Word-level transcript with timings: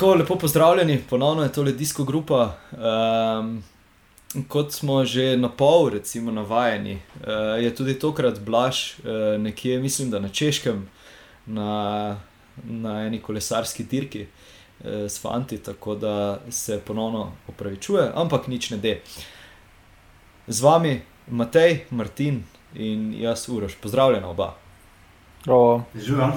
Tako 0.00 0.14
lepo 0.14 0.36
pozdravljeni, 0.36 1.02
ponovno 1.10 1.42
je 1.42 1.52
to 1.52 1.62
le 1.62 1.72
disko 1.72 2.04
grupa. 2.04 2.56
Um, 2.72 3.62
kot 4.48 4.72
smo 4.72 5.04
že 5.04 5.36
na 5.36 5.48
pol, 5.48 5.90
recimo, 5.90 6.32
navajeni, 6.32 6.94
uh, 6.94 7.60
je 7.62 7.74
tudi 7.74 7.98
tokrat 7.98 8.40
Blaž 8.40 8.76
uh, 8.98 9.40
nekje, 9.40 9.78
mislim, 9.78 10.10
da 10.10 10.18
na 10.18 10.28
Češkem, 10.28 10.88
na, 11.46 12.16
na 12.64 12.94
eni 13.06 13.20
kolesarski 13.20 13.84
dirki 13.84 14.22
uh, 14.24 14.86
s 14.88 15.20
fanti, 15.20 15.58
tako 15.58 15.94
da 15.94 16.40
se 16.50 16.80
ponovno 16.86 17.32
opravičuje, 17.48 18.08
ampak 18.14 18.48
nič 18.48 18.70
ne 18.70 18.76
de. 18.76 19.00
Z 20.46 20.60
vami 20.62 21.02
Matej, 21.28 21.84
Martin 21.90 22.40
in 22.74 23.20
jaz, 23.20 23.48
Uroš, 23.48 23.76
pozdravljena 23.76 24.28
oba. 24.28 24.54
Živijo. 25.94 26.32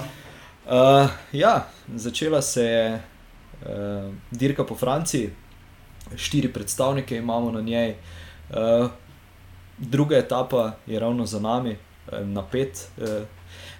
Uh, 0.65 1.09
ja, 1.31 1.67
začela 1.95 2.41
se 2.41 2.63
je 2.63 3.12
uh, 3.63 4.13
dirka 4.31 4.63
po 4.63 4.75
Franciji, 4.75 5.29
štiri 6.15 6.53
predstavnike 6.53 7.17
imamo 7.17 7.51
na 7.51 7.61
njej, 7.61 7.95
uh, 8.49 8.89
druga 9.77 10.17
etapa 10.17 10.71
je 10.87 10.99
ravno 10.99 11.25
za 11.25 11.39
nami, 11.39 11.77
uh, 12.11 12.27
napet. 12.27 12.87
Uh, 12.97 13.07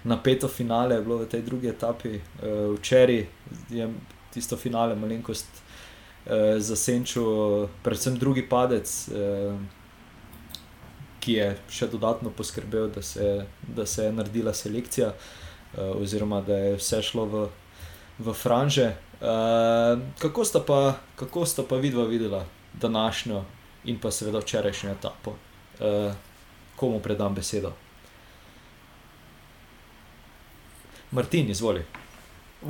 Napeto 0.04 0.48
finale 0.48 0.94
je 0.94 1.00
bilo 1.00 1.16
v 1.18 1.26
tej 1.26 1.42
drugi 1.42 1.68
etapi, 1.68 2.20
uh, 2.20 2.76
včeraj 2.76 3.26
je 3.70 3.88
tisto 4.30 4.56
finale 4.56 4.94
malenkost 4.96 5.48
uh, 5.48 6.60
zasenčil, 6.60 7.68
predvsem 7.82 8.18
drugi 8.18 8.44
padec, 8.48 8.84
uh, 9.08 9.56
ki 11.24 11.32
je 11.32 11.48
še 11.72 11.88
dodatno 11.88 12.30
poskrbel, 12.30 12.90
da 12.92 13.02
se, 13.02 13.46
da 13.64 13.86
se 13.86 14.04
je 14.04 14.12
naredila 14.12 14.52
selekcija, 14.54 15.08
uh, 15.08 15.96
oziroma 15.96 16.42
da 16.44 16.56
je 16.56 16.76
vse 16.76 17.02
šlo 17.02 17.24
v, 17.24 17.46
v 18.18 18.36
franže. 18.36 18.92
Uh, 19.24 20.00
kako 20.18 20.44
sta 20.44 20.60
pa, 20.66 20.94
kako 21.16 21.46
sta 21.46 21.62
pa 21.68 21.76
vidva 21.76 22.04
videla 22.04 22.44
današnjo 22.72 23.42
in 23.84 23.98
pa 23.98 24.10
seveda 24.10 24.38
včerajšnjo 24.38 24.90
etapo? 24.90 25.30
Uh, 25.30 26.12
komu 26.76 27.00
predam 27.00 27.34
besedo? 27.34 27.72
Martin, 31.10 31.50
izvoli. 31.50 31.84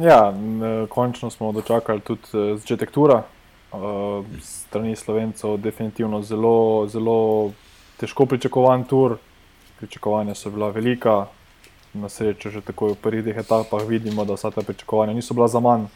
Ja, 0.01 0.35
končno 0.89 1.31
smo 1.31 1.53
dočakali 1.53 2.01
tudi 2.01 2.23
začetek 2.59 2.91
tura. 2.91 3.23
Strani 4.43 4.97
slovencev, 4.97 5.57
definitivno 5.57 6.23
zelo, 6.23 6.87
zelo 6.87 7.53
težko 7.97 8.27
pričakovan 8.27 8.85
tur. 8.85 9.17
Pričakovanja 9.79 10.35
so 10.35 10.51
bila 10.51 10.69
velika, 10.71 11.27
na 11.95 12.09
srečo 12.09 12.51
že 12.51 12.61
tako 12.61 12.93
v 12.93 12.95
prvih 12.95 13.37
etapah 13.37 13.83
vidimo, 13.89 14.25
da 14.25 14.35
vsa 14.35 14.51
ta 14.51 14.63
pričakovanja 14.63 15.13
niso 15.13 15.35
bila 15.35 15.49
za 15.49 15.61
manj. 15.61 15.87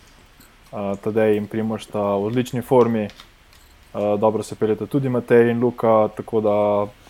Tadej 0.71 1.37
in 1.37 1.47
Primož 1.49 1.89
sta 1.89 2.17
v 2.21 2.29
odlični 2.29 2.63
formi, 2.63 3.09
dobro 3.95 4.43
se 4.43 4.55
peljete 4.55 4.87
tudi 4.87 5.09
Matej 5.09 5.51
in 5.51 5.61
Luka, 5.61 6.09
tako 6.17 6.41
da 6.41 6.57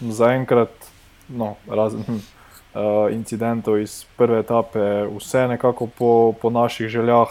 zaenkrat, 0.00 0.70
no, 1.28 1.56
razen 1.66 2.04
uh, 2.74 3.12
incidentov 3.12 3.78
iz 3.78 4.04
prve 4.16 4.40
etape, 4.40 5.06
vse 5.16 5.48
nekako 5.48 5.86
po, 5.86 6.32
po 6.40 6.50
naših 6.50 6.88
željah. 6.88 7.28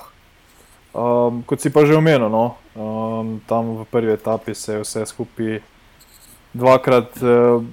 Um, 0.93 1.43
kot 1.45 1.61
si 1.61 1.69
pa 1.69 1.85
že 1.85 1.95
omenil, 1.95 2.29
no, 2.29 2.55
um, 2.75 3.39
tam 3.47 3.77
v 3.77 3.85
prvi 3.91 4.13
etapi 4.13 4.55
se 4.55 4.73
je 4.73 4.81
vse 4.81 5.05
skupaj 5.05 5.59
dvakrat 6.53 7.21
uh, 7.21 7.63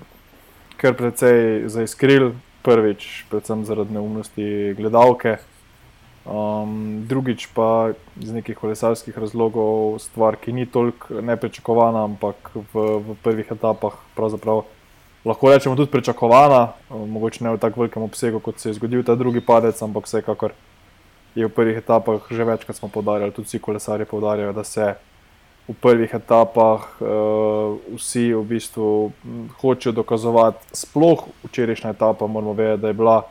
kar 0.77 0.95
precej 0.95 1.69
zaiskril, 1.73 2.35
prvič, 2.63 3.25
predvsem 3.31 3.65
zaradi 3.65 3.95
neumnosti 3.95 4.75
gledalke. 4.77 5.39
Um, 6.25 7.05
drugič 7.05 7.51
pa 7.53 7.93
iz 8.17 8.31
nekih 8.33 8.57
kolesarskih 8.57 9.13
razlogov, 9.19 9.99
stvar, 10.01 10.39
ki 10.41 10.55
ni 10.57 10.65
toliko 10.65 11.21
neprečakovana, 11.21 12.07
ampak 12.09 12.49
v, 12.73 12.85
v 13.05 13.17
prvih 13.21 13.51
etapah 13.53 13.99
pravzaprav 14.17 14.63
lahko 15.25 15.51
rečemo 15.53 15.77
tudi 15.77 15.93
pričakovana, 15.93 16.73
mogoče 16.89 17.45
ne 17.45 17.53
v 17.53 17.61
tako 17.61 17.85
velikem 17.85 18.03
obsegu, 18.03 18.41
kot 18.41 18.57
se 18.57 18.71
je 18.73 18.79
zgodil 18.81 19.05
ta 19.05 19.15
drugi 19.21 19.45
padec, 19.45 19.77
ampak 19.83 20.09
vsekakor 20.09 20.57
je 21.35 21.45
v 21.45 21.53
prvih 21.53 21.77
etapah 21.77 22.25
že 22.31 22.45
večkrat 22.45 22.77
smo 22.77 22.89
podarjali, 22.89 23.33
tudi 23.33 23.49
vsi 23.49 23.59
kolesari 23.59 24.09
povdarjajo, 24.09 24.53
da 24.53 24.65
se 24.65 24.95
v 25.69 25.77
prvih 25.77 26.15
etapah 26.15 26.89
uh, 27.05 27.77
vsi 28.01 28.33
v 28.33 28.43
bistvu 28.49 29.13
hočejo 29.61 29.93
dokazovati, 29.93 30.73
sploh 30.73 31.29
včerajšnja 31.45 31.91
etapa, 31.91 32.27
moramo 32.27 32.53
vedeti, 32.53 32.83
da 32.83 32.89
je 32.89 32.97
bila 32.97 33.23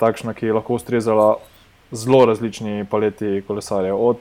takšna, 0.00 0.32
ki 0.32 0.46
je 0.46 0.56
lahko 0.56 0.80
ustrezala 0.80 1.36
zelo 1.92 2.24
različni 2.24 2.84
paleti 2.90 3.42
kolesarjev. 3.46 3.96
Od 4.06 4.16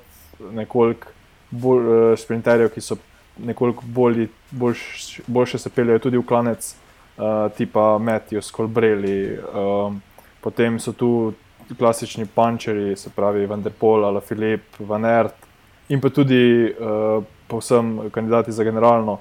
nekoliko 0.51 1.07
bolj, 1.51 1.87
uh, 1.87 2.19
sprinterjev, 2.19 2.69
ki 2.69 2.81
so 2.81 2.97
nekoliko 3.37 3.83
bolj, 3.85 4.27
boljš, 4.51 5.19
boljše 5.27 5.57
se 5.57 5.69
peljejo 5.69 5.99
tudi 5.99 6.17
v 6.17 6.25
klanec, 6.25 6.75
uh, 7.17 7.51
tipa 7.57 7.97
Matthew, 8.01 8.41
Skolbreli. 8.41 9.37
Um, 9.37 10.01
potem 10.41 10.79
so 10.79 10.93
tu 10.93 11.33
klasični 11.77 12.25
pančeri, 12.35 12.95
se 12.95 13.09
pravi 13.15 13.45
Vanderpol, 13.45 14.05
ali 14.05 14.21
Filip, 14.21 14.79
Van 14.79 15.05
Ert 15.05 15.47
in 15.89 16.01
pa 16.01 16.09
tudi 16.09 16.67
uh, 16.67 17.23
povsem 17.47 18.09
kandidati 18.11 18.51
za 18.51 18.63
generalno. 18.63 19.19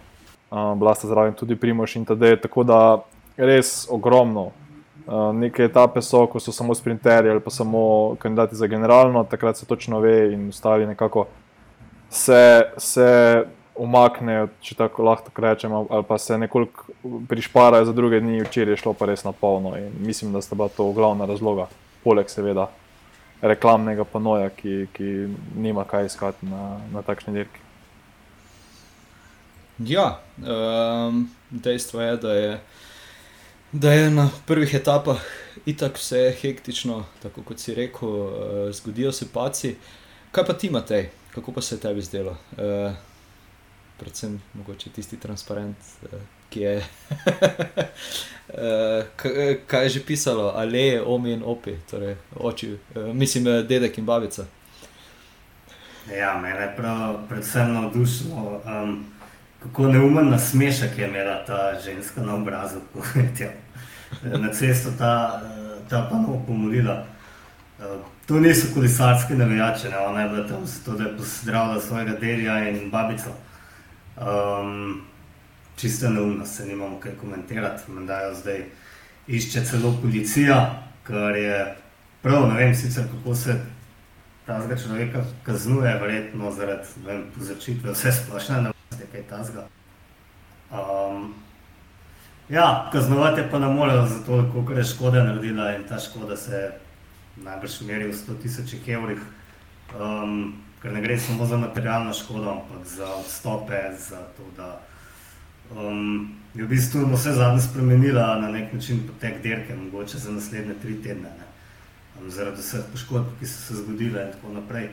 Uh, 0.50 0.74
Bila 0.78 0.94
sta 0.94 1.08
zraven 1.08 1.34
tudi 1.34 1.56
Primoš 1.56 1.96
in 1.96 2.04
TD, 2.04 2.36
tako 2.42 2.62
da 2.62 3.02
res 3.36 3.86
ogromno 3.90 4.52
Eh, 4.65 4.65
neke 5.34 5.64
etape 5.64 6.02
so, 6.02 6.26
ko 6.26 6.40
so 6.40 6.52
samo 6.52 6.74
sprinterji 6.74 7.30
ali 7.30 7.40
pa 7.40 7.50
samo 7.50 8.16
kandidati 8.18 8.56
za 8.56 8.66
generalno, 8.66 9.24
takrat 9.24 9.56
se 9.56 9.66
točno 9.66 10.00
ve 10.00 10.32
in 10.32 10.48
ostali 10.48 10.86
nekako 10.86 11.26
se, 12.10 12.62
se 12.76 13.44
umaknejo, 13.76 14.48
če 14.60 14.74
tako 14.74 15.04
lahko 15.04 15.42
rečem, 15.42 15.72
ali 15.72 16.04
pa 16.08 16.18
se 16.18 16.38
nekoliko 16.38 16.84
prišparajo 17.28 17.84
za 17.84 17.92
druge 17.92 18.20
dni, 18.20 18.40
včeraj 18.40 18.72
je 18.72 18.82
šlo 18.82 18.92
pa 18.92 19.06
res 19.06 19.24
na 19.24 19.32
polno 19.32 19.76
in 19.78 19.92
mislim, 20.00 20.32
da 20.32 20.42
sta 20.42 20.54
bila 20.54 20.68
to 20.68 20.90
glavna 20.92 21.26
razloga, 21.26 21.68
poleg 22.04 22.30
seveda 22.30 22.70
reklamnega 23.42 24.04
panoja, 24.04 24.48
ki, 24.48 24.86
ki 24.96 25.28
nima 25.56 25.84
kaj 25.84 26.06
iskati 26.06 26.46
na, 26.46 26.80
na 26.92 27.02
takšni 27.02 27.34
dirki. 27.34 27.60
Ja, 29.78 30.20
um, 30.40 31.26
dejstvo 31.50 32.00
je, 32.00 32.16
da 32.16 32.32
je 32.32 32.60
da 33.80 33.92
je 33.92 34.10
na 34.10 34.30
prvih 34.46 34.74
etapah 34.74 35.16
itak 35.66 35.96
vse 35.96 36.34
hektično, 36.40 37.04
tako 37.22 37.42
kot 37.42 37.58
si 37.58 37.74
rekel, 37.74 38.08
uh, 38.08 38.30
zgodijo 38.72 39.12
se 39.12 39.26
paci. 39.32 39.76
Kaj 40.32 40.44
pa 40.44 40.52
ti, 40.52 40.70
Matej, 40.70 41.10
kako 41.34 41.52
pa 41.52 41.60
se 41.60 41.74
je 41.74 41.80
tebi 41.80 42.02
zdelo? 42.02 42.30
Uh, 42.30 42.92
predvsem 43.98 44.42
mogoče 44.54 44.90
tisti 44.90 45.20
transparent, 45.20 45.76
uh, 46.02 46.20
ki 46.50 46.60
je. 46.60 46.76
uh, 48.48 49.04
kaj 49.66 49.84
je 49.84 49.88
že 49.88 50.04
pisalo, 50.06 50.52
ali 50.54 51.00
omi 51.06 51.32
in 51.32 51.42
opi, 51.44 51.76
torej 51.90 52.16
oči, 52.36 52.72
uh, 52.72 53.14
mislim, 53.14 53.44
dedek 53.44 53.98
in 53.98 54.06
babica. 54.06 54.44
Ja, 56.18 56.38
mene 56.38 56.60
je 56.60 56.72
prav, 56.76 57.18
predvsem 57.28 57.72
navdušilo. 57.72 58.62
Um, 58.64 59.04
kako 59.62 59.88
neumen 59.88 60.30
nasmešek 60.30 60.98
je 60.98 61.08
imela 61.08 61.44
ta 61.44 61.80
ženska 61.84 62.22
na 62.22 62.34
obrazu, 62.34 62.80
ko 62.92 63.18
je 63.18 63.32
na 64.22 64.52
cesto 64.52 64.90
ta, 64.98 65.42
ta 65.88 66.06
panov 66.10 66.46
pomolila. 66.46 67.04
To 68.26 68.40
niso 68.40 68.74
kolesarske 68.74 69.34
navijače, 69.34 69.88
ne? 69.88 69.98
ona 69.98 70.20
je 70.20 70.28
bila 70.28 70.48
tam 70.48 70.66
zato, 70.66 70.92
da 70.92 71.04
je 71.04 71.16
pozdravila 71.16 71.80
svojega 71.80 72.12
delja 72.20 72.68
in 72.68 72.90
babico. 72.90 73.30
Um, 74.16 75.02
čisto 75.76 76.08
neumno 76.08 76.46
se 76.46 76.66
nimamo 76.66 77.00
kaj 77.00 77.12
komentirati, 77.20 77.90
menda 77.90 78.20
jo 78.20 78.34
zdaj 78.34 78.64
išče 79.26 79.64
celo 79.64 79.98
policija, 80.02 80.82
kar 81.02 81.36
je 81.36 81.76
prav, 82.22 82.48
ne 82.48 82.54
vem 82.54 82.74
sicer 82.74 83.04
kako 83.04 83.34
se 83.34 83.60
tazga 84.46 84.76
človeka 84.76 85.24
kaznuje, 85.42 85.98
verjetno 86.00 86.50
zaradi 86.50 86.86
povzročitve 87.34 87.92
vse 87.92 88.12
splošne, 88.12 88.62
ne 88.62 88.72
vem, 88.90 89.08
kaj 89.12 89.22
tazga. 89.28 89.68
Um, 90.70 91.34
Ja, 92.48 92.88
kaznovati 92.92 93.42
pa 93.50 93.58
ne 93.58 93.66
morejo 93.66 94.06
za 94.06 94.24
to, 94.26 94.50
koliko 94.52 94.72
je 94.72 94.84
škoda 94.84 95.24
naredila 95.24 95.72
in 95.74 95.82
ta 95.88 95.98
škoda 95.98 96.36
se 96.36 96.70
najbrž 97.36 97.80
meri 97.80 98.06
v 98.06 98.12
100 98.14 98.42
tisočih 98.42 98.88
evrih. 98.88 99.18
Um, 100.00 100.54
ker 100.82 100.92
ne 100.92 101.02
gre 101.02 101.18
samo 101.18 101.46
za 101.46 101.56
materialno 101.56 102.12
škodo, 102.14 102.50
ampak 102.50 102.86
za 102.86 103.14
odstope, 103.14 103.80
za 103.98 104.22
to, 104.36 104.42
da 104.56 104.80
um, 105.74 106.34
je 106.54 106.64
v 106.64 106.68
bistvu 106.68 107.06
vse 107.14 107.32
zadnje 107.32 107.60
spremenila 107.60 108.38
na 108.40 108.50
nek 108.50 108.72
način 108.72 109.02
potek 109.08 109.42
dirke, 109.42 109.76
mogoče 109.76 110.18
za 110.18 110.32
naslednje 110.32 110.74
tri 110.82 111.02
tedne. 111.02 111.30
Um, 112.20 112.30
zaradi 112.30 112.62
vseh 112.62 112.86
poškodb, 112.92 113.26
ki 113.40 113.46
so 113.46 113.62
se 113.62 113.82
zgodile 113.82 114.22
in 114.22 114.32
tako 114.32 114.52
naprej. 114.54 114.88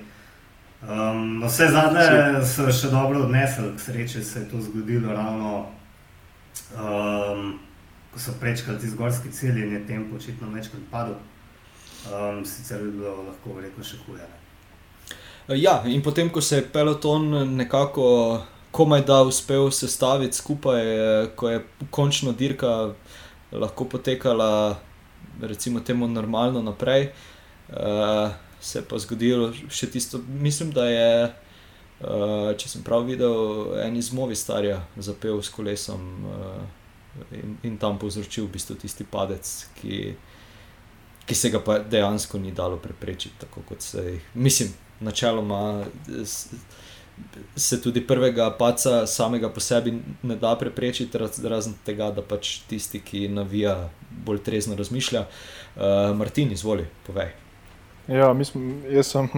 Um, 0.81 1.39
no, 1.39 1.47
vse 1.47 1.69
zadnje 1.69 2.41
so 2.50 2.65
še 2.71 2.89
dobro 2.89 3.27
odnesli, 3.27 3.75
k 3.77 3.79
sreči 3.79 4.23
se 4.23 4.39
je 4.39 4.50
to 4.50 4.61
zgodilo 4.61 5.13
ravno 5.13 5.67
um, 6.77 7.59
ko 8.13 8.19
so 8.19 8.35
prečkali 8.39 8.79
ti 8.79 8.89
zgorski 8.89 9.31
cilj 9.31 9.63
in 9.63 9.73
je 9.73 9.88
tempo 9.88 10.15
očitno 10.15 10.50
večkrat 10.50 10.81
padel, 10.91 11.15
um, 12.09 12.45
sicer 12.45 12.83
bi 12.83 12.91
bilo 12.91 13.23
lahko 13.29 13.57
verjetno 13.57 13.83
še 13.83 14.00
huje. 14.05 14.27
Ja, 15.59 15.81
in 15.85 16.01
potem, 16.01 16.29
ko 16.29 16.41
se 16.41 16.61
je 16.61 16.67
peloton 16.71 17.55
nekako 17.57 18.44
komaj 18.73 19.01
da 19.05 19.21
uspel 19.21 19.71
sestaviti 19.71 20.38
skupaj, 20.38 20.81
ko 21.35 21.50
je 21.50 21.65
končno 21.89 22.31
dirka 22.31 22.94
lahko 23.51 23.85
potekala, 23.85 24.79
recimo, 25.41 25.79
temu 25.79 26.07
normalno 26.07 26.61
naprej, 26.61 27.11
uh, 27.69 28.31
se 28.61 28.79
je 28.79 28.85
pa 28.89 28.97
zgodilo 28.97 29.51
še 29.69 29.91
tisto, 29.91 30.21
mislim, 30.39 30.71
da 30.71 30.88
je, 30.89 31.11
uh, 32.03 32.51
če 32.57 32.69
sem 32.69 32.83
prav 32.85 33.05
videl, 33.07 33.73
en 33.83 33.97
iz 33.97 34.11
Movi 34.15 34.35
starja 34.35 34.81
zapel 34.97 35.41
s 35.41 35.51
kolesom 35.53 36.07
uh, 36.29 36.61
in, 37.35 37.57
in 37.63 37.77
tam 37.81 38.00
povzročil 38.01 38.47
v 38.47 38.53
bistvu 38.57 38.77
tisti 38.81 39.07
padec, 39.07 39.51
ki, 39.79 40.00
ki 41.27 41.38
se 41.38 41.51
ga 41.53 41.61
dejansko 41.89 42.41
ni 42.41 42.53
dalo 42.55 42.79
preprečiti, 42.81 43.39
tako 43.45 43.65
kot 43.69 43.85
se 43.85 44.05
jih, 44.11 44.31
mislim, 44.33 44.73
načeloma. 45.03 45.83
Se 47.55 47.77
tudi 47.77 48.01
prvega 48.01 48.47
paca 48.57 49.03
samega 49.07 49.51
po 49.53 49.61
sebi 49.61 49.91
ne 50.25 50.35
da 50.41 50.55
preprečiti, 50.57 51.19
razen 51.45 51.75
tega, 51.85 52.09
da 52.09 52.23
pač 52.25 52.63
tisti, 52.65 53.03
ki 53.05 53.27
navija, 53.29 53.75
bolj 54.25 54.41
trezno 54.47 54.75
razmišlja. 54.79 55.27
Uh, 55.75 56.09
Martin, 56.17 56.51
izvoli, 56.57 56.88
povej. 57.05 57.43
Ja, 58.07 58.33
mislim, 58.33 58.83
jaz 58.91 59.07
sem 59.13 59.29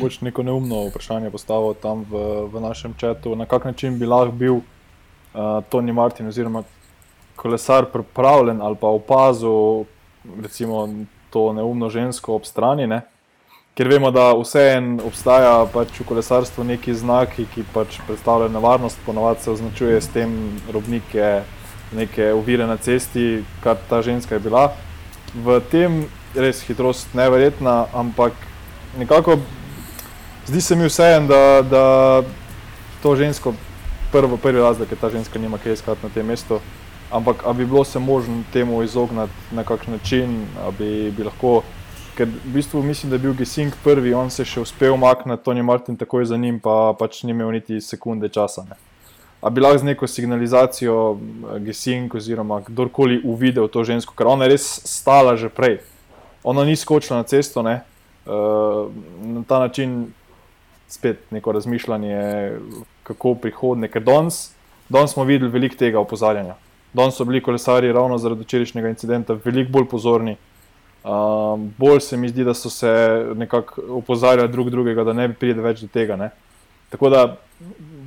pač 0.00 0.20
neko 0.24 0.42
neumno 0.42 0.86
vprašanje 0.88 1.30
postavil 1.30 1.74
tam 1.76 2.06
v, 2.08 2.46
v 2.48 2.60
našem 2.60 2.94
čatu. 2.96 3.36
Na 3.36 3.46
kak 3.46 3.64
način 3.64 3.98
bi 3.98 4.06
lahko 4.06 4.32
bil 4.32 4.54
uh, 4.54 5.60
Tony 5.70 5.92
Martin 5.92 6.28
oziroma 6.28 6.62
kolesar 7.36 7.84
pripravljen 7.92 8.62
ali 8.62 8.76
pa 8.80 8.88
opazil 8.88 9.84
recimo, 10.42 10.88
to 11.30 11.52
neumno 11.52 11.90
žensko 11.90 12.34
ob 12.34 12.44
strani. 12.44 12.86
Ne? 12.86 13.02
Ker 13.74 13.88
vemo, 13.88 14.10
da 14.14 14.30
vseeno 14.38 15.02
obstaja 15.08 15.66
pač 15.72 15.98
v 15.98 16.06
kolesarstvu 16.06 16.64
neki 16.64 16.94
znaki, 16.94 17.46
ki 17.54 17.64
pač 17.74 17.98
predstavljajo 18.06 18.52
nevarnost, 18.54 19.00
ponovadi 19.06 19.42
se 19.42 19.50
označuje 19.50 20.00
s 20.00 20.08
tem 20.14 20.60
robnike, 20.72 21.42
neke 21.92 22.32
ovire 22.32 22.66
na 22.70 22.76
cesti, 22.76 23.42
kar 23.64 23.76
ta 23.88 24.02
ženska 24.02 24.38
je 24.38 24.44
bila. 24.46 24.68
V 25.34 25.58
tem 25.70 26.04
res 26.34 26.62
hitrost 26.66 27.14
neverjetna, 27.14 27.86
ampak 27.94 28.32
nekako 28.98 29.38
zdi 30.46 30.60
se 30.60 30.76
mi 30.76 30.86
vseeno, 30.86 31.26
da, 31.26 31.62
da 31.62 32.22
to 33.02 33.16
žensko, 33.16 33.54
prvo, 34.12 34.36
prvi 34.36 34.60
razlog 34.60 34.90
je 34.90 34.96
ta 34.96 35.10
ženska, 35.10 35.38
nima 35.38 35.58
kaj 35.58 35.72
iskati 35.72 36.06
na 36.06 36.08
tem 36.08 36.26
mestu. 36.26 36.60
Ampak 37.10 37.44
ali 37.44 37.56
bi 37.56 37.66
bilo 37.66 37.84
se 37.84 37.98
možno 37.98 38.42
temu 38.52 38.82
izogniti 38.82 39.32
na 39.52 39.64
kakšen 39.64 39.92
način, 39.92 40.46
da 40.54 40.70
bi, 40.78 41.10
bi 41.10 41.24
lahko. 41.24 41.62
Ker 42.16 42.28
v 42.28 42.54
bistvu 42.54 42.82
mislim, 42.82 43.10
da 43.10 43.16
je 43.16 43.18
bil 43.26 43.34
Gesink 43.34 43.74
prvi, 43.84 44.14
on 44.14 44.30
se 44.30 44.42
je 44.42 44.46
še 44.46 44.60
uspel 44.60 44.94
umakniti, 44.94 45.42
Tony 45.42 45.62
Martin 45.62 45.96
takoj 45.96 46.24
za 46.24 46.36
njim, 46.36 46.60
pa 46.60 46.94
pač 46.98 47.22
ni 47.22 47.30
imel 47.30 47.50
niti 47.50 47.80
sekunde 47.80 48.28
časa. 48.28 48.62
Ne. 48.70 48.78
A 49.42 49.50
bi 49.50 49.60
lahko 49.60 49.78
z 49.78 49.84
neko 49.84 50.06
signalizacijo 50.06 51.18
Gesink 51.66 52.14
oziroma 52.14 52.60
kdorkoli 52.66 53.20
uvidel 53.24 53.68
to 53.68 53.84
žensko, 53.84 54.14
ker 54.16 54.30
ona 54.30 54.46
je 54.46 54.54
res 54.54 54.68
stala 54.86 55.36
že 55.36 55.50
prej 55.50 55.80
ona 56.44 56.64
ni 56.64 56.76
skočila 56.76 57.18
na 57.18 57.22
cesto, 57.22 57.62
ne? 57.62 57.80
Uh, 58.26 58.92
na 59.22 59.42
ta 59.48 59.58
način 59.58 60.12
spet 60.88 61.30
neko 61.30 61.52
razmišljanje, 61.52 62.52
kako 63.02 63.34
prihodne. 63.34 63.88
Ker 63.88 64.02
danes, 64.02 64.52
danes 64.88 65.12
smo 65.12 65.24
videli 65.24 65.50
veliko 65.50 65.76
tega 65.76 66.00
opozarjanja. 66.00 66.54
Danes 66.92 67.16
so 67.18 67.24
bili 67.24 67.42
kolesari 67.42 67.92
ravno 67.92 68.18
zaradi 68.18 68.44
včerajšnjega 68.44 68.88
incidenta 68.88 69.36
veliko 69.44 69.72
bolj 69.72 69.88
pozorni. 69.90 70.36
Um, 71.04 71.72
bolj 71.78 72.00
se 72.00 72.16
mi 72.16 72.28
zdi, 72.28 72.44
da 72.44 72.54
so 72.54 72.70
se 72.70 72.92
nekako 73.34 73.82
opozarjali 73.98 74.48
drug 74.48 74.70
drugega, 74.70 75.04
da 75.04 75.12
ne 75.12 75.28
bi 75.28 75.34
pride 75.34 75.60
več 75.60 75.82
do 75.84 75.88
tega. 75.92 76.16
Ne? 76.16 76.30
Tako 76.90 77.10
da 77.10 77.36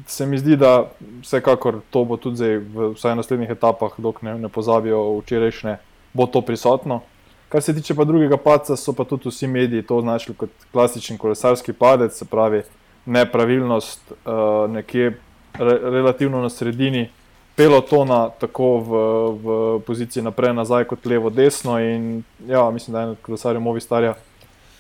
se 0.08 0.26
mi 0.26 0.38
zdi, 0.38 0.56
da 0.56 0.88
vsekakor 1.22 1.82
to 1.90 2.06
bo 2.06 2.18
tudi 2.18 2.40
zdaj, 2.40 2.58
v 2.58 2.90
vsaj 2.96 3.16
naslednjih 3.20 3.52
etapah, 3.54 3.98
dokler 3.98 4.34
ne, 4.34 4.40
ne 4.48 4.50
pozabijo 4.50 5.04
včerajšnje, 5.20 5.78
bo 6.14 6.26
to 6.26 6.42
prisotno. 6.42 7.02
Kar 7.50 7.62
se 7.62 7.74
tiče 7.74 7.96
pa 7.96 8.04
drugega 8.04 8.38
paca, 8.38 8.76
so 8.76 8.94
pa 8.94 9.04
tudi 9.04 9.30
vsi 9.30 9.48
mediji 9.48 9.84
to 9.84 9.98
označili 9.98 10.36
kot 10.36 10.50
klasičen 10.72 11.18
kolesarski 11.18 11.74
padec, 11.74 12.18
se 12.18 12.26
pravi 12.26 12.62
nepravilnost 13.06 14.12
uh, 14.12 14.72
nekje 14.72 15.20
re, 15.54 15.80
relativno 15.82 16.42
na 16.42 16.50
sredini 16.50 17.10
pelotona, 17.56 18.30
tako 18.30 18.68
v, 18.78 18.92
v 19.32 19.80
poziciji 19.88 20.24
naprej, 20.24 20.54
nazaj, 20.54 20.86
kot 20.92 21.06
levo, 21.06 21.30
desno. 21.30 21.80
In 21.80 22.24
ja, 22.48 22.70
mislim, 22.72 22.94
da 22.94 23.00
je 23.00 23.06
en 23.06 23.16
od 23.16 23.22
kolesarjev 23.22 23.62
Movi 23.62 23.82
starja 23.82 24.14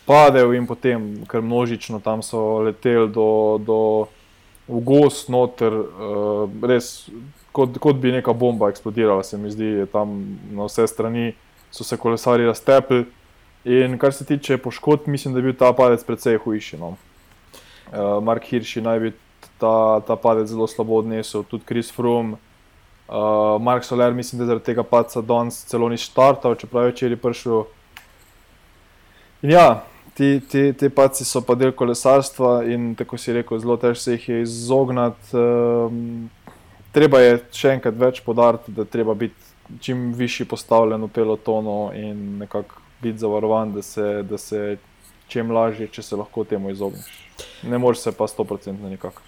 padel 0.05 0.53
in 0.53 0.67
potem, 0.67 1.07
ker 1.27 1.41
množično 1.41 1.99
tam 1.99 2.21
so 2.21 2.59
leteli 2.67 3.07
do, 3.09 3.57
do 3.63 3.79
v 4.67 4.83
gost 4.83 5.31
noter, 5.31 5.73
uh, 5.73 6.67
res 6.67 7.07
kot, 7.51 7.79
kot 7.79 7.95
bi 7.95 8.11
neka 8.11 8.33
bomba 8.33 8.69
eksplodirala, 8.69 9.23
se 9.23 9.37
mi 9.37 9.51
zdi, 9.51 9.87
tam 9.91 10.19
na 10.51 10.67
vse 10.67 10.85
strani 10.87 11.31
so 11.71 11.83
se 11.83 11.97
kolesari 11.97 12.45
raztepli. 12.45 13.05
In 13.67 13.97
kar 13.97 14.13
se 14.13 14.25
tiče 14.25 14.57
poškodb, 14.57 15.07
mislim, 15.07 15.33
da 15.33 15.39
je 15.39 15.43
bil 15.43 15.55
ta 15.59 15.73
padec 15.73 16.03
precej 16.03 16.37
hujši. 16.37 16.77
No. 16.77 16.95
Uh, 17.91 18.23
Mark 18.23 18.43
Hirši 18.43 18.81
naj 18.81 18.99
bi 18.99 19.11
ta, 19.59 19.99
ta 20.07 20.15
padec 20.15 20.47
zelo 20.47 20.67
slabo 20.67 21.01
odnesel, 21.01 21.43
tudi 21.43 21.65
Chris 21.67 21.91
Froome. 21.91 22.37
Uh, 23.07 23.61
Mark 23.61 23.83
Soler, 23.83 24.13
mislim, 24.13 24.39
da 24.39 24.43
je 24.43 24.47
zaradi 24.47 24.65
tega 24.65 24.83
paca 24.83 25.21
danes 25.21 25.65
celo 25.65 25.89
ni 25.89 25.97
štartal, 25.97 26.55
čeprav 26.55 26.85
je 26.85 26.91
včeraj 26.91 27.19
prišel. 27.23 27.63
In 29.41 29.51
ja, 29.51 29.83
ti, 30.13 30.41
ti, 30.49 30.73
ti 30.73 30.89
paci 30.89 31.25
so 31.25 31.41
pa 31.45 31.55
del 31.55 31.71
kolesarstva 31.71 32.63
in 32.65 32.95
tako 32.99 33.19
si 33.21 33.33
rekel, 33.33 33.59
zelo 33.59 33.77
težko 33.77 34.01
se 34.01 34.15
jih 34.17 34.29
je 34.29 34.41
izognati. 34.41 35.29
Um, 35.37 36.29
treba 36.91 37.21
je 37.21 37.37
še 37.53 37.75
enkrat 37.77 37.99
več 37.99 38.23
podariti, 38.25 38.73
da 38.73 38.83
treba 38.83 39.13
biti 39.15 39.46
čim 39.81 40.13
višji 40.13 40.45
postavljen 40.45 41.03
v 41.03 41.07
pelotonu 41.13 41.91
in 41.95 42.37
nekako 42.37 42.81
biti 43.01 43.17
zavarovan, 43.17 43.73
da 43.73 43.81
se, 43.81 44.23
da 44.23 44.37
se 44.37 44.77
čim 45.27 45.51
lažje, 45.51 45.87
če 45.91 46.01
se 46.01 46.15
lahko 46.15 46.43
temu 46.43 46.71
izogneš. 46.71 47.09
Ne 47.63 47.77
moreš 47.77 48.07
se 48.07 48.11
pa 48.11 48.27
100% 48.27 48.89
nikakor. 48.89 49.23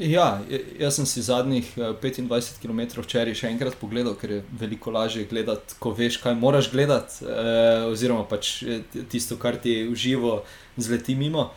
Ja, 0.00 0.40
jaz 0.78 0.96
sem 0.96 1.06
si 1.06 1.22
zadnjih 1.22 1.66
25 1.76 2.36
eh, 2.38 2.60
km 2.62 3.02
včeraj 3.02 3.34
še 3.36 3.50
enkrat 3.50 3.74
pogledal, 3.76 4.14
ker 4.16 4.30
je 4.32 4.44
veliko 4.56 4.92
lažje 4.94 5.26
gledati, 5.28 5.74
ko 5.82 5.90
veš, 5.96 6.20
kaj 6.22 6.38
moraš 6.38 6.70
gledati, 6.72 7.26
eh, 7.26 7.88
oziroma 7.90 8.24
pač 8.30 8.52
eh, 8.62 8.84
tisto, 9.10 9.36
kar 9.36 9.58
ti 9.60 9.82
v 9.90 9.98
živo 9.98 10.38
zleti 10.78 11.18
mimo. 11.18 11.50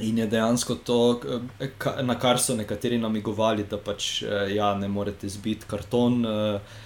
In 0.00 0.22
je 0.22 0.28
dejansko 0.30 0.78
to, 0.86 1.00
na 2.06 2.14
kar 2.16 2.38
so 2.40 2.54
nekateri 2.56 2.96
namigovali, 3.02 3.66
da 3.68 3.76
pač 3.76 4.22
ja, 4.54 4.70
ne 4.78 4.88
morete 4.88 5.28
zbiti 5.28 5.66
karton. 5.68 6.22
Uh, 6.24 6.78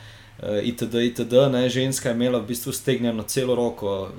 itd., 0.42 0.94
itd., 1.10 1.44
ne, 1.52 1.68
ženska 1.68 2.08
je 2.08 2.14
imela 2.14 2.38
v 2.38 2.46
bistvu 2.46 2.72
stegnjeno 2.72 3.22
celo 3.22 3.54
roko 3.54 4.10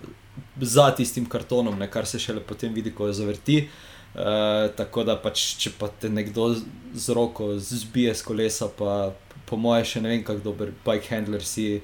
za 0.61 0.91
tistim 0.95 1.25
kartonom, 1.29 1.79
ne, 1.79 1.89
kar 1.91 2.05
se 2.05 2.19
šele 2.19 2.41
potem 2.41 2.73
vidi, 2.73 2.91
ko 2.91 3.07
jo 3.07 3.13
zavrti. 3.13 3.67
Uh, 4.15 4.71
tako 4.77 5.03
da 5.03 5.17
pač, 5.19 5.41
če 5.59 5.73
pa 5.75 5.89
te 5.91 6.07
nekdo 6.09 6.53
z 6.95 7.15
roko 7.15 7.57
zbije 7.59 8.13
z 8.15 8.23
kolesa, 8.23 8.69
pa 8.71 9.11
po 9.45 9.59
moje 9.59 9.83
še 9.91 10.01
ne 10.01 10.13
vem, 10.13 10.23
kako 10.23 10.43
dober 10.45 10.71
bike 10.85 11.11
handler 11.11 11.43
si, 11.43 11.81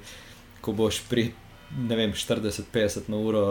ko 0.64 0.72
boš 0.72 1.02
pri 1.10 1.28
40-50 1.76 3.10
na 3.12 3.16
uro 3.16 3.44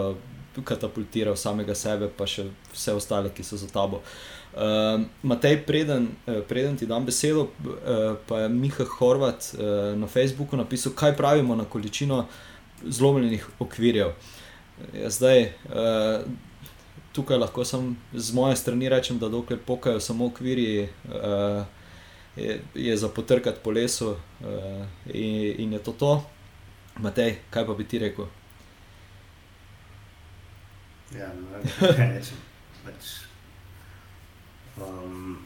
katapultiral 0.66 1.38
samega 1.38 1.76
sebe, 1.76 2.10
pa 2.10 2.26
še 2.28 2.50
vse 2.74 2.98
ostale, 2.98 3.30
ki 3.30 3.44
so 3.44 3.58
za 3.58 3.70
tabo. 3.72 4.02
Uh, 4.52 5.02
Matej, 5.24 5.62
preden, 5.64 6.10
uh, 6.28 6.42
preden 6.44 6.76
ti 6.78 6.86
dam 6.86 7.06
besedo, 7.06 7.48
uh, 7.64 8.18
pa 8.28 8.40
je 8.44 8.50
Miha 8.50 8.84
Horvat 8.98 9.54
uh, 9.54 9.96
na 9.96 10.08
Facebooku 10.08 10.58
napisal, 10.60 10.92
kaj 10.92 11.16
pravimo 11.16 11.56
na 11.56 11.64
količino 11.64 12.26
zlomljenih 12.84 13.48
okvirjev. 13.60 14.12
Ja, 14.94 15.10
zdaj, 15.10 15.54
uh, 15.72 16.26
tukaj 17.16 17.38
lahko 17.38 17.64
sem 17.66 17.96
z 18.14 18.36
moje 18.36 18.60
strani 18.60 18.90
rečem, 18.90 19.20
da 19.20 19.30
dokler 19.30 19.60
pokajo 19.60 20.00
samo 20.00 20.28
okvirji, 20.28 20.90
uh, 21.08 21.64
je, 22.36 22.60
je 22.76 22.98
za 22.98 23.08
potrkati 23.08 23.64
po 23.64 23.72
lesu 23.72 24.10
uh, 24.10 24.86
in, 25.14 25.56
in 25.64 25.74
je 25.74 25.80
to 25.80 25.92
to. 25.92 26.14
Matej, 27.00 27.38
kaj 27.50 27.66
pa 27.66 27.74
bi 27.74 27.88
ti 27.88 28.00
rekel? 28.00 28.28
Ja, 31.16 31.32
no, 31.34 31.64
kaj 31.80 32.08
rečem. 32.20 32.48
Pač 32.84 33.21
Um, 34.82 35.38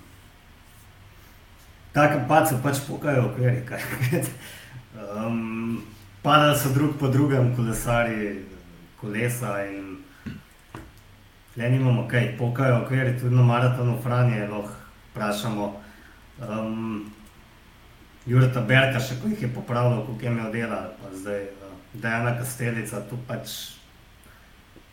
pač 2.27 2.50
se 2.50 2.62
pač 2.63 2.80
pokajo, 2.88 3.30
okviri. 3.32 3.63
Um, 4.96 5.84
Padali 6.25 6.58
so 6.58 6.70
drug 6.74 6.96
po 6.98 7.08
drugem, 7.08 7.51
kolesari, 7.56 8.46
kolesa 8.98 9.60
in 9.70 9.98
le 11.56 11.70
nimamo 11.70 12.08
kaj, 12.08 12.32
pokajo, 12.38 12.80
okviri, 12.82 13.20
tudi 13.20 13.36
na 13.36 13.44
maratonu 13.46 14.00
Franje 14.01 14.48
lahko 14.48 14.74
vprašamo. 15.12 15.68
Um, 16.50 17.12
Jurta 18.25 18.62
Berka, 18.65 19.00
še 19.00 19.20
ko 19.22 19.30
jih 19.30 19.46
je 19.46 19.54
popravljal, 19.54 20.01
koliko 20.08 20.25
je 20.25 20.32
imel 20.32 20.51
dela, 20.51 20.80
zdaj 21.13 21.44
uh, 21.46 21.75
Dejana 21.94 22.34
Kastelica, 22.39 23.04
tu 23.06 23.20
pač 23.27 23.54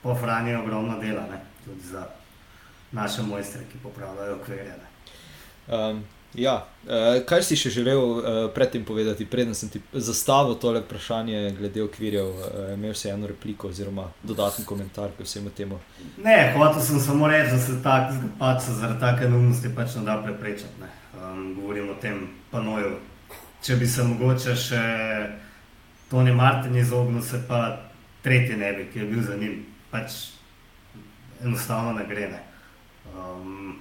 po 0.03 0.15
Franje 0.15 0.59
ogromno 0.59 0.99
dela, 1.01 1.25
ne, 1.31 1.41
tudi 1.65 1.89
za 1.95 2.05
naše 2.93 3.23
mojstre, 3.23 3.65
ki 3.73 3.79
popravljajo 3.83 4.37
okvirje. 4.37 4.75
Um, 5.69 6.05
ja, 6.35 6.67
uh, 6.85 7.23
kaj 7.27 7.43
si 7.47 7.57
še 7.57 7.71
želel 7.71 8.01
uh, 8.01 8.25
predtem 8.55 8.85
povedati, 8.85 9.27
preden 9.27 9.55
sem 9.55 9.69
ti 9.69 9.81
zastavil 9.93 10.55
tole 10.61 10.83
vprašanje 10.83 11.55
glede 11.59 11.83
okvirjev? 11.85 12.27
Uh, 12.27 12.73
imel 12.75 12.95
si 12.95 13.09
eno 13.09 13.27
repliko 13.27 13.69
oziroma 13.69 14.09
dodatni 14.23 14.65
komentar 14.65 15.15
k 15.17 15.25
vsemu 15.25 15.51
temu? 15.51 15.79
Ne, 16.25 16.53
hotel 16.57 16.83
sem 16.83 17.01
samo 17.01 17.29
reči, 17.29 17.55
da 17.55 17.59
se 17.59 17.79
tak 17.83 18.13
zgapad 18.17 18.65
zaradi 18.69 19.01
take 19.01 19.31
neumnosti 19.31 19.73
pač 19.77 19.97
ne 19.97 20.05
da 20.09 20.19
preprečati. 20.25 20.81
Ne. 20.81 20.91
Um, 21.23 21.55
govorim 21.55 21.91
o 21.91 21.97
tem 22.01 22.29
panoju. 22.51 22.99
Če 23.63 23.77
bi 23.79 23.87
se 23.87 24.03
mogoče 24.03 24.57
še 24.59 24.85
Tony 26.11 26.33
Martin 26.35 26.75
izognil, 26.77 27.23
se 27.23 27.39
pa 27.49 27.79
tretji 28.23 28.57
ne 28.57 28.73
bi, 28.73 28.89
ki 28.93 28.99
je 28.99 29.07
bil 29.07 29.23
za 29.23 29.37
njim. 29.37 29.61
Pač 29.91 30.17
enostavno 31.45 31.93
ne 31.93 32.05
gre. 32.09 32.27
Ne. 32.33 32.41
Um, 33.19 33.77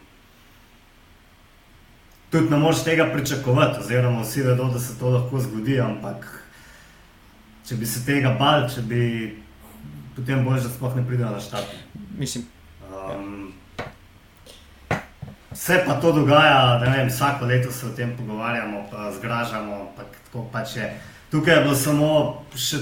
tudi 2.29 2.49
ne 2.49 2.57
moreš 2.57 2.83
tega 2.83 3.09
pričakovati, 3.13 3.79
oziroma 3.79 4.21
vsi 4.21 4.41
vedo, 4.41 4.69
da 4.73 4.79
se 4.79 4.99
to 4.99 5.09
lahko 5.09 5.39
zgodi, 5.39 5.79
ampak 5.81 6.27
če 7.67 7.75
bi 7.75 7.85
se 7.85 8.05
tega 8.05 8.35
bal, 8.39 8.67
če 8.69 8.81
bi 8.81 9.03
potem 10.15 10.45
bolj, 10.45 10.63
da 10.63 10.69
sploh 10.69 10.95
ne 10.95 11.07
pridejo 11.07 11.31
na 11.31 11.39
štat. 11.39 11.75
Mislim. 12.17 12.45
Um, 12.91 13.51
Vse 15.51 15.83
pa 15.85 15.93
to 15.99 16.11
dogaja, 16.15 16.79
da 16.79 16.91
vem, 16.91 17.07
vsako 17.07 17.45
leto 17.45 17.71
se 17.71 17.85
o 17.85 17.89
tem 17.89 18.13
pogovarjamo, 18.17 18.85
pa 18.91 19.11
zgražamo. 19.11 19.91
Pa 19.97 20.03
tako 20.03 20.45
pač 20.51 20.75
je. 20.75 20.87
Tukaj 21.31 21.55
je 21.55 21.63
bilo 21.63 21.75
samo 21.75 22.07
še 22.55 22.77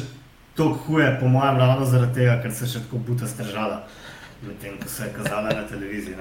tako 0.58 0.78
huje, 0.86 1.18
po 1.20 1.28
mojem, 1.28 1.58
ravno 1.58 1.86
zaradi 1.86 2.14
tega, 2.14 2.38
ker 2.44 2.54
se 2.54 2.70
še 2.70 2.84
tako 2.86 3.02
buta 3.08 3.28
stržala, 3.28 3.82
medtem 4.48 4.80
ko 4.82 4.90
se 4.90 5.04
je 5.04 5.14
kazala 5.14 5.50
na 5.50 5.68
televiziji. 5.68 6.16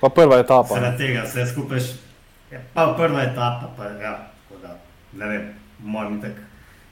Pa 0.00 0.08
prva 0.08 0.38
etapa. 0.38 0.74
Zaradi 0.74 0.98
tega 0.98 1.22
vse 1.22 1.46
skupaj, 1.52 1.80
ja, 2.52 2.60
pa 2.74 2.94
prva 2.98 3.22
etapa, 3.22 3.70
pa 3.76 3.84
ja, 3.84 4.16
da, 4.62 4.78
ne 5.12 5.28
vem, 5.28 5.54
moj 5.78 6.18
tak. 6.22 6.42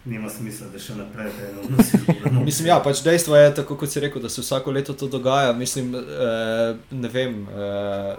Nima 0.04 0.26
smisla, 0.26 0.66
da 0.72 0.80
še 0.82 0.96
naprej 0.98 1.28
tega 1.36 2.32
Mislim, 2.48 2.66
ja, 2.66 2.80
pač 2.82 3.04
dejstvo 3.06 3.36
je, 3.38 3.52
tako 3.54 3.76
kot 3.78 3.92
si 3.92 4.00
rekel, 4.02 4.18
da 4.24 4.26
se 4.28 4.42
vsako 4.42 4.72
leto 4.74 4.96
to 4.98 5.06
dogaja. 5.06 5.52
Mislim, 5.54 5.92
eh, 5.94 6.72
ne 6.90 7.10
vem. 7.12 7.36
Eh, 7.46 8.16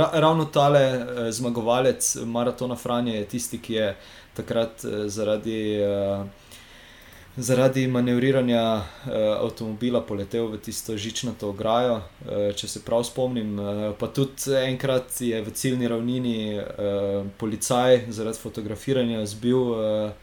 ra, 0.00 0.06
ravno 0.14 0.46
tale 0.48 0.80
eh, 0.80 1.28
zmagovalec 1.36 2.08
maratona 2.24 2.76
Franja 2.80 3.18
je 3.18 3.26
tisti, 3.34 3.60
ki 3.60 3.76
je 3.76 3.90
takrat 4.38 4.84
eh, 4.88 5.04
zaradi. 5.12 5.60
Eh, 5.76 6.45
zaradi 7.36 7.86
manevriranja 7.86 8.62
uh, 8.74 9.12
avtomobila 9.44 10.00
poletel 10.00 10.48
v 10.48 10.58
tisto 10.58 10.96
žičnato 10.96 11.50
ograjo. 11.52 12.00
Uh, 12.00 12.52
če 12.56 12.68
se 12.68 12.84
prav 12.84 13.04
spomnim, 13.04 13.58
uh, 13.58 13.88
pa 13.98 14.08
tudi 14.08 14.56
enkrat 14.64 15.20
je 15.20 15.42
v 15.42 15.52
ciljni 15.52 15.88
ravnini 15.88 16.38
uh, 16.58 17.26
policaj 17.38 18.06
zaradi 18.08 18.42
fotografiranja 18.42 19.26
zbil. 19.26 19.58
Uh, 19.58 20.22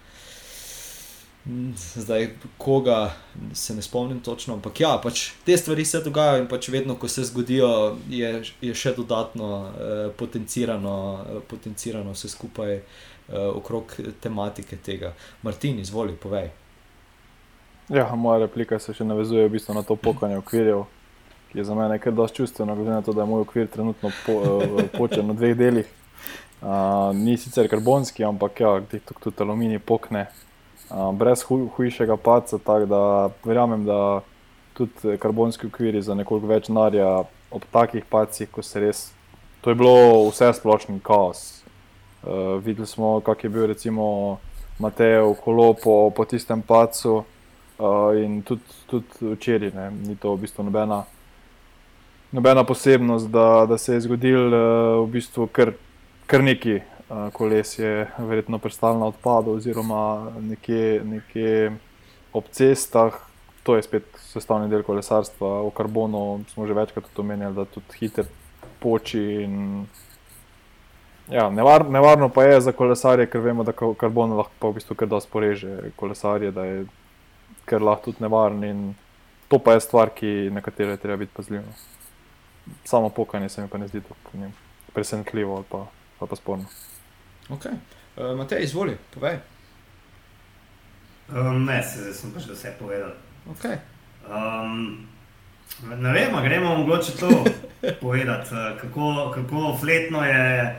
Zdaj, 1.95 2.29
koga 2.57 3.13
se 3.53 3.75
ne 3.75 3.81
spomnim 3.81 4.19
točno, 4.19 4.53
ampak 4.53 4.79
ja, 4.79 4.93
pač 5.03 5.31
te 5.45 5.57
stvari 5.57 5.85
se 5.85 5.99
dogajajo 5.99 6.39
in 6.39 6.47
pač 6.47 6.69
vedno, 6.71 6.95
ko 6.95 7.07
se 7.11 7.25
zgodijo, 7.27 7.97
je, 8.09 8.29
je 8.61 8.75
še 8.75 8.93
dodatno 8.95 9.49
eh, 9.67 10.05
potencirano, 10.15 10.95
eh, 11.19 11.41
potencirano 11.49 12.15
vse 12.15 12.31
skupaj 12.31 12.73
eh, 12.77 12.83
okrog 13.35 13.91
tematike 14.23 14.79
tega. 14.79 15.11
Martin, 15.43 15.83
izvoli, 15.83 16.15
povej. 16.15 16.62
Ja, 17.89 18.15
moja 18.15 18.39
replika 18.45 18.79
se 18.79 18.93
še 18.95 19.03
navezuje 19.03 19.43
v 19.47 19.57
bistvu 19.57 19.73
na 19.75 19.81
to 19.83 19.97
pokanje 19.99 20.37
okvirjev, 20.39 20.85
ki 21.51 21.59
je 21.59 21.65
za 21.67 21.75
mene 21.75 21.97
kar 21.99 22.15
dosti 22.15 22.39
čustveno, 22.39 22.75
glede 22.75 22.95
na 22.95 23.01
to, 23.03 23.11
da 23.13 23.25
je 23.25 23.27
moj 23.27 23.43
okvir 23.43 23.67
trenutno 23.67 24.11
po, 24.25 24.35
uh, 24.39 24.79
počen 24.95 25.27
na 25.27 25.35
dveh 25.35 25.55
delih. 25.57 25.89
Uh, 26.63 27.11
ni 27.11 27.35
sicer 27.37 27.67
karbonski, 27.67 28.23
ampak 28.23 28.61
ja, 28.63 28.77
tudi 28.87 29.43
aluminij 29.43 29.81
pokne 29.83 30.29
uh, 30.29 31.09
brez 31.11 31.43
huj, 31.43 31.65
hujšega 31.75 32.15
paca. 32.23 32.55
Tako 32.55 32.87
da 32.87 33.01
verjamem, 33.43 33.83
da 33.83 34.21
tudi 34.79 35.17
karbonski 35.19 35.67
okviri 35.67 36.01
za 36.01 36.15
nekoliko 36.15 36.47
več 36.47 36.71
narja 36.71 37.09
ob 37.51 37.67
takih 37.75 38.07
pacih, 38.09 38.47
ko 38.47 38.63
se 38.63 38.79
res. 38.79 39.03
To 39.61 39.75
je 39.75 39.79
bilo 39.79 40.23
vse 40.29 40.53
splošni 40.55 41.01
kaos. 41.03 41.43
Uh, 42.23 42.63
videli 42.63 42.87
smo, 42.87 43.17
kak 43.19 43.43
je 43.43 43.51
bil 43.51 43.67
recimo 43.67 44.39
Mateo 44.79 45.35
Kolo 45.43 45.73
po, 45.83 46.07
po 46.15 46.25
tistem 46.25 46.63
pacu. 46.63 47.25
Uh, 47.77 48.23
in 48.23 48.41
tudi, 48.45 48.61
tudi 48.85 49.33
včeraj 49.33 49.71
ne, 49.73 49.91
ni 49.91 50.15
to 50.15 50.35
v 50.35 50.45
bistvu 50.45 50.63
nobena, 50.63 51.03
nobena 52.31 52.63
posebnost, 52.63 53.31
da, 53.33 53.65
da 53.65 53.77
se 53.77 53.95
je 53.95 54.03
zgodil 54.05 54.53
uh, 54.53 55.01
v 55.01 55.07
bistvu 55.15 55.47
kar, 55.49 55.73
kar 56.29 56.45
neki 56.45 56.75
uh, 56.77 57.31
koles, 57.33 57.79
je 57.79 58.05
verjetno 58.17 58.61
prestalo 58.61 58.99
na 58.99 59.09
odpadu, 59.09 59.57
oziroma 59.57 60.29
nekje, 60.37 61.01
nekje 61.03 61.73
ob 62.33 62.45
cestah. 62.53 63.17
To 63.63 63.75
je 63.75 63.83
spet 63.83 64.05
sestavni 64.19 64.69
del 64.69 64.83
kolesarstva. 64.83 65.61
O 65.63 65.69
karbonu 65.71 66.43
smo 66.53 66.67
že 66.67 66.73
večkrat 66.77 67.19
omenjali, 67.19 67.55
da 67.55 67.65
tudi 67.65 67.97
hiter 67.99 68.25
poči. 68.79 69.21
In, 69.47 69.85
ja, 71.31 71.49
nevar, 71.49 71.89
nevarno 71.89 72.29
pa 72.29 72.43
je 72.43 72.61
za 72.61 72.71
kolesarje, 72.71 73.29
ker 73.31 73.41
vemo, 73.41 73.63
da 73.63 73.71
karbon 73.73 74.35
lahko 74.37 74.69
v 74.69 74.77
bistvu 74.77 74.99
kar 74.99 75.07
da 75.07 75.21
sporeže 75.23 75.93
kolesarje 75.95 76.51
ker 77.65 77.81
lahko 77.81 78.11
tudi 78.11 78.23
nevaren. 78.23 78.63
In 78.63 78.83
to 79.47 79.59
pa 79.59 79.73
je 79.73 79.85
stvar, 79.85 80.13
ki, 80.15 80.49
na 80.51 80.61
katero 80.61 80.91
je 80.91 81.01
treba 81.01 81.17
biti 81.17 81.33
pazljiv. 81.35 81.61
Samo 82.85 83.09
pokanje 83.09 83.49
se 83.49 83.61
mi 83.61 83.67
pa 83.67 83.77
ne 83.77 83.87
zdi 83.87 84.01
tako 84.01 84.51
presenetljivo 84.93 85.55
ali 85.55 85.65
pa, 85.71 85.85
ali 86.19 86.29
pa 86.29 86.35
sporno. 86.35 86.65
Ok, 87.49 87.65
uh, 87.65 88.37
Matej, 88.37 88.63
izvoli, 88.63 88.97
povej. 89.13 89.39
Um, 91.29 91.65
ne, 91.65 91.83
se, 91.83 92.13
sem 92.13 92.31
pač 92.31 92.47
vse 92.47 92.75
povedal. 92.79 93.15
Okay. 93.55 93.79
Um, 94.27 95.07
ne 95.87 96.11
vem, 96.13 96.35
gremo 96.43 96.75
mogoče 96.77 97.17
to 97.19 97.29
povedati, 98.01 98.55
eh, 98.55 98.77
kako, 98.81 99.31
kako 99.35 99.77
fletno 99.79 100.23
je 100.25 100.75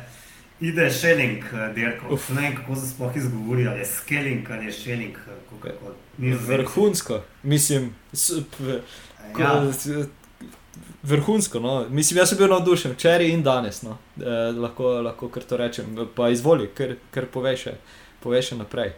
ide 0.61 0.91
šeling, 0.91 1.45
eh, 1.45 1.73
dirko. 1.75 2.19
Ne 2.35 2.41
vem, 2.41 2.57
kako 2.57 2.77
se 2.77 2.89
sploh 2.89 3.17
izgovori, 3.17 3.69
ali 3.69 3.79
je 3.79 3.87
skeling 3.87 4.51
ali 4.51 4.65
je 4.65 4.73
šeling. 4.73 5.17
Eh, 5.65 6.33
vrhunsko, 6.47 7.23
mislim. 7.43 7.95
Ja. 9.39 9.71
Vrhunsko, 11.03 11.61
no. 11.61 11.89
mislim, 11.89 12.19
jaz 12.19 12.29
sem 12.29 12.39
bil 12.39 12.49
navdušen, 12.49 12.93
včeraj 12.93 13.29
in 13.29 13.43
danes. 13.43 13.83
No. 13.83 13.99
Eh, 14.17 14.25
lahko, 14.57 14.89
lahko 14.89 15.29
kar 15.29 15.43
to 15.43 15.57
rečem. 15.57 15.97
Pa 16.17 16.29
izvoli, 16.29 16.71
ker, 16.77 16.97
ker 17.11 17.27
poveš, 17.27 17.67
poveš 18.23 18.51
naprej. 18.51 18.93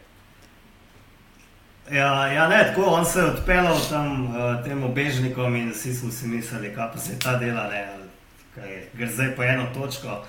Ja, 1.92 2.26
ja, 2.26 2.48
ne, 2.48 2.64
tako 2.66 2.82
on 2.82 3.04
se 3.06 3.18
je 3.18 3.24
odpeljal 3.24 3.76
tam 3.90 4.24
uh, 4.26 4.64
tem 4.64 4.84
obežnikom 4.84 5.56
in 5.56 5.70
vsi 5.70 5.94
smo 5.94 6.10
si 6.10 6.26
mislili, 6.26 6.74
kako 6.74 6.98
se 6.98 7.18
ta 7.18 7.36
dela, 7.38 7.68
ne, 7.70 7.86
gre 8.94 9.06
zdaj 9.06 9.36
po 9.36 9.42
eno 9.42 9.66
točko. 9.74 10.24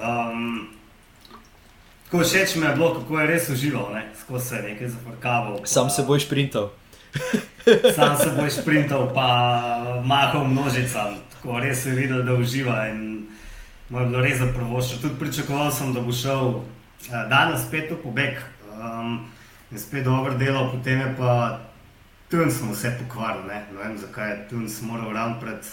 Um, 0.00 0.68
tako 2.04 2.24
všeč 2.24 2.54
mi 2.56 2.66
je 2.66 2.74
bilo, 2.74 2.94
kako 2.94 3.20
je 3.20 3.26
res 3.26 3.48
užival, 3.48 3.94
skozi 4.20 4.48
se 4.48 4.54
nekaj 4.62 4.88
zafrkaval. 4.88 5.60
Pa... 5.60 5.66
Sam 5.66 5.90
se 5.90 6.02
boš 6.02 6.28
printal. 6.28 6.70
Sam 7.96 8.16
se 8.16 8.30
boš 8.40 8.64
printal, 8.64 9.10
pa 9.14 9.28
mahal 10.04 10.44
množicam. 10.44 11.16
Tako 11.32 11.58
res 11.60 11.86
je 11.86 11.92
videl, 11.92 12.22
da 12.22 12.34
uživa 12.34 12.88
in 12.88 13.26
mu 13.88 14.00
je 14.00 14.06
bilo 14.06 14.20
res 14.20 14.38
za 14.38 14.46
prvošče. 14.54 15.00
Tudi 15.02 15.18
pričakoval 15.18 15.70
sem, 15.72 15.92
da 15.94 16.00
bo 16.00 16.12
šel 16.12 16.46
uh, 16.48 16.64
danes 17.30 17.66
spet 17.66 17.90
v 17.90 18.00
pobeg 18.02 18.38
um, 18.72 19.26
in 19.70 19.78
spet 19.78 20.04
dobro 20.04 20.34
delo, 20.38 20.70
potem 20.72 21.00
je 21.00 21.14
pa 21.18 21.60
tun 22.30 22.50
smo 22.50 22.72
vse 22.72 22.96
pokvarili. 22.98 23.48
Ne? 23.48 23.66
ne 23.72 23.78
vem, 23.78 23.98
zakaj 23.98 24.30
je 24.30 24.48
tun 24.48 24.68
moral 24.82 25.12
ravno 25.12 25.40
pred 25.40 25.66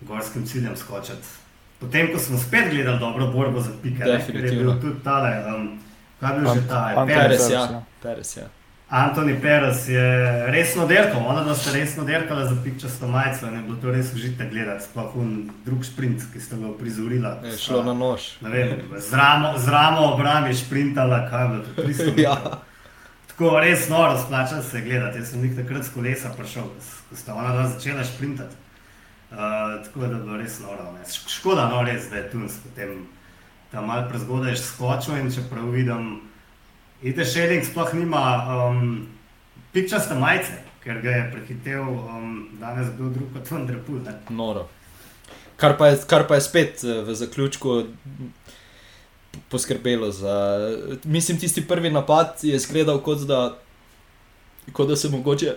gorskim 0.00 0.46
ciljem 0.46 0.76
skočiti. 0.76 1.47
Potem, 1.80 2.12
ko 2.12 2.18
smo 2.18 2.38
spet 2.38 2.70
gledali 2.70 2.98
dobro 2.98 3.26
borbo 3.26 3.60
za 3.60 3.70
pike, 3.82 4.04
je 4.04 4.50
bil 4.50 4.80
tudi 4.80 5.02
tale, 5.04 5.44
um, 5.54 5.78
kaj 6.20 6.38
bi 6.38 6.46
že 6.54 6.68
ta 6.68 7.04
Peres. 7.06 7.50
Ja. 7.50 7.82
Peres 8.02 8.36
ja. 8.36 8.48
Antoni 8.88 9.40
Peres 9.40 9.88
je 9.88 10.02
resno 10.50 10.86
dirkal, 10.86 11.22
ona 11.26 11.44
da 11.44 11.54
ste 11.54 11.78
resno 11.78 12.04
dirkali 12.04 12.48
za 12.48 12.56
pikčasto 12.64 13.06
majico 13.06 13.46
in 13.46 13.54
je 13.54 13.62
bilo 13.62 13.76
to 13.82 13.90
res 13.90 14.14
užite 14.14 14.48
gledati, 14.50 14.84
sploh 14.84 15.16
un 15.16 15.50
drug 15.64 15.84
sprint, 15.84 16.22
ki 16.32 16.40
ste 16.40 16.56
ga 16.56 16.72
prizorila. 16.78 17.36
Je 17.44 17.58
šlo 17.58 17.82
na 17.84 17.92
nož. 17.94 18.20
Z 18.98 19.12
ramo, 19.12 19.58
z 19.58 19.68
ramo 19.68 20.14
obrambi 20.14 20.54
šprintala, 20.54 21.28
kaj 21.30 21.48
bi 21.48 21.60
to 21.66 21.82
300 21.82 22.22
ja. 22.26 22.36
Tako 23.28 23.58
res 23.60 23.88
noro 23.88 24.18
splača 24.18 24.62
se 24.62 24.80
gledati, 24.80 25.18
jaz 25.18 25.30
sem 25.30 25.44
jih 25.44 25.56
takrat 25.56 25.84
s 25.84 25.92
kolesa 25.94 26.32
prišel, 26.38 26.72
ko 27.10 27.16
sta 27.16 27.34
ona 27.34 27.52
dva 27.52 27.68
začela 27.68 28.04
šprintati. 28.04 28.56
Uh, 29.28 29.84
tako 29.84 30.00
da 30.00 30.06
je 30.06 30.22
bilo 30.22 30.36
res 30.36 30.60
noro. 30.60 30.92
Ne. 30.92 31.04
Škoda, 31.28 31.68
no, 31.68 31.82
res, 31.84 32.08
da 32.10 32.16
je 32.16 32.30
tu 32.30 32.40
potem 32.62 33.06
tam 33.72 33.86
malo 33.86 34.08
prezgodaj 34.08 34.56
skočil 34.56 35.18
in 35.20 35.28
če 35.32 35.44
prav 35.50 35.68
vidim, 35.74 36.14
ide 37.04 37.26
še 37.28 37.44
en, 37.52 37.64
sploh 37.66 37.92
nima 37.98 38.22
um, 38.48 38.80
pikčaste 39.76 40.16
majice, 40.16 40.56
ker 40.80 41.02
ga 41.04 41.18
je 41.18 41.28
prehitev 41.34 41.84
um, 41.84 42.32
danes 42.60 42.88
kdo 42.96 43.12
drug 43.12 43.36
kot 43.36 43.52
Vendrepul. 43.52 44.00
Noro. 44.32 44.64
Kar 45.58 45.76
pa, 45.76 45.90
je, 45.90 46.00
kar 46.06 46.24
pa 46.30 46.38
je 46.38 46.46
spet 46.46 46.84
eh, 46.86 47.00
v 47.02 47.14
zaključku 47.18 47.82
poskrbelo 49.50 50.10
za. 50.10 50.34
Mislim, 51.04 51.38
tisti 51.38 51.66
prvi 51.66 51.90
napad 51.90 52.38
je 52.42 52.56
izgledal 52.56 53.02
kot 53.02 53.26
da, 53.26 53.58
kot 54.72 54.88
da 54.88 54.96
se 54.96 55.08
mogoče 55.08 55.56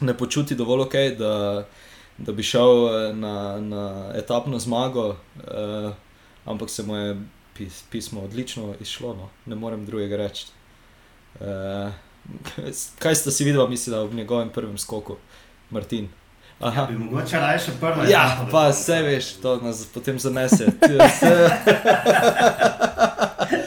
ne 0.00 0.14
počuti 0.18 0.54
dovolj 0.54 0.86
ok, 0.86 0.94
da, 1.18 1.32
da 2.24 2.32
bi 2.32 2.42
šel 2.42 2.88
eh, 2.88 3.14
na, 3.14 3.60
na 3.60 4.12
etapno 4.14 4.58
zmago, 4.58 5.08
uh, 5.08 5.92
ampak 6.44 6.70
se 6.70 6.82
mu 6.82 6.96
je 6.96 7.16
pis, 7.54 7.82
pismo 7.90 8.22
odlično 8.22 8.74
izšlo, 8.80 9.14
no. 9.14 9.28
ne 9.46 9.56
morem 9.56 9.86
drugega 9.86 10.16
reči. 10.16 10.46
Uh, 11.40 11.92
kaj 12.98 13.14
ste 13.14 13.30
si 13.30 13.44
videli, 13.44 13.68
mislim, 13.68 14.08
v 14.08 14.14
njegovem 14.14 14.50
prvem 14.50 14.78
skoku, 14.78 15.16
Martin? 15.70 16.08
Ja, 16.60 16.86
bi 16.90 16.98
mogoče 16.98 17.36
raje 17.36 17.58
prvo. 17.80 18.04
Ja, 18.08 18.46
pa 18.50 18.68
vse 18.68 19.02
veš, 19.02 19.32
to 19.42 19.56
nas 19.56 19.86
potem 19.94 20.18
zanese. 20.18 20.66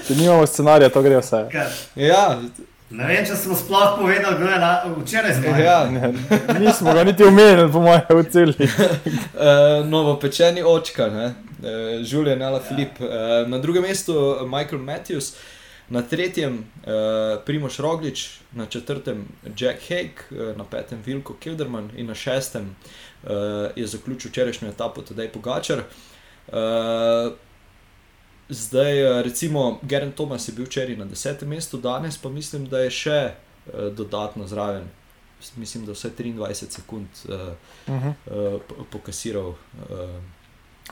Če 0.07 0.15
nimamo 0.15 0.45
scenarija, 0.47 0.89
to 0.89 1.01
gre 1.01 1.17
vse. 1.19 1.47
Ja. 1.95 2.39
Ne 2.89 3.07
vem, 3.09 3.25
če 3.25 3.33
smo 3.33 3.55
sploh 3.57 3.95
povedali, 3.97 4.37
kdo 4.37 4.49
je 4.51 4.57
na, 4.61 4.71
včeraj 4.93 5.33
zmagal. 5.39 5.63
Ja. 5.65 6.09
Nismo 6.59 6.93
ga 6.93 7.03
niti 7.07 7.25
omenili, 7.25 7.65
po 7.73 7.81
mojem, 7.81 8.05
v 8.09 8.25
celi. 8.29 8.53
uh, 8.67 9.81
novo 9.89 10.13
pečeni 10.21 10.61
očka, 10.61 11.07
uh, 11.09 11.33
Julian 12.05 12.45
Ala 12.45 12.61
Filip. 12.61 13.01
Uh, 13.01 13.49
na 13.49 13.57
drugem 13.57 13.87
mestu 13.89 14.13
Michael 14.45 14.85
Matthews, 14.85 15.33
na 15.89 16.05
tretjem 16.05 16.61
uh, 16.61 17.41
Primoš 17.45 17.79
Roglič, 17.81 18.27
na 18.53 18.69
četrtem 18.69 19.25
Jack 19.57 19.81
Hake, 19.89 20.29
uh, 20.29 20.53
na 20.57 20.63
petem 20.69 21.01
Vilko 21.05 21.33
Kilderman 21.41 21.89
in 21.97 22.13
na 22.13 22.15
šestem 22.15 22.69
uh, 22.69 23.31
je 23.75 23.87
zaključil 23.87 24.29
včerajšnjo 24.29 24.69
etapo 24.69 25.01
Tadej 25.01 25.33
Pogačar. 25.33 25.81
Uh, 26.47 27.33
Zdaj, 28.49 29.23
recimo, 29.23 29.79
Geren 29.81 30.11
Thomas 30.11 30.47
je 30.47 30.53
bil 30.53 30.65
včeraj 30.65 30.97
na 30.97 31.05
desetem 31.05 31.49
mestu, 31.49 31.77
danes 31.77 32.17
pa 32.17 32.29
mislim, 32.29 32.67
da 32.69 32.79
je 32.79 32.91
še 32.91 33.19
uh, 33.31 33.73
dodatno 33.93 34.47
zraven. 34.47 34.85
Mislim, 35.57 35.85
da 35.85 35.93
vse 35.93 36.11
23 36.17 36.69
sekund 36.69 37.07
uh, 37.25 37.33
uh 37.87 38.03
-huh. 38.03 38.13
uh, 38.57 38.85
pokasiral. 38.91 39.49
Uh, 39.49 39.57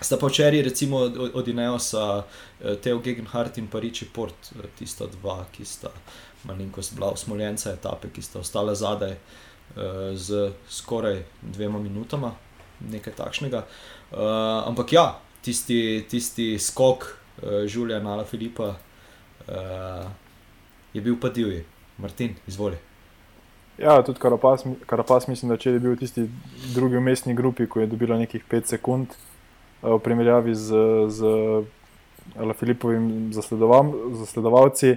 sta 0.02 0.18
pa 0.18 0.28
včeraj, 0.28 0.62
recimo, 0.62 0.98
od 1.34 1.48
Ineosa, 1.48 2.18
uh, 2.18 2.76
Teo 2.82 3.00
Gegenhardt 3.00 3.58
in 3.58 3.68
Pariči 3.68 4.06
Port, 4.14 4.52
uh, 4.56 4.66
tista 4.80 5.06
dva, 5.06 5.46
ki 5.52 5.66
sta 5.66 5.92
malenkost 6.44 6.96
bila 6.96 7.12
usmoljenca 7.12 7.72
etape, 7.72 8.10
ki 8.10 8.22
sta 8.22 8.40
ostala 8.40 8.76
zadaj 8.76 9.12
uh, 9.12 10.18
z 10.18 10.52
skoraj 10.70 11.24
dvema 11.42 11.80
minutama, 11.80 12.36
nekaj 12.80 13.14
takšnega. 13.14 13.66
Uh, 14.12 14.20
ampak 14.68 14.94
ja, 14.94 15.20
tisti, 15.42 16.06
tisti 16.10 16.60
skok 16.60 17.23
uh, 17.42 17.66
Žuljana 17.68 18.14
ali 18.14 18.26
Filipa, 18.26 18.76
uh, 19.48 20.10
je 20.94 21.02
bil 21.02 21.16
pa 21.22 21.30
divji, 21.30 21.64
Martin, 21.98 22.36
izvoli. 22.48 22.78
Ja, 23.78 24.04
tudi 24.04 24.20
Karapas, 24.20 24.66
Karapas 24.86 25.28
mislim, 25.28 25.50
da 25.50 25.58
če 25.58 25.72
je 25.72 25.80
bil 25.80 25.96
tisti 25.98 26.28
drugi 26.74 26.98
v 26.98 27.02
mestni 27.02 27.34
grupi, 27.34 27.68
ko 27.68 27.82
je 27.82 27.88
dobila 27.88 28.18
nekih 28.18 28.44
5 28.52 28.76
sekund 28.76 29.16
uh, 29.16 29.96
v 29.96 30.00
primerjavi 30.00 30.56
z, 30.56 30.84
z 31.10 31.34
Filipovim 32.60 33.34
zasledovalci. 33.34 34.96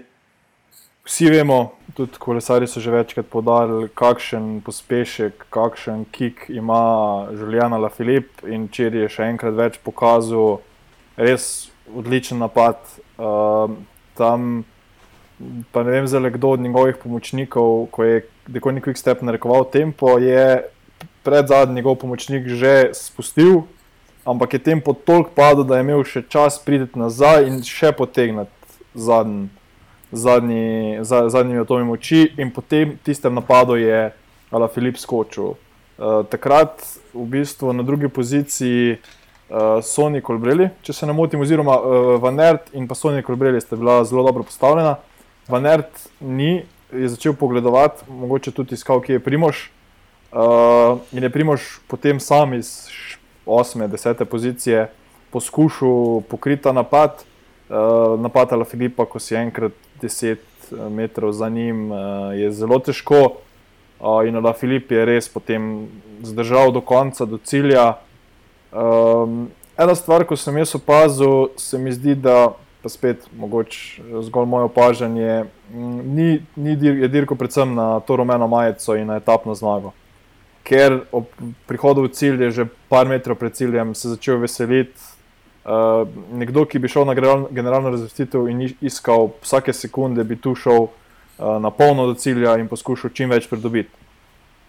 Vsi 1.06 1.30
vemo, 1.30 1.72
tudi 1.94 2.18
kolesari 2.18 2.66
so 2.66 2.80
že 2.82 2.90
večkrat 2.90 3.28
podarili, 3.30 3.86
kakšen 3.94 4.60
pospešek, 4.66 5.44
kakšen 5.54 6.04
kik 6.10 6.48
ima 6.48 7.28
Žuljana 7.30 7.78
La 7.78 7.88
Filip 7.94 8.42
in 8.42 8.66
če 8.66 8.90
je 8.90 9.08
še 9.08 9.28
enkrat 9.30 9.54
več 9.54 9.78
pokazal, 9.86 10.58
res 11.14 11.70
odličen 11.94 12.38
napad. 12.38 12.80
Uh, 13.18 13.76
tam 14.14 14.64
pa 15.72 15.82
ne 15.82 15.90
vem, 15.90 16.06
zelo 16.06 16.30
kdo 16.30 16.48
od 16.48 16.60
njegovih 16.60 16.96
pomočnikov, 16.96 17.86
ko 17.90 18.04
je 18.04 18.28
nekoliko 18.48 18.90
Quick 18.90 18.96
Step 18.96 19.22
narekoval 19.22 19.64
tempo, 19.64 20.18
je 20.18 20.64
pred 21.22 21.46
zadnjim 21.46 21.74
njegov 21.74 21.94
pomočnik 21.94 22.46
že 22.48 22.94
spustil, 22.94 23.62
ampak 24.24 24.52
je 24.52 24.58
tempo 24.58 24.92
toliko 24.92 25.30
padel, 25.34 25.64
da 25.64 25.76
je 25.76 25.84
imel 25.84 26.04
še 26.04 26.22
čas 26.28 26.58
priti 26.64 26.98
nazaj 26.98 27.46
in 27.50 27.62
še 27.62 27.92
potegniti 27.92 28.50
zadnji. 28.94 29.48
Zadnji, 30.12 31.02
zadnjimi 31.02 31.58
atomi 31.60 31.84
moči, 31.84 32.28
in 32.38 32.52
potem 32.54 32.92
tistem 33.04 33.34
napadu 33.34 33.74
je 33.74 34.12
Ala 34.54 34.68
Filip 34.70 35.00
skočil. 35.02 35.56
Uh, 35.98 36.22
takrat, 36.30 36.78
v 37.10 37.24
bistvu 37.26 37.72
na 37.74 37.82
drugi 37.82 38.08
poziciji, 38.08 39.00
uh, 39.48 39.78
Sony 39.82 40.22
Colbrelli, 40.22 40.70
če 40.82 40.92
se 40.92 41.06
ne 41.06 41.14
motim, 41.16 41.40
oziroma 41.40 41.76
uh, 41.78 42.08
Van 42.22 42.40
Ert 42.40 42.72
in 42.74 42.88
pa 42.88 42.94
Sony 42.94 43.22
Colbrelli 43.26 43.60
sta 43.60 43.76
bila 43.76 44.02
zelo 44.04 44.24
dobro 44.26 44.42
postavljena. 44.42 44.96
Van 45.48 45.66
Ert 45.66 46.08
ni, 46.20 46.64
je 46.92 47.08
začel 47.08 47.34
pogledovati, 47.34 48.04
mogoče 48.10 48.52
tudi 48.54 48.74
iskal, 48.74 49.00
kje 49.00 49.18
je 49.18 49.22
Primož. 49.22 49.66
Uh, 50.32 50.98
in 51.12 51.22
je 51.22 51.30
Primož 51.30 51.62
potem 51.86 52.20
sam 52.20 52.54
iz 52.54 52.88
8. 53.46 53.88
10. 53.88 54.24
pozicije 54.24 54.88
poskušal 55.30 56.20
pokriti 56.28 56.72
napad, 56.72 57.24
uh, 57.68 58.20
napad 58.20 58.52
Ala 58.52 58.64
Filipa, 58.64 59.06
ko 59.06 59.18
si 59.18 59.36
enkrat 59.36 59.72
10 60.02 60.36
metrov 60.90 61.32
za 61.32 61.48
njim, 61.48 61.90
uh, 61.90 61.98
je 62.34 62.50
zelo 62.52 62.78
težko. 62.78 63.38
Uh, 64.00 64.26
in 64.28 64.36
Ala 64.36 64.52
Filip 64.52 64.90
je 64.92 65.04
res 65.04 65.28
potem 65.28 65.88
zdržal 66.22 66.72
do 66.72 66.80
konca, 66.80 67.24
do 67.24 67.38
cilja. 67.38 67.96
Um, 68.76 69.48
ena 69.78 69.94
stvar, 69.94 70.24
ko 70.28 70.36
sem 70.36 70.56
jaz 70.60 70.74
opazil, 70.76 71.48
se 71.56 71.78
mi 71.78 71.92
zdi, 71.92 72.14
da 72.14 72.50
pa 72.82 72.90
spet 72.92 73.24
mogoče 73.32 74.20
zgolj 74.22 74.46
moje 74.46 74.68
opažanje, 74.68 75.44
ni, 75.72 76.42
ni 76.56 76.76
dir, 76.76 76.98
je 77.02 77.08
dirko 77.08 77.34
predvsem 77.34 77.72
na 77.74 78.00
to 78.00 78.16
rumeno 78.20 78.46
majico 78.46 78.94
in 78.96 79.08
na 79.08 79.16
etapno 79.16 79.54
zmago. 79.54 79.94
Ker 80.66 81.00
ob 81.14 81.32
prihodu 81.66 82.04
v 82.04 82.12
cilj 82.12 82.44
je 82.44 82.50
že 82.50 82.68
par 82.92 83.08
metrov 83.08 83.38
pred 83.40 83.54
ciljem 83.54 83.94
se 83.94 84.12
začel 84.12 84.38
veseliti. 84.42 85.00
Uh, 85.66 86.06
nekdo, 86.30 86.62
ki 86.62 86.78
bi 86.78 86.88
šel 86.88 87.08
na 87.08 87.14
generalno 87.50 87.90
razvrstitev 87.90 88.46
in 88.50 88.68
iskal 88.80 89.32
vsake 89.42 89.72
sekunde, 89.72 90.22
bi 90.24 90.36
tu 90.36 90.54
šel 90.54 90.86
uh, 90.86 91.56
na 91.58 91.70
polno 91.70 92.06
do 92.06 92.14
cilja 92.14 92.54
in 92.60 92.68
poskušal 92.68 93.10
čim 93.10 93.32
več 93.34 93.48
pridobiti. 93.50 94.05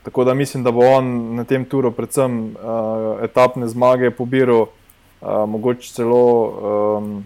Tako 0.07 0.23
da 0.23 0.33
mislim, 0.33 0.63
da 0.63 0.71
bo 0.71 0.79
on 0.79 1.35
na 1.35 1.43
tem 1.43 1.65
turu, 1.65 1.91
predvsem 1.91 2.55
uh, 2.55 3.23
etapne 3.23 3.67
zmage, 3.67 4.11
pobiral 4.11 4.61
uh, 4.61 4.69
mogoče 5.47 5.89
celo 5.93 6.45
um, 6.47 7.25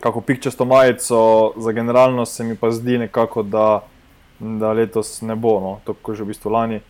kako 0.00 0.20
pikčasto 0.20 0.64
majico, 0.64 1.52
za 1.56 1.72
generalno 1.72 2.24
se 2.26 2.44
mi 2.44 2.56
pa 2.56 2.70
zdi 2.70 2.98
nekako, 2.98 3.42
da, 3.42 3.84
da 4.40 4.72
letos 4.72 5.20
ne 5.22 5.36
bo, 5.36 5.60
no, 5.60 5.78
tako 5.84 6.14
že 6.14 6.24
v 6.24 6.34
bistvu 6.34 6.50
lani. 6.50 6.80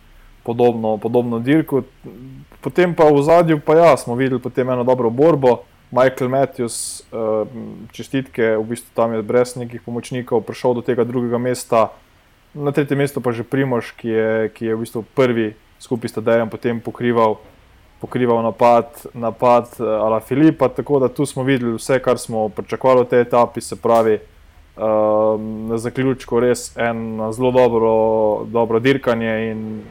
Podobno, 0.43 0.97
podobno 0.97 1.39
dirko. 1.39 1.83
Potem 2.61 2.95
pa 2.95 3.05
v 3.05 3.21
zadju, 3.21 3.59
pa 3.59 3.75
ja, 3.75 3.97
smo 3.97 4.15
videli 4.15 4.41
eno 4.57 4.83
dobro 4.83 5.09
borbo. 5.09 5.57
Michael 5.91 6.29
Matthews, 6.29 7.05
čestitke, 7.91 8.57
v 8.57 8.65
bistvu 8.65 8.89
tam 8.97 9.13
je 9.13 9.21
brez 9.21 9.55
nekih 9.55 9.81
pomočnikov 9.81 10.41
prišel 10.41 10.73
do 10.73 10.81
tega 10.81 11.03
drugega 11.03 11.37
mesta, 11.37 11.93
na 12.53 12.71
tretjem 12.71 12.97
mestu 12.97 13.21
pa 13.21 13.33
že 13.33 13.43
Primož, 13.43 13.91
ki 13.97 14.07
je, 14.07 14.49
ki 14.53 14.65
je 14.65 14.75
v 14.75 14.81
bistvu 14.85 15.01
prvi 15.15 15.53
skupaj 15.81 16.09
s 16.09 16.13
Tadejem 16.13 16.49
potem 16.49 16.79
pokrival, 16.79 17.41
pokrival 17.99 18.39
napad, 18.45 18.87
napad 19.13 19.67
uh, 19.79 20.05
Ala 20.05 20.19
Filipa. 20.19 20.69
Tako 20.69 20.99
da 20.99 21.09
tu 21.09 21.25
smo 21.25 21.43
videli 21.43 21.75
vse, 21.75 21.99
kar 21.99 22.17
smo 22.17 22.49
pričakovali 22.49 23.03
v 23.03 23.09
tej 23.09 23.21
etapi, 23.21 23.61
se 23.61 23.75
pravi. 23.75 24.19
Uh, 24.73 25.37
na 25.69 25.77
zaključku 25.77 26.39
res 26.41 26.73
eno 26.77 27.29
zelo 27.31 27.51
dobro, 27.53 27.91
dobro 28.49 28.79
dirkanje 28.79 29.51
in 29.51 29.83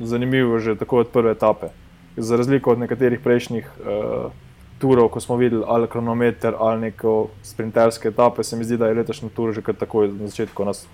zanimivo 0.00 0.56
že 0.58 0.78
tako 0.80 1.04
od 1.04 1.08
prve 1.12 1.36
etape. 1.36 1.68
Za 2.16 2.36
razliko 2.36 2.72
od 2.72 2.78
nekaterih 2.80 3.20
prejšnjih 3.20 3.68
uh, 3.68 4.32
turov, 4.80 5.12
ko 5.12 5.20
smo 5.20 5.36
videli 5.36 5.64
ali 5.66 5.88
kronometer 5.88 6.56
ali 6.56 6.80
neko 6.80 7.28
sprinterske 7.42 8.08
etape, 8.08 8.44
se 8.44 8.56
mi 8.56 8.64
zdi, 8.64 8.80
da 8.80 8.88
je 8.88 8.94
letošnji 8.94 9.28
tur 9.36 9.52
že 9.52 9.60
takoj 9.60 10.08
na 10.08 10.32
začetku 10.32 10.64
nas 10.64 10.86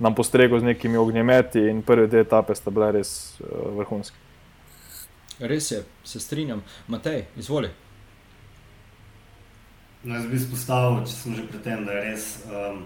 nam 0.00 0.14
postregel 0.14 0.60
z 0.60 0.72
nekimi 0.72 0.96
ognjemeti, 0.96 1.60
in 1.68 1.82
prve 1.82 2.06
dve 2.06 2.24
etape 2.24 2.54
sta 2.54 2.72
bile 2.72 2.92
res 2.98 3.40
uh, 3.40 3.68
vrhunske. 3.76 4.16
Res 5.40 5.70
je, 5.70 5.82
se 6.04 6.20
strinjam. 6.20 6.62
Matej, 6.88 7.24
izvoli. 7.36 7.70
No, 10.04 10.14
jaz 10.16 10.26
bi 10.28 10.36
izpostavil, 10.36 11.02
če 11.04 11.12
sem 11.12 11.36
že 11.36 11.44
pri 11.48 11.60
tem, 11.64 11.84
da 11.84 11.98
je 11.98 12.04
res. 12.08 12.26
Um, 12.48 12.82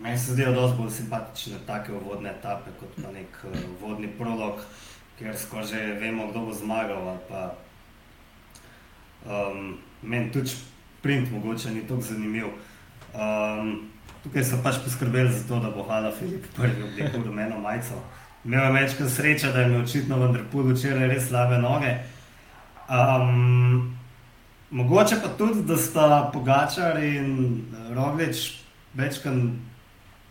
meni 0.00 0.18
se 0.18 0.32
zdijo 0.32 0.54
dosti 0.56 0.80
bolj 0.80 0.90
simpatične 0.96 1.60
take 1.68 1.92
vodne 1.92 2.32
etape 2.32 2.72
kot 2.80 2.96
pa 2.96 3.12
nek 3.12 3.42
uh, 3.48 3.58
vodni 3.80 4.08
prolog, 4.16 4.64
ker 5.20 5.36
skoraj 5.36 5.68
že 5.74 5.82
vemo, 6.00 6.30
kdo 6.32 6.46
bo 6.48 6.56
zmagal. 6.56 7.16
Pa, 7.28 7.46
um, 9.28 9.74
meni 10.02 10.32
tudi 10.32 10.56
print 11.02 11.32
mogoče 11.32 11.74
ni 11.76 11.84
tako 11.88 12.00
zanimiv. 12.08 12.52
Um, 13.12 13.90
Tukaj 14.22 14.44
so 14.44 14.58
pač 14.62 14.78
poskrbeli 14.84 15.32
za 15.32 15.42
to, 15.48 15.58
da 15.60 15.70
bo 15.70 15.82
Hala 15.88 16.12
Filip 16.14 16.46
prvi 16.56 16.82
oblekel 16.82 17.24
rumeno 17.26 17.58
majico. 17.60 17.98
Imel 18.44 18.64
je 18.64 18.72
večkrat 18.72 19.10
sreča, 19.10 19.52
da 19.52 19.60
je 19.60 19.68
imel 19.68 19.82
očitno 19.82 20.18
v 20.18 20.28
Andrepulu 20.28 20.74
včeraj 20.74 21.08
res 21.08 21.28
slabe 21.28 21.58
noge. 21.58 21.96
Um, 22.90 23.96
mogoče 24.70 25.18
pa 25.22 25.28
tudi, 25.38 25.62
da 25.66 25.76
sta 25.76 26.30
Pogačar 26.32 27.02
in 27.02 27.64
Roglič 27.94 28.62
večkrat 28.94 29.34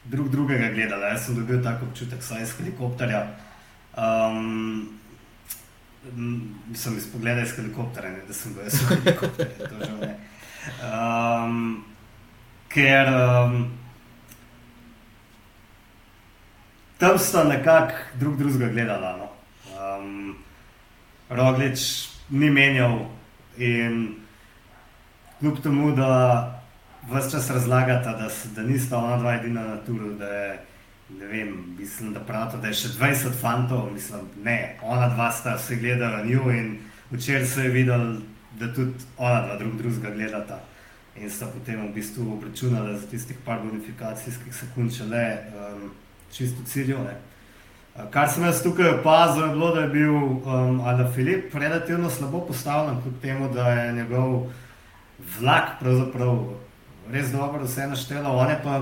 drug 0.05 0.29
drugega 0.29 0.71
gledala. 0.73 1.13
Jaz 1.13 1.25
sem 1.25 1.35
dobil 1.35 1.63
tako 1.63 1.85
občutek, 1.91 2.23
saj 2.23 2.43
iz 2.43 2.55
helikopterja. 2.57 3.27
Um, 3.97 4.89
Mislim, 6.67 6.97
iz 6.97 7.05
pogleda 7.11 7.41
iz 7.41 7.51
helikoptera, 7.55 8.09
ne, 8.09 8.23
da 8.27 8.33
sem 8.33 8.53
bil 8.53 8.63
jaz 8.63 8.79
v 8.81 8.95
helikopterju. 8.95 10.07
Um, 10.81 11.83
ker 12.73 13.11
um, 13.13 13.67
tam 17.01 17.17
sta 17.19 17.43
nekako 17.43 17.93
drug 18.19 18.37
drugega 18.37 18.67
gledala. 18.67 19.17
No. 19.17 19.27
Um, 19.73 20.35
Roglič 21.29 22.09
ni 22.29 22.49
menjal 22.49 22.99
in 23.57 24.15
kljub 25.39 25.61
temu, 25.63 25.95
da 25.97 26.11
vse 27.09 27.31
čas 27.31 27.49
razlagata, 27.49 28.11
da, 28.17 28.29
da 28.55 28.61
nista 28.61 28.97
ona 28.97 29.17
dva 29.17 29.33
edina 29.33 29.63
na 29.67 29.77
turu, 29.77 30.13
da 30.13 30.25
je, 30.25 30.59
ne 31.19 31.25
vem, 31.25 31.55
mislim, 31.79 32.13
da 32.13 32.19
pravijo, 32.19 32.61
da 32.61 32.67
je 32.67 32.77
še 32.83 32.93
20 32.99 33.39
fantov, 33.41 33.89
mislim, 33.93 34.27
ne, 34.43 34.77
ona 34.81 35.09
dva 35.15 35.31
sta 35.31 35.57
se 35.57 35.75
gledala 35.81 36.21
njo 36.25 36.51
in 36.51 36.75
včeraj 37.11 37.45
se 37.45 37.63
je 37.63 37.69
videl, 37.69 38.05
da 38.59 38.73
tudi 38.73 39.09
ona 39.17 39.41
dva 39.47 39.57
drug 39.57 39.73
drugega 39.81 40.13
gledata. 40.13 40.59
In 41.17 41.29
sta 41.29 41.49
potem 41.49 41.81
v 41.81 41.93
bistvu 41.97 42.29
obračunala 42.33 42.93
za 42.93 43.09
tistih 43.09 43.41
par 43.45 43.59
bonifikacijskih 43.65 44.53
sekund, 44.55 44.93
če 44.93 45.09
le 45.09 45.25
um, 45.57 45.89
čisto 46.31 46.63
ciljo. 46.65 46.97
Ne. 47.03 47.17
Kar 48.11 48.29
sem 48.29 48.43
jaz 48.43 48.63
tukaj 48.63 48.89
opazil, 48.99 49.45
je 49.45 49.51
bilo, 49.51 49.75
da 49.75 49.81
je 49.81 49.87
bil 49.87 50.13
um, 50.13 50.81
Ala 50.81 51.11
Filip 51.11 51.55
relativno 51.55 52.09
slabo 52.09 52.45
postavljen, 52.47 53.01
kljub 53.01 53.21
temu, 53.21 53.49
da 53.53 53.67
je 53.69 53.93
njegov 53.93 54.47
vlak 55.39 55.79
pravzaprav 55.79 56.39
res 57.11 57.31
dobro 57.31 57.63
vse 57.63 57.87
naštelo. 57.87 58.29
On 58.29 58.49
je 58.49 58.59
pa 58.63 58.81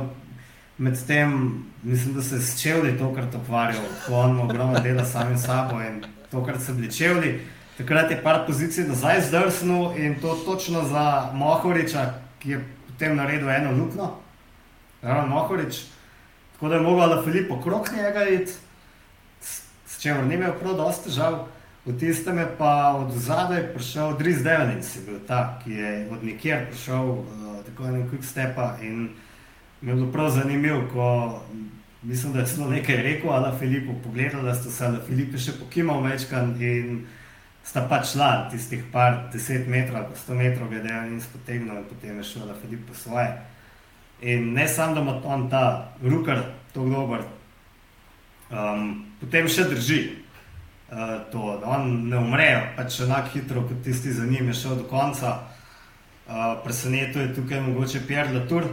med 0.78 1.08
tem, 1.08 1.64
mislim, 1.84 2.14
da 2.16 2.22
se 2.22 2.36
je 2.36 2.42
s 2.42 2.62
čevlji 2.62 2.98
tokrat 2.98 3.36
ukvarjal, 3.36 3.84
ko 4.06 4.14
on 4.14 4.30
ima 4.30 4.44
ogromno 4.44 4.80
dela 4.80 5.06
samim 5.06 5.38
sabo 5.38 5.82
in 5.82 6.04
tokrat 6.32 6.62
se 6.62 6.74
bili 6.74 6.92
čevlji. 6.92 7.40
Takrat 7.78 8.12
je 8.12 8.24
par 8.24 8.46
pozicij 8.48 8.88
nazaj 8.88 9.22
zdrsnil 9.22 9.98
in 9.98 10.20
to 10.22 10.36
točno 10.46 10.84
za 10.84 11.32
Mohoriča, 11.34 12.14
ki 12.40 12.50
je 12.50 12.66
potem 12.88 13.16
naredil 13.16 13.50
eno 13.50 13.72
luknjo, 13.72 14.10
ravno 15.02 15.36
Mohorič. 15.36 15.84
Tako 16.60 16.70
da 16.70 16.76
je 16.76 16.82
mogel 16.82 17.02
Ala 17.04 17.24
Filip 17.24 17.52
okrog 17.52 17.88
njega 17.96 18.28
iti, 18.28 18.52
s 19.86 20.02
čemer 20.02 20.26
ni 20.26 20.36
imel 20.36 20.52
prav 20.60 20.74
dosti 20.76 21.04
težav. 21.08 21.46
V 21.86 21.94
tistem 22.00 22.38
je 22.38 22.48
pa 22.58 22.96
od 23.00 23.14
zadaj 23.16 23.74
prišel 23.74 24.18
Dries 24.18 24.44
Devenic, 24.44 24.90
ki 24.92 25.00
je 25.00 25.06
bil 25.06 25.20
ta, 25.28 25.60
ki 25.64 25.72
je 25.72 26.08
od 26.12 26.24
nikjer 26.24 26.66
prišel, 26.68 27.10
uh, 27.10 27.62
tako 27.66 27.88
en 27.88 28.10
quick 28.10 28.28
stepa 28.28 28.76
in 28.82 29.10
mi 29.82 29.92
je 29.92 29.96
bilo 29.96 30.12
prav 30.12 30.30
zanimivo, 30.30 30.82
ko 30.94 31.40
mislim, 32.02 32.34
da 32.34 32.40
je 32.40 32.46
celo 32.46 32.68
nekaj 32.70 32.96
rekel, 32.96 33.32
Ala 33.32 33.56
Filipu 33.60 33.96
pogledal, 34.04 34.44
da 34.44 34.56
sta 34.56 34.70
se 34.70 34.86
Ala 34.86 35.00
Filipe 35.08 35.38
še 35.38 35.56
pokimal 35.60 36.04
večkan 36.04 36.58
in 36.60 37.06
sta 37.64 37.86
pač 37.88 38.12
šla 38.12 38.50
tistih 38.52 38.84
par 38.92 39.30
deset 39.32 39.68
metrov, 39.68 40.12
sto 40.20 40.36
metrov, 40.36 40.68
glede 40.68 40.92
na 40.92 41.08
njih 41.08 41.24
potegnil 41.32 41.78
in 41.78 41.88
potem 41.88 42.18
je 42.18 42.24
šel 42.24 42.44
Ala 42.44 42.60
Filip 42.62 42.84
po 42.88 42.94
svoje. 42.94 43.32
In 44.22 44.54
ne 44.54 44.68
samo, 44.68 44.96
da 44.96 45.02
ima 45.02 45.22
on 45.24 45.50
ta 45.50 45.94
rukar, 46.04 46.42
to 46.74 46.86
dober, 46.86 47.22
um, 48.52 49.06
potem 49.22 49.48
še 49.48 49.70
drži. 49.70 50.02
Uh, 50.90 51.20
to, 51.32 51.60
da 51.62 51.70
on 51.78 52.10
ne 52.10 52.18
umre, 52.18 52.74
pač 52.76 53.00
enako 53.06 53.30
hitro 53.36 53.62
kot 53.70 53.84
tisti 53.86 54.14
za 54.14 54.26
njim 54.26 54.48
je 54.50 54.54
šel 54.58 54.80
do 54.82 54.88
konca. 54.90 55.36
Uh, 56.26 56.58
Presenečen 56.64 57.28
je 57.28 57.36
tukaj 57.36 57.62
mogoče 57.62 58.02
Pierre 58.08 58.34
Latour, 58.34 58.66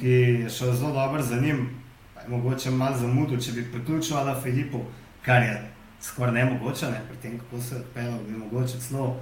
ki 0.00 0.10
je 0.42 0.50
šel 0.50 0.72
zelo 0.74 0.92
dobro 0.92 1.22
za 1.22 1.38
njim, 1.40 1.68
pa 2.14 2.20
je 2.20 2.28
mogoče 2.28 2.70
malo 2.70 2.98
zamudil, 2.98 3.40
če 3.40 3.52
bi 3.52 3.66
priključil 3.72 4.16
Ala 4.18 4.34
Filipu, 4.42 4.82
kar 5.22 5.42
je 5.42 5.54
skoraj 6.02 6.34
ne 6.34 6.44
mogoče, 6.44 6.90
ne, 6.90 7.00
pri 7.08 7.16
tem, 7.22 7.38
kako 7.38 7.62
se 7.62 7.74
je 7.74 7.80
odpeljal, 7.80 8.18
bi 8.26 8.36
mogoče 8.38 8.80
celo 8.80 9.20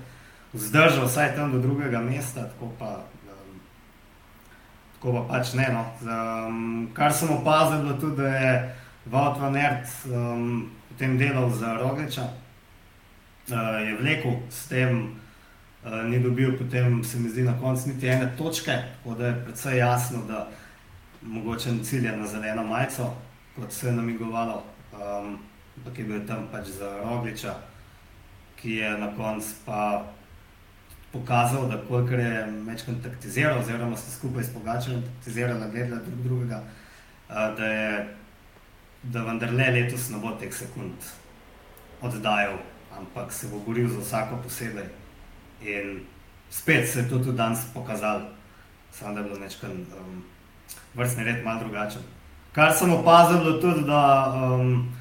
vzdržal 0.53 1.07
vsaj 1.07 1.35
tam 1.37 1.53
do 1.53 1.59
drugega 1.59 2.01
mesta, 2.01 2.49
tako 2.49 2.73
pa, 2.79 3.05
tako 4.97 5.13
pa 5.13 5.23
pač 5.29 5.53
ne. 5.55 5.69
No. 5.73 5.85
Um, 6.03 6.89
kar 6.95 7.13
sem 7.13 7.31
opazil, 7.31 7.87
je 7.87 8.01
tudi, 8.01 8.17
da 8.23 8.29
je 8.29 8.77
Vod 9.07 9.39
van 9.39 9.57
Ert 9.57 9.87
um, 10.11 10.71
potem 10.89 11.19
delal 11.19 11.51
za 11.51 11.77
Rogeča, 11.77 12.25
uh, 13.53 13.79
je 13.87 13.97
vlekel 14.01 14.41
s 14.51 14.67
tem, 14.69 15.15
uh, 15.85 16.03
ni 16.09 16.19
dobil 16.19 16.57
potem, 16.59 17.05
se 17.05 17.19
mi 17.19 17.29
zdi, 17.29 17.45
na 17.47 17.55
koncu 17.61 17.89
niti 17.89 18.09
ene 18.09 18.33
točke, 18.39 18.73
tako 18.73 19.15
da 19.15 19.27
je 19.27 19.43
predvsej 19.45 19.79
jasno, 19.79 20.25
da 20.29 20.49
mogoče 21.23 21.73
ne 21.73 21.85
cilja 21.85 22.17
na 22.17 22.27
zeleno 22.27 22.65
majico, 22.65 23.13
kot 23.57 23.73
se 23.73 23.87
je 23.87 23.93
namigovalo, 23.93 24.63
um, 24.93 25.39
ampak 25.77 25.99
je 25.99 26.05
bil 26.05 26.27
tam 26.27 26.49
pač 26.53 26.67
za 26.67 26.91
Rogeča, 27.05 27.55
ki 28.57 28.81
je 28.81 28.99
na 28.99 29.13
koncu 29.17 29.55
pa 29.67 30.03
pokazal, 31.13 31.69
da 31.69 31.79
kolikor 31.89 32.21
je 32.21 32.45
več 32.67 32.85
kontaktiziral, 32.85 33.61
oziroma 33.61 33.97
sta 33.97 34.13
skupaj 34.19 34.45
s 34.45 34.53
Pogačem 34.55 35.01
kontaktizirala, 35.01 35.71
gledala 35.73 36.03
drug 36.05 36.23
drugega, 36.27 36.63
da 37.29 37.73
je 37.73 37.91
da 39.13 39.23
vendarle 39.23 39.71
letos 39.71 40.09
ne 40.11 40.19
bo 40.19 40.33
teh 40.41 40.53
sekund 40.55 41.11
oddajal, 42.03 42.59
ampak 42.99 43.33
se 43.33 43.49
bo 43.49 43.61
boril 43.67 43.89
za 43.89 44.01
vsako 44.01 44.41
posebej. 44.43 44.89
In 45.63 46.01
spet 46.51 46.89
se 46.89 47.01
je 47.01 47.09
to 47.09 47.19
tudi 47.19 47.37
danes 47.37 47.61
pokazalo, 47.75 48.29
samo 48.93 49.15
da 49.15 49.21
je 49.21 49.25
bilo 49.25 49.39
nekaj 49.39 49.71
um, 49.71 50.23
vrstni 50.95 51.25
red 51.25 51.45
malo 51.45 51.61
drugačen. 51.61 52.03
Kar 52.53 52.73
sem 52.73 52.93
opazil, 52.93 53.61
tudi, 53.61 53.85
da 53.87 54.35
um, 54.35 54.93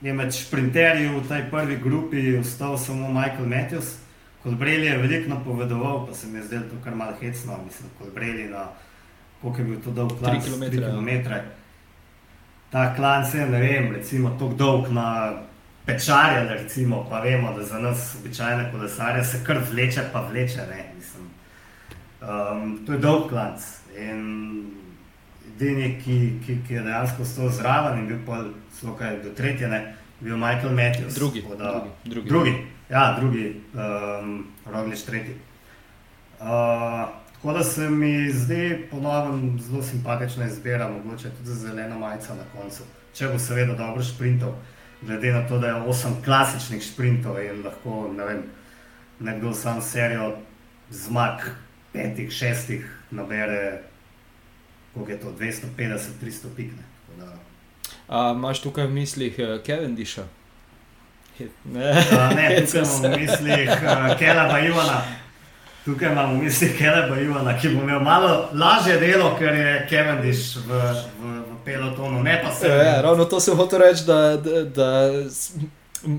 je 0.00 0.12
med 0.12 0.34
sprinterji 0.34 1.08
v 1.08 1.22
tej 1.28 1.50
prvi 1.50 1.76
grupi 1.76 2.38
ostal 2.38 2.78
samo 2.78 3.08
Michael 3.12 3.46
Matthews. 3.46 3.96
Kolbreli 4.46 4.86
je 4.86 4.98
veliko 4.98 5.28
napovedoval, 5.28 6.04
pa 6.06 6.14
se 6.14 6.26
mi 6.30 6.38
je 6.38 6.44
zdelo 6.44 6.62
to 6.70 6.76
kar 6.84 6.94
malo 6.94 7.16
hecno, 7.20 7.58
mislim, 7.66 7.88
kolbreli 7.98 8.44
na 8.48 8.68
koliko 9.42 9.60
je 9.60 9.64
bil 9.64 9.80
to 9.84 9.90
dolg, 9.90 10.12
3 10.22 10.38
km 10.44 11.30
ta 12.70 12.94
klan 12.94 13.26
se 13.26 13.46
ne 13.46 13.60
vem, 13.60 13.92
recimo 13.92 14.30
tako 14.30 14.54
dolg 14.54 14.92
na 14.92 15.32
pečarja, 15.86 16.44
da 16.44 16.54
recimo, 16.54 17.06
pa 17.10 17.20
vemo, 17.20 17.52
da 17.58 17.64
za 17.64 17.78
nas 17.78 18.16
običajne 18.20 18.70
kolesarje 18.72 19.24
se 19.24 19.44
kar 19.46 19.58
vleče, 19.70 20.04
pa 20.12 20.20
vleče, 20.30 20.62
ne, 20.70 20.84
mislim. 20.96 21.24
Um, 22.20 22.78
to 22.86 22.92
je 22.92 22.98
dolg 22.98 23.28
klan 23.28 23.58
in 23.98 24.70
edini, 25.56 26.00
ki, 26.04 26.38
ki, 26.46 26.58
ki 26.68 26.74
je 26.74 26.82
dejansko 26.82 27.24
stal 27.24 27.50
zraven 27.50 27.98
in 27.98 28.06
bil 28.06 28.18
pa 28.26 28.44
zelo 28.80 28.94
kaj 28.94 29.22
do 29.24 29.34
tretje, 29.34 29.68
ne, 29.68 29.94
bil 30.20 30.36
Michael 30.36 30.70
Matthews. 30.70 31.14
Drugi, 31.14 31.44
da, 31.58 31.72
drugi, 31.72 31.90
drugi. 32.04 32.28
drugi. 32.28 32.75
Ja, 32.90 33.16
drugi, 33.20 33.60
um, 33.74 34.46
Roglič 34.66 35.02
tretji. 35.02 35.34
Uh, 36.40 36.46
Tako 37.46 37.58
da 37.58 37.64
se 37.64 37.90
mi 37.90 38.30
zdi 38.32 38.86
ponovno 38.90 39.58
zelo 39.58 39.82
simpatična 39.82 40.46
izbira, 40.46 40.88
mogoče 40.88 41.30
tudi 41.30 41.48
za 41.48 41.54
zeleno 41.54 41.98
majico 41.98 42.34
na 42.34 42.42
koncu. 42.54 42.82
Če 43.14 43.28
bo 43.28 43.38
seveda 43.38 43.74
dobro 43.74 44.02
sprintov, 44.04 44.54
glede 45.02 45.32
na 45.32 45.48
to, 45.48 45.58
da 45.58 45.66
je 45.66 45.74
osem 45.74 46.16
klasičnih 46.24 46.84
sprintov 46.84 47.38
in 47.38 47.62
lahko 47.64 48.10
ne 48.16 48.24
vem, 48.24 48.42
nekdo 49.20 49.52
sam 49.54 49.82
serijo 49.82 50.32
zmag, 50.90 51.46
petih, 51.92 52.32
šestih, 52.32 52.88
nabere, 53.10 53.82
koliko 54.94 55.12
je 55.12 55.20
to, 55.20 55.32
250-300 55.38 56.54
pikne. 56.56 56.82
Imáš 58.08 58.60
tukaj 58.60 58.86
v 58.86 58.92
mislih 58.92 59.38
uh, 59.38 59.62
Kevin 59.62 59.94
Diša? 59.94 60.22
Ne, 60.22 60.45
uh, 61.44 62.34
ne 62.36 62.66
tukaj 62.66 62.82
imam 62.82 63.02
v 63.02 63.20
mislih 63.20 63.70
uh, 63.70 64.18
Kelaba 64.18 64.60
Ivana. 64.60 65.02
Tukaj 65.84 66.12
imamo 66.12 66.34
v 66.34 66.42
mislih 66.42 66.78
Keleba 66.78 67.20
Ivana, 67.20 67.58
ki 67.58 67.68
bo 67.68 67.82
imel 67.82 68.00
malo 68.00 68.48
lažje 68.52 68.98
delo, 69.00 69.36
ker 69.38 69.54
je 69.54 69.86
Kevendiš 69.90 70.56
v, 70.56 70.80
v, 71.20 71.34
v 71.50 71.58
pelotonu, 71.64 72.22
ne 72.22 72.40
pa 72.44 72.54
se. 72.54 72.68
Ja, 72.68 73.00
ravno 73.02 73.24
to 73.24 73.40
sem 73.40 73.56
hotel 73.56 73.78
reči, 73.78 74.04
da, 74.06 74.36
da, 74.36 74.64
da 74.64 74.90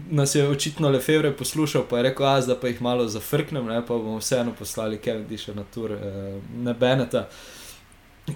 nas 0.10 0.36
je 0.36 0.48
očitno 0.50 0.90
Lefebvre 0.90 1.32
poslušal, 1.32 1.84
pa 1.90 1.98
je 1.98 2.04
rekel, 2.04 2.42
da 2.48 2.56
pa 2.56 2.68
jih 2.68 2.82
malo 2.82 3.08
zafrknem, 3.08 3.66
ne, 3.66 3.82
pa 3.82 3.94
bomo 3.94 4.18
vseeno 4.18 4.54
poslali 4.60 4.98
Kevendiša 4.98 5.54
na 5.54 5.64
tur, 5.74 5.92
eh, 5.92 6.40
ne 6.58 6.74
Beneta. 6.74 7.28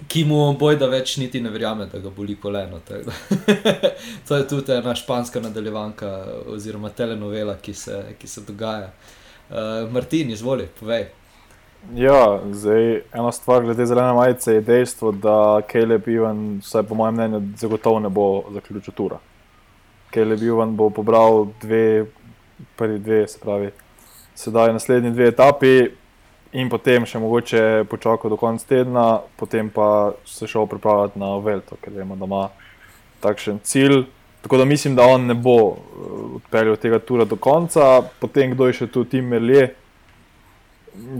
Ki 0.08 0.24
mu 0.24 0.38
boj, 0.56 0.78
da 0.80 0.86
več 0.88 1.18
niti 1.20 1.40
ne 1.44 1.50
verjame, 1.52 1.84
da 1.92 1.98
ga 2.00 2.10
boli 2.16 2.38
koleno. 2.40 2.78
to 4.28 4.36
je 4.38 4.46
tudi 4.48 4.72
ena 4.72 4.94
španska 4.96 5.40
nadaljevanka, 5.44 6.12
oziroma 6.54 6.88
telenovela, 6.96 7.58
ki 7.60 7.74
se, 7.76 7.98
ki 8.18 8.28
se 8.28 8.44
dogaja. 8.48 8.88
Uh, 9.50 9.90
Martin, 9.92 10.32
izvoli, 10.32 10.70
povej. 10.80 11.10
Ja, 11.98 12.40
zdaj, 12.56 13.02
ena 13.12 13.32
stvar 13.36 13.66
glede 13.66 13.84
zelene 13.86 14.16
majice 14.16 14.54
je 14.54 14.64
dejstvo, 14.64 15.12
da 15.12 15.60
Caleb 15.68 16.08
Ivan, 16.08 16.60
vsaj 16.64 16.88
po 16.88 16.96
mojem 16.96 17.20
mnenju, 17.20 17.42
zagotovo 17.60 18.00
ne 18.00 18.08
bo 18.08 18.26
zaključil 18.54 18.94
tura. 18.96 19.18
Caleb 20.14 20.42
Ivan 20.42 20.76
bo 20.76 20.88
pobral 20.90 21.50
dve, 21.60 22.06
prvi 22.76 22.98
dve, 22.98 23.26
se 23.28 23.40
pravi, 23.42 23.74
sedaj 24.34 24.72
naslednji 24.72 25.10
dve 25.10 25.28
etapi 25.34 25.74
in 26.52 26.68
potem 26.68 27.06
še 27.08 27.20
mogoče 27.20 27.84
počakal 27.90 28.32
do 28.32 28.36
konca 28.40 28.66
tedna, 28.68 29.06
potem 29.40 29.70
pa 29.72 30.12
se 30.28 30.46
šel 30.46 30.66
pripravljati 30.68 31.20
na 31.20 31.36
Velto, 31.40 31.78
ker 31.80 31.94
vemo, 31.96 32.16
da 32.16 32.28
ima 32.28 32.42
takšen 33.24 33.62
cilj. 33.64 34.04
Tako 34.42 34.58
da 34.58 34.64
mislim, 34.64 34.96
da 34.98 35.06
on 35.06 35.26
ne 35.26 35.34
bo 35.34 35.56
uh, 35.62 35.76
odpeljal 36.36 36.76
tega 36.76 36.98
tura 36.98 37.24
do 37.24 37.36
konca, 37.36 38.02
potem 38.20 38.52
kdo 38.52 38.68
je 38.68 38.82
še 38.82 38.90
tu, 38.90 39.04
Tim 39.04 39.30
Merlje. 39.30 39.70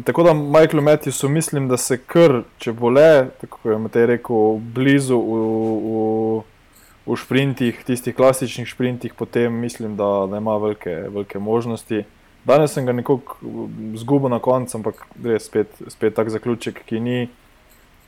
Tako 0.05 0.27
da 0.27 0.35
Michael 0.35 0.83
Matthews, 0.85 1.23
mislim, 1.31 1.69
da 1.71 1.79
se 1.81 1.97
kar, 1.97 2.43
če 2.61 2.75
bo 2.77 2.91
le, 2.93 3.31
tako 3.41 3.71
je 3.71 3.79
Matej 3.81 4.09
rekel, 4.11 4.59
blizu 4.75 5.17
v, 5.17 5.39
v, 5.87 6.03
v 7.07 7.17
sprintih, 7.17 7.79
tistih 7.87 8.13
klasičnih 8.13 8.69
sprintih, 8.69 9.15
potem 9.17 9.55
mislim, 9.63 9.95
da, 9.97 10.11
da 10.29 10.43
ima 10.43 10.59
velike, 10.61 10.93
velike 11.15 11.41
možnosti. 11.41 12.03
Danes 12.45 12.73
sem 12.75 12.87
ga 12.87 12.93
nekoliko 12.93 13.37
zgubil 13.95 14.31
na 14.33 14.41
koncu, 14.43 14.77
ampak 14.77 15.07
res 15.25 15.47
spet, 15.47 15.71
spet 15.89 16.15
tak 16.17 16.31
zaključek, 16.31 16.83
ki 16.87 17.01
ni. 17.01 17.29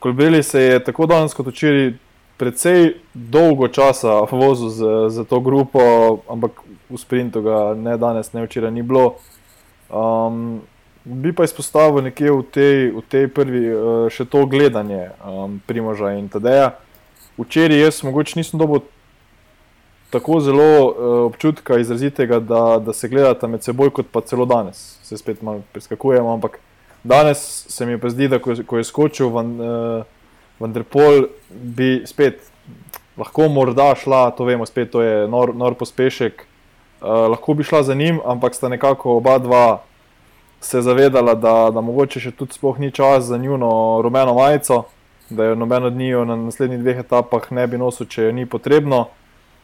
Kolbeli 0.03 0.43
se 0.43 0.61
je 0.61 0.79
tako 0.83 1.07
danes 1.07 1.33
kot 1.33 1.47
včeraj 1.47 1.93
precej 2.37 2.97
dolgo 3.13 3.67
časa 3.67 4.19
vozil 4.31 4.69
za, 4.69 5.09
za 5.09 5.23
to 5.23 5.39
grupo, 5.39 5.79
ampak 6.27 6.59
v 6.89 6.99
sprintu 6.99 7.41
ga 7.41 7.73
ne 7.79 7.95
danes, 7.97 8.33
ne 8.33 8.43
včeraj 8.43 8.75
ni 8.75 8.83
bilo. 8.83 9.15
Um, 9.87 10.59
bi 11.05 11.31
pa 11.31 11.47
izpostavil 11.47 12.03
nekje 12.03 12.31
v 12.31 12.43
tej, 12.51 12.75
v 12.91 13.01
tej 13.07 13.25
prvi 13.31 13.63
uh, 13.71 13.77
še 14.11 14.27
to 14.27 14.43
gledanje 14.51 15.13
um, 15.23 15.61
Primoža 15.63 16.11
in 16.19 16.27
Tadeja. 16.27 16.73
Včeraj 17.39 17.87
jaz 17.87 18.03
mogoče 18.03 18.39
nisem 18.39 18.59
dobil 18.59 18.83
tako 20.09 20.39
zelo 20.39 20.85
uh, 20.85 20.93
občutka 21.25 21.77
izrazitega, 21.77 22.39
da, 22.39 22.79
da 22.79 22.93
se 22.93 23.07
gledata 23.07 23.47
med 23.47 23.63
seboj, 23.63 23.89
kot 23.89 24.11
pa 24.11 24.21
celo 24.21 24.45
danes. 24.45 24.97
Se 25.03 25.17
spet 25.17 25.41
malo 25.41 25.61
preskakujemo, 25.73 26.33
ampak 26.33 26.59
danes 27.03 27.65
se 27.69 27.85
mi 27.85 27.99
pa 27.99 28.09
zdi, 28.09 28.27
da 28.27 28.39
ko, 28.39 28.55
ko 28.67 28.77
je 28.77 28.83
skočil 28.83 29.29
van, 29.33 29.55
uh, 29.59 30.03
vendar 30.59 30.83
pol 30.83 31.27
bi 31.49 32.03
spet 32.05 32.41
lahko 33.17 33.49
morda 33.49 33.93
šla, 33.95 34.29
to 34.37 34.45
vemo, 34.45 34.65
spet 34.65 34.91
to 34.91 35.01
je 35.01 35.27
nor, 35.27 35.55
nor 35.55 35.75
pospešek, 35.79 36.45
uh, 36.45 37.27
lahko 37.31 37.53
bi 37.53 37.63
šla 37.63 37.83
za 37.83 37.95
njim, 37.95 38.21
ampak 38.25 38.55
sta 38.55 38.69
nekako 38.69 39.17
oba 39.17 39.37
dva 39.39 39.67
se 40.65 40.81
zavedala, 40.81 41.35
da, 41.35 41.69
da 41.73 41.81
mogoče 41.81 42.19
še 42.19 42.31
tudi 42.31 42.57
sploh 42.57 42.79
ni 42.79 42.91
čas 42.91 43.27
za 43.29 43.37
njuno 43.37 44.01
rumeno 44.01 44.33
majico, 44.33 44.83
da 45.29 45.51
jo 45.51 45.55
noben 45.55 45.83
od 45.83 45.93
njiju 45.93 46.25
na 46.25 46.35
naslednjih 46.35 46.79
dveh 46.79 47.03
etapah 47.03 47.51
ne 47.51 47.67
bi 47.67 47.77
nosil, 47.77 48.07
če 48.09 48.29
jo 48.29 48.31
ni 48.31 48.45
potrebno. 48.45 49.07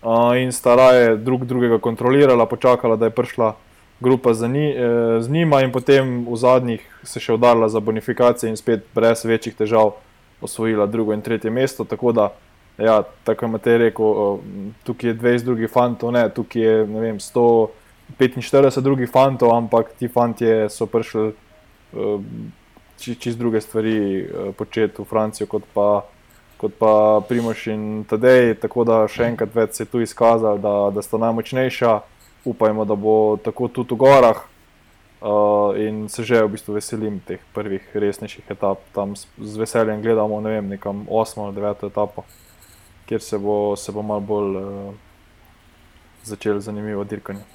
Uh, 0.01 0.33
in 0.41 0.51
sta 0.51 0.75
raje 0.75 1.17
drug 1.17 1.45
drugega 1.45 1.77
kontrolirala, 1.77 2.45
počakala, 2.45 2.95
da 2.95 3.05
je 3.05 3.13
prišla 3.13 3.55
grupa 4.01 4.33
ni, 4.47 4.69
eh, 4.69 5.21
z 5.21 5.29
njima, 5.29 5.61
in 5.61 5.71
potem 5.71 6.25
v 6.25 6.35
zadnjih 6.35 6.81
se 7.03 7.19
še 7.19 7.33
udarila 7.33 7.69
za 7.69 7.79
bonifikacije, 7.79 8.49
in 8.49 8.57
spet 8.57 8.83
brez 8.95 9.25
večjih 9.25 9.55
težav 9.55 9.93
osvojila 10.41 10.85
drugo 10.85 11.13
in 11.13 11.21
tretje 11.21 11.51
mesto. 11.51 11.85
Tako 11.85 12.11
da, 12.11 12.31
ja, 12.77 13.03
tako 13.23 13.45
imate 13.45 13.77
rekel, 13.77 14.39
tukaj 14.83 15.09
je 15.09 15.15
20 15.15 15.45
drugih 15.45 15.69
fantov, 15.69 16.11
ne, 16.11 16.29
tukaj 16.29 16.61
je 16.61 16.87
ne 16.87 16.99
vem, 16.99 17.19
145 17.19 18.81
drugih 18.81 19.09
fantov, 19.09 19.53
ampak 19.53 19.93
ti 19.99 20.07
fanti 20.07 20.49
so 20.69 20.85
prišli 20.85 21.31
čist 22.97 23.37
druge 23.37 23.61
stvari 23.61 24.25
početi 24.57 25.01
v 25.01 25.05
Francijo, 25.05 25.47
kot 25.47 25.63
pa, 25.73 26.01
kot 26.61 26.77
pa 26.77 26.93
Primoš 27.27 27.67
in 27.73 27.83
Tadej. 28.09 28.55
Tako 28.61 28.85
da 28.85 29.01
še 29.09 29.31
enkrat 29.33 29.55
več 29.57 29.79
se 29.79 29.83
je 29.87 29.91
tu 29.91 30.01
izkazalo, 30.01 30.61
da, 30.61 30.75
da 30.93 31.01
sta 31.01 31.17
najmočnejša. 31.21 31.99
Upajmo, 32.45 32.85
da 32.89 32.95
bo 32.97 33.37
tako 33.41 33.67
tudi 33.69 33.93
v 33.93 34.01
gorah, 34.01 34.45
Uh, 35.21 35.77
in 35.77 36.09
se 36.09 36.23
že 36.23 36.41
v 36.41 36.49
bistvu 36.49 36.73
veselim 36.73 37.19
teh 37.21 37.37
prvih 37.53 37.85
resnejših 37.93 38.49
etap. 38.49 38.81
Tam 38.89 39.13
z 39.13 39.53
veseljem 39.53 40.01
gledamo, 40.01 40.41
ne 40.41 40.49
vem, 40.49 40.69
nekam 40.73 41.05
8 41.05 41.45
ali 41.45 41.53
9 41.61 41.85
etapo, 41.85 42.25
kjer 43.05 43.21
se 43.21 43.37
bo, 43.37 43.77
se 43.77 43.93
bo 43.93 44.01
malo 44.01 44.19
bolj 44.25 44.57
uh, 44.57 44.93
začel 46.25 46.57
zanimivo 46.59 47.03
dirkanje. 47.03 47.45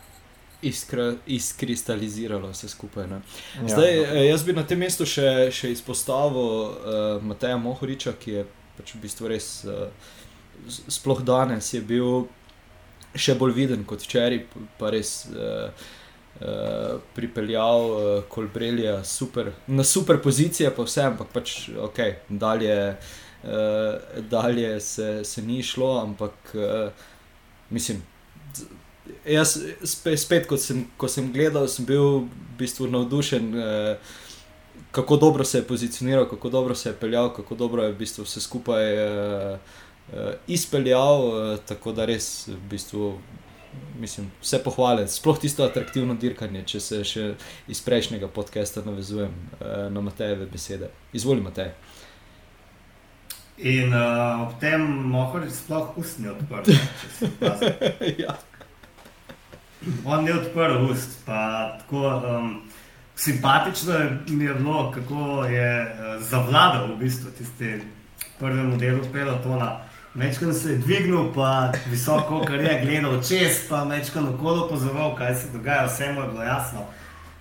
Iskra, 0.63 1.15
izkristaliziralo 1.27 2.55
se 2.55 2.69
skupaj. 2.69 3.11
Ja, 3.11 3.21
Zdaj, 3.67 3.97
ja. 3.97 4.23
Jaz 4.31 4.47
bi 4.47 4.55
na 4.55 4.63
tem 4.63 4.79
mestu 4.79 5.03
še, 5.03 5.51
še 5.51 5.75
izpostavil 5.75 6.39
uh, 6.39 6.71
Mateja 7.19 7.59
Mohoriča, 7.59 8.15
ki 8.15 8.31
je 8.31 8.47
pač 8.79 8.95
v 8.95 9.03
bistvu 9.05 9.31
res, 9.33 9.51
uh, 9.69 9.89
sploh 10.89 11.23
danes, 11.27 11.73
je 11.75 11.83
bil 11.85 12.27
še 13.17 13.37
bolj 13.39 13.55
viden 13.57 13.87
kot 13.89 14.05
včeraj, 14.05 14.45
pa 14.81 14.93
res. 14.95 15.23
Uh, 15.33 15.71
uh, 16.41 17.01
pripeljal 17.17 17.91
uh, 17.91 18.25
Kolbrelja 18.29 19.05
super, 19.05 19.53
na 19.67 19.85
super 19.85 20.21
pozicije, 20.23 20.71
pa 20.77 20.85
vse, 20.85 21.05
ampak 21.13 21.33
pač 21.33 21.55
ok, 21.81 22.01
dalje, 22.29 22.77
uh, 23.45 24.21
dalje 24.31 24.81
se, 24.81 25.25
se 25.25 25.43
ni 25.43 25.63
šlo, 25.63 25.95
ampak 26.03 26.55
uh, 26.55 27.07
mislim. 27.71 28.03
Jaz, 29.27 29.59
spet, 29.85 30.19
spet 30.21 30.47
ko, 30.51 30.59
sem, 30.59 30.85
ko 30.99 31.09
sem 31.11 31.31
gledal, 31.33 31.69
sem 31.71 31.87
bil 31.87 32.27
v 32.27 32.59
bistvu 32.59 32.89
navdušen, 32.91 33.53
eh, 33.55 34.15
kako 34.91 35.17
dobro 35.17 35.45
se 35.45 35.59
je 35.59 35.65
pozicioniral, 35.65 36.29
kako 36.29 36.49
dobro 36.49 36.75
se 36.75 36.89
je 36.89 36.97
peljal, 37.01 37.33
kako 37.35 37.55
dobro 37.55 37.83
je 37.83 37.93
v 37.93 37.99
bistvu 37.99 38.25
vse 38.25 38.41
skupaj 38.41 38.93
eh, 38.95 39.59
eh, 40.13 40.35
izpeljal. 40.47 41.53
Eh, 41.55 41.59
tako 41.67 41.93
da 41.93 42.05
res 42.05 42.49
v 42.49 42.61
bistvu 42.71 43.19
mislim, 44.01 44.31
vse 44.43 44.59
pohvale, 44.65 45.09
sploh 45.09 45.39
tisto 45.39 45.65
atraktivno 45.65 46.15
dirkanje, 46.15 46.63
če 46.67 46.81
se 46.81 47.03
še 47.05 47.27
iz 47.69 47.81
prejšnjega 47.85 48.29
podcasta 48.29 48.85
navezujem 48.85 49.33
uh, 49.33 49.87
na 49.93 50.01
Matejeve 50.01 50.47
besede. 50.53 50.91
Izvoli, 51.17 51.41
Matej. 51.45 51.73
In 53.57 53.95
uh, 53.95 54.45
ob 54.47 54.59
tem 54.61 54.83
mohor 55.11 55.47
sploh 55.53 55.97
ust 55.97 56.21
ni 56.21 56.29
odprl. 56.29 56.77
ja. 58.25 58.37
On 60.05 60.27
je 60.27 60.35
odprl 60.35 60.91
ust, 60.91 61.21
pa 61.25 61.39
tako 61.81 62.05
um, 62.19 62.51
simpatično 63.17 63.95
mi 64.29 64.45
je 64.45 64.55
bilo, 64.55 64.91
kako 64.91 65.45
je 65.45 65.83
uh, 65.83 66.23
zavladal 66.23 66.93
v 66.95 66.97
bistvu 66.97 67.31
tisti 67.39 67.81
prvemu 68.39 68.77
delu 68.77 69.03
pelotona. 69.13 69.81
Mečkan 70.15 70.55
se 70.55 70.71
je 70.71 70.79
dvignil, 70.79 71.33
pa 71.35 71.73
visoko, 71.91 72.45
kar 72.45 72.61
je 72.61 72.81
gledal 72.85 73.23
čez, 73.29 73.69
pa 73.69 73.85
mečkan 73.85 74.29
okolo 74.29 74.69
pozoroval, 74.69 75.15
kaj 75.17 75.35
se 75.35 75.47
dogaja, 75.53 75.87
vse 75.87 76.13
mu 76.13 76.21
je 76.21 76.29
bilo 76.29 76.43
jasno. 76.43 76.81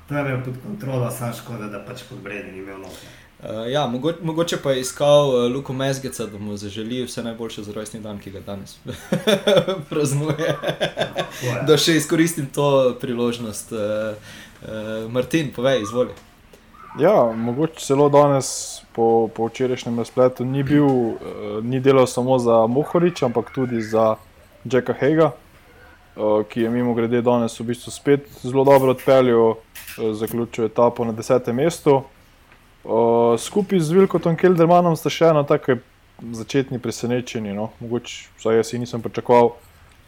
To 0.10 0.16
je 0.16 0.22
imel 0.22 0.44
pod 0.44 0.54
kontrolo, 0.64 1.12
samo 1.12 1.34
škoda, 1.34 1.68
da 1.68 1.86
pač 1.86 2.04
pod 2.10 2.20
bredi 2.20 2.52
ni 2.52 2.58
imel 2.58 2.78
noč. 2.78 2.92
Uh, 3.40 3.72
ja, 3.72 3.88
mogo, 3.88 4.12
mogoče 4.22 4.58
pa 4.64 4.72
je 4.72 4.82
iskal 4.82 5.30
uh, 5.30 5.52
Luko 5.52 5.74
Mezgeca, 5.74 6.26
da 6.26 6.38
mu 6.38 6.58
zaželi 6.58 7.04
vse 7.04 7.24
najboljše 7.24 7.64
za 7.64 7.74
rojstni 7.74 8.00
dan, 8.00 8.20
ki 8.20 8.32
ga 8.32 8.40
danes 8.40 8.78
praznuje. 9.90 10.56
Da 11.68 11.78
še 11.78 11.96
izkoristim 11.96 12.48
to 12.52 12.98
priložnost. 13.02 13.72
Uh, 13.72 14.36
uh, 14.66 15.12
Martin, 15.12 15.52
povej, 15.56 15.82
izvoli. 15.82 16.12
Ja, 17.00 17.32
mogoče 17.36 17.80
celo 17.80 18.10
danes 18.10 18.82
po, 18.96 19.30
po 19.36 19.48
včerajšnjem 19.48 20.00
razpletu 20.00 20.46
ni, 20.46 20.64
bil, 20.64 20.86
uh, 20.86 21.18
ni 21.64 21.80
delal 21.80 22.08
samo 22.08 22.40
za 22.40 22.68
Mohorič, 22.68 23.24
ampak 23.24 23.52
tudi 23.56 23.82
za 23.82 24.16
Jacka 24.66 24.94
Hega, 24.94 25.32
uh, 26.16 26.44
ki 26.50 26.62
je 26.62 26.70
mimo 26.70 26.94
grede 26.94 27.22
danes 27.22 27.60
v 27.60 27.68
bistvu 27.72 27.92
spet 27.92 28.30
zelo 28.42 28.64
dobro 28.64 28.96
odpeljal, 28.96 29.50
uh, 29.52 29.58
zaključil 30.14 30.66
etapo 30.66 31.06
na 31.06 31.12
desetem 31.12 31.56
mestu. 31.56 32.02
Uh, 32.84 33.40
skupaj 33.40 33.80
z 33.80 33.92
Vilkotom 33.92 34.38
Keldermanom 34.38 34.96
sta 34.96 35.10
še 35.10 35.34
eno 35.34 35.44
tako 35.44 35.80
začetni 36.32 36.80
presenečenje. 36.80 37.54
No? 37.54 37.72
Mogoče, 37.80 38.30
vsaj 38.40 38.62
jaz 38.62 38.74
nisem 38.80 39.02
pričakoval 39.02 39.56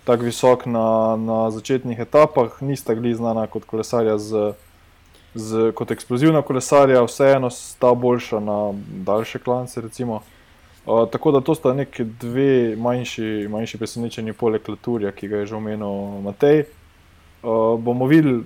tako 0.07 0.23
visok 0.23 0.65
na, 0.71 1.17
na 1.19 1.51
začetnih 1.51 1.99
etapah, 1.99 2.61
nista 2.63 2.95
gli 2.95 3.11
znana 3.15 3.43
kot 3.51 3.67
kolesarja 3.67 4.17
z 4.17 4.53
z, 5.37 5.71
kot 5.75 5.91
eksplozivna 5.91 6.41
kolesarja, 6.41 7.03
vseeno 7.03 7.49
sta 7.49 7.93
boljša 7.93 8.39
na 8.39 8.73
daljše 9.05 9.39
klance. 9.39 9.81
Uh, 9.81 11.09
tako 11.11 11.31
da 11.31 11.41
to 11.41 11.55
sta 11.55 11.73
neki 11.73 12.03
dve 12.03 12.75
manjši, 12.75 13.47
manjši 13.49 13.77
presenečenji, 13.77 14.33
poleg 14.33 14.69
Laturja, 14.69 15.11
ki 15.11 15.27
ga 15.27 15.37
je 15.37 15.45
že 15.45 15.55
omenil 15.55 16.21
Matej. 16.23 16.63
Uh, 17.43 17.79
bomo 17.79 18.07
videli, 18.07 18.43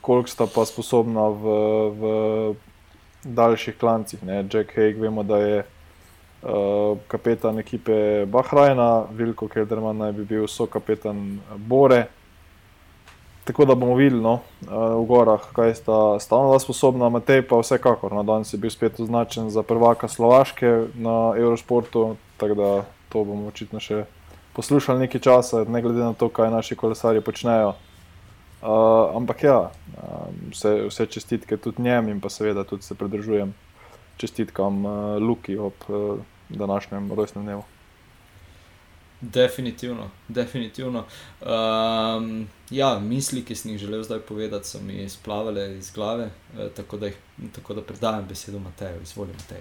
koliko 0.00 0.28
sta 0.28 0.46
pa 0.54 0.64
sposobna 0.64 1.28
v, 1.28 1.44
v 1.90 2.02
daljših 3.24 3.76
klancih. 3.76 4.22
Ne? 4.22 4.44
Jack 4.52 4.76
Haig, 4.76 5.00
vemo, 5.00 5.22
da 5.22 5.38
je 5.38 5.64
uh, 6.42 6.98
kapetan 7.08 7.58
ekipe 7.58 8.26
Bahrajna, 8.26 9.06
Vilko 9.12 9.48
Kelderman 9.48 9.98
naj 9.98 10.12
bi 10.12 10.24
bil 10.24 10.48
so 10.48 10.66
kapetan 10.66 11.40
Bore. 11.56 12.06
Tako 13.44 13.64
da 13.64 13.74
bomo 13.74 13.94
videli 13.96 14.20
no, 14.22 14.34
eh, 14.62 14.68
v 14.70 15.04
gorah, 15.08 15.40
kaj 15.56 15.74
sta 15.74 16.20
stalno 16.20 16.58
sposobna, 16.60 17.08
Matej 17.08 17.42
pa 17.48 17.58
vsekakor. 17.58 18.12
No, 18.12 18.22
danes 18.22 18.52
je 18.52 18.58
bil 18.60 18.70
spet 18.70 19.00
označen 19.00 19.50
za 19.50 19.62
prvaka 19.62 20.08
Slovaške 20.08 20.92
na 20.94 21.32
Eurosportu, 21.36 22.16
tako 22.36 22.54
da 22.54 22.68
to 23.08 23.24
bomo 23.24 23.48
očitno 23.48 23.80
še 23.80 24.04
poslušali 24.52 25.06
nekaj 25.06 25.20
časa, 25.20 25.64
ne 25.64 25.82
glede 25.82 26.04
na 26.04 26.12
to, 26.12 26.28
kaj 26.28 26.50
naši 26.50 26.76
kolesari 26.76 27.24
počnejo. 27.24 27.74
Uh, 28.60 29.16
ampak 29.16 29.42
ja, 29.42 29.72
um, 29.96 30.52
vse, 30.52 30.86
vse 30.92 31.06
čestitke 31.06 31.56
tudi 31.56 31.82
njem 31.82 32.08
in 32.12 32.20
pa 32.20 32.28
seveda 32.28 32.64
tudi 32.64 32.84
se 32.84 32.94
pridružujem 32.94 33.54
čestitkam 34.20 34.84
uh, 34.84 34.92
Luki 35.22 35.56
ob 35.56 35.88
uh, 35.88 36.18
današnjem 36.48 37.12
rojstnem 37.12 37.44
dnevu. 37.44 37.62
Definitivno, 39.20 40.10
definitivno. 40.28 41.04
Um, 41.40 42.48
ja, 42.70 42.98
misli, 42.98 43.44
ki 43.44 43.54
sem 43.54 43.70
jih 43.70 43.80
želel 43.80 44.02
zdaj 44.02 44.20
povedati, 44.28 44.68
so 44.68 44.80
mi 44.80 45.08
splavale 45.08 45.76
iz 45.78 45.90
glave, 45.94 46.30
eh, 46.58 46.68
tako, 46.76 46.96
da 46.96 47.06
jih, 47.06 47.16
tako 47.52 47.74
da 47.74 47.82
predajam 47.82 48.24
besedo 48.28 48.58
Mateju, 48.58 49.02
izvolim 49.02 49.34
Matej. 49.36 49.60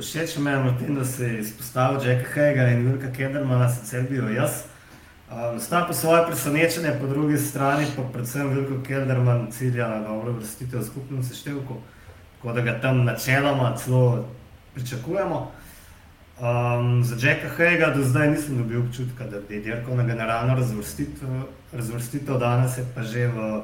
Všeč 0.00 0.36
mi 0.36 0.50
je, 0.50 0.94
da 0.96 1.04
si 1.04 1.38
izpostavil 1.40 2.08
Jacka 2.08 2.30
Hega 2.32 2.68
in 2.68 2.86
Vilka 2.88 3.12
Kedermana, 3.12 3.68
sicer 3.68 4.08
bil 4.08 4.32
jaz. 4.34 4.62
Um, 5.30 5.60
sta 5.60 5.84
pa 5.86 5.92
svoje 5.92 6.26
presenečenje, 6.26 6.96
po 7.00 7.06
drugi 7.06 7.38
strani 7.38 7.86
pa 7.96 8.02
predvsem 8.12 8.48
Vilko 8.48 8.82
Kederman 8.86 9.52
cilja 9.52 9.88
na 9.88 10.00
dobro 10.08 10.32
vrstitev 10.32 10.82
skupnem 10.82 11.22
seštevku, 11.22 11.76
tako 12.36 12.52
da 12.52 12.60
ga 12.60 12.80
tam 12.80 13.04
načeloma 13.04 13.76
celo 13.76 14.28
pričakujemo. 14.74 15.52
Um, 16.40 17.04
za 17.04 17.28
Jacka 17.28 17.48
Hega 17.56 17.86
do 17.96 18.02
zdaj 18.04 18.30
nisem 18.30 18.58
dobil 18.58 18.80
občutka, 18.80 19.24
da 19.24 19.40
bi 19.48 19.60
dirkal 19.60 19.96
na 19.96 20.02
generalno 20.02 20.54
razvrstitev, 20.54 21.28
razvrstitev, 21.72 22.38
danes 22.38 22.78
je 22.78 22.84
pa 22.94 23.02
že 23.02 23.28
v 23.28 23.62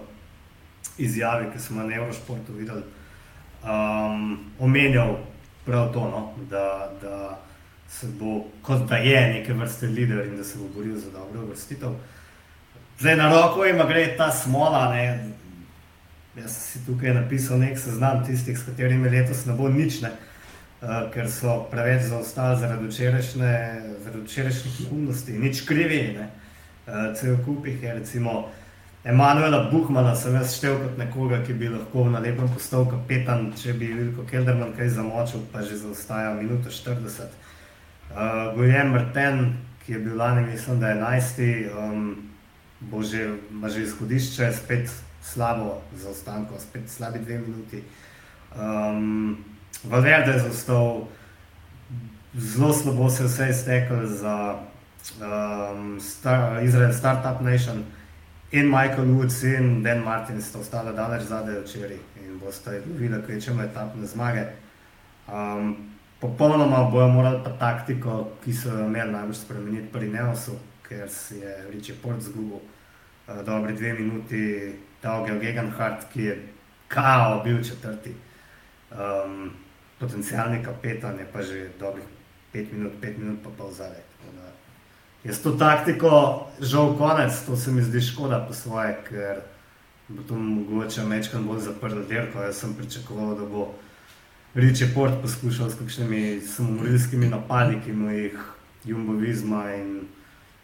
izjavi, 0.98 1.50
ki 1.52 1.58
smo 1.58 1.82
na 1.82 1.96
Eurošportu 1.96 2.52
videli, 2.52 2.82
um, 3.64 4.38
omenjal 4.58 5.16
prav 5.66 5.92
to, 5.92 6.00
no, 6.00 6.32
da, 6.50 6.90
da 7.02 7.38
se 7.88 8.06
bo, 8.06 8.44
kot 8.62 8.88
da 8.88 8.96
je 8.96 9.20
neke 9.34 9.52
vrste 9.52 9.86
lider 9.86 10.26
in 10.26 10.36
da 10.36 10.44
se 10.44 10.58
bo 10.58 10.64
boril 10.74 10.96
za 10.96 11.10
dobro 11.10 11.44
vrstitev. 11.46 11.92
Zdaj 12.98 13.16
na 13.16 13.28
roko 13.28 13.66
ima 13.66 13.84
gre 13.84 14.16
ta 14.16 14.30
smola, 14.32 14.88
ne. 14.94 15.30
Jaz 16.36 16.56
si 16.56 16.84
tukaj 16.86 17.14
napisal 17.14 17.58
nek 17.58 17.78
seznam 17.78 18.24
tistih, 18.24 18.58
s 18.58 18.64
katerimi 18.66 19.10
letos 19.10 19.46
ne 19.46 19.56
bo 19.56 19.68
nič. 19.68 20.00
Ne. 20.02 20.12
Uh, 20.82 21.06
ker 21.14 21.28
so 21.30 21.60
preveč 21.70 22.08
zaostali 22.10 22.58
zaradi 22.58 22.88
včerajšnjih 24.24 24.80
neumnosti, 24.80 25.38
nič 25.38 25.60
krivi. 25.68 26.00
Ne. 26.16 26.26
Uh, 26.86 27.12
cel 27.14 27.36
kup 27.44 27.66
jih 27.66 27.82
je, 27.82 27.94
recimo, 27.94 28.48
Emanuela 29.04 29.68
Buhmana 29.70 30.14
sem 30.14 30.34
jaz 30.34 30.56
štel 30.56 30.76
kot 30.78 30.98
nekoga, 30.98 31.40
ki 31.46 31.54
bi 31.58 31.68
lahko 31.70 32.08
na 32.10 32.18
lepem 32.22 32.50
postal 32.50 32.84
kapetan, 32.90 33.48
če 33.58 33.74
bi 33.78 33.92
Vilko 33.94 34.26
Kelderman 34.30 34.74
kaj 34.76 34.92
zamočil, 34.94 35.42
pa 35.52 35.62
že 35.62 35.78
zaostaja 35.80 36.34
minuto 36.34 36.70
40. 36.70 37.30
Uh, 38.10 38.54
Gujem 38.54 38.92
Mrten, 38.94 39.56
ki 39.82 39.96
je 39.96 40.02
bil 40.02 40.18
lani, 40.18 40.46
mislim, 40.46 40.78
da 40.80 40.90
je 40.90 41.00
11, 41.00 41.72
um, 41.78 42.04
bo 42.90 43.02
že, 43.02 43.26
ima 43.50 43.68
že 43.68 43.82
izhodišče, 43.82 44.52
spet 44.54 44.90
slabo 45.22 45.82
zaostanko, 45.94 46.60
spet 46.60 46.90
slabi 46.90 47.18
dve 47.18 47.38
minuti. 47.38 47.82
Um, 48.56 49.44
Valverde 49.84 50.32
je 50.32 50.38
zaostal, 50.38 51.06
zelo 52.34 52.72
slabo 52.72 53.10
se 53.10 53.22
je 53.22 53.26
vse 53.26 53.48
iztekel 53.50 54.06
za 54.06 54.58
um, 55.20 56.00
star, 56.00 56.62
Izrael 56.64 56.92
Startup 56.92 57.40
Nation 57.40 57.84
in 58.50 58.70
Michael 58.70 59.06
Woods 59.06 59.42
in 59.58 59.82
Dan 59.82 59.98
Martin 59.98 60.42
sta 60.42 60.58
ostala 60.58 60.92
daleč 60.92 61.22
zadaj 61.22 61.62
včeraj 61.64 61.98
in 62.24 62.38
boste 62.38 62.82
videli, 62.98 63.22
kaj 63.26 63.40
čemu 63.40 63.62
etapne 63.62 64.06
zmage. 64.06 64.44
Um, 65.28 65.76
popolnoma 66.20 66.90
bojo 66.90 67.08
morali 67.08 67.40
pa 67.44 67.50
taktiko, 67.50 68.28
ki 68.44 68.52
so 68.52 68.68
jo 68.68 68.86
imeli 68.86 69.12
najbolj 69.12 69.34
spremeniti 69.34 69.88
pri 69.92 70.08
Neosu, 70.08 70.58
ker 70.88 71.08
si 71.10 71.40
je 71.40 71.56
Richie 71.72 71.94
Port 72.02 72.20
zgubil 72.20 72.60
uh, 72.60 73.40
dobre 73.46 73.72
dve 73.72 73.92
minuti, 73.92 74.72
Daugel 75.02 75.38
Gegenhardt, 75.38 76.06
ki 76.12 76.22
je 76.22 76.48
kao 76.88 77.40
bil 77.44 77.64
četrti. 77.64 78.14
Um, 78.90 79.50
potencijalni 80.00 80.64
kapetan 80.64 81.18
je 81.18 81.26
pa 81.32 81.42
že 81.42 81.68
dobrih 81.80 82.04
5 82.54 82.72
minut, 82.72 82.92
5 83.02 83.18
minut 83.18 83.38
pa 83.44 83.50
pol 83.58 83.72
zadaj. 83.72 84.02
Jaz 85.24 85.38
to 85.42 85.52
taktiko, 85.54 86.46
žal 86.60 86.96
konec, 86.98 87.46
to 87.46 87.56
se 87.56 87.70
mi 87.70 87.82
zdi 87.82 88.00
škoda 88.00 88.40
po 88.48 88.54
svoje, 88.54 88.96
ker 89.08 89.40
bo 90.08 90.22
to 90.28 90.34
mogoče 90.34 91.04
mečkam 91.04 91.46
bolj 91.46 91.60
zaprl 91.60 92.02
dirko. 92.08 92.42
Jaz 92.42 92.58
sem 92.58 92.74
pričakoval, 92.74 93.36
da 93.38 93.46
bo 93.46 93.74
Riče 94.54 94.90
Port 94.94 95.22
poskušal 95.22 95.70
s 95.70 95.78
kakšnimi 95.78 96.40
samomorilskimi 96.40 97.28
napadi, 97.30 97.78
ki 97.84 97.92
mu 97.92 98.10
jih 98.10 98.34
Jumbo 98.84 99.12
Vizma 99.12 99.70
in 99.74 100.08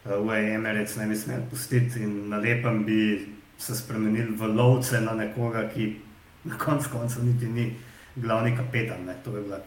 UAE 0.04 0.54
Emirates 0.54 0.96
ne 0.96 1.06
bi 1.06 1.16
smeli 1.16 1.42
pustiti 1.50 2.02
in 2.02 2.28
na 2.28 2.36
lepem 2.36 2.84
bi 2.84 3.28
se 3.58 3.76
spremenili 3.76 4.36
v 4.36 4.46
lovce 4.54 5.00
na 5.00 5.14
nekoga, 5.14 5.68
ki 5.74 5.96
na 6.44 6.58
koncu 6.58 6.88
koncev 6.92 7.24
niti 7.24 7.46
ni 7.46 7.74
glavni 8.16 8.56
kapetan, 8.56 9.04
ne. 9.06 9.14
to 9.24 9.36
je 9.36 9.42
bila 9.42 9.58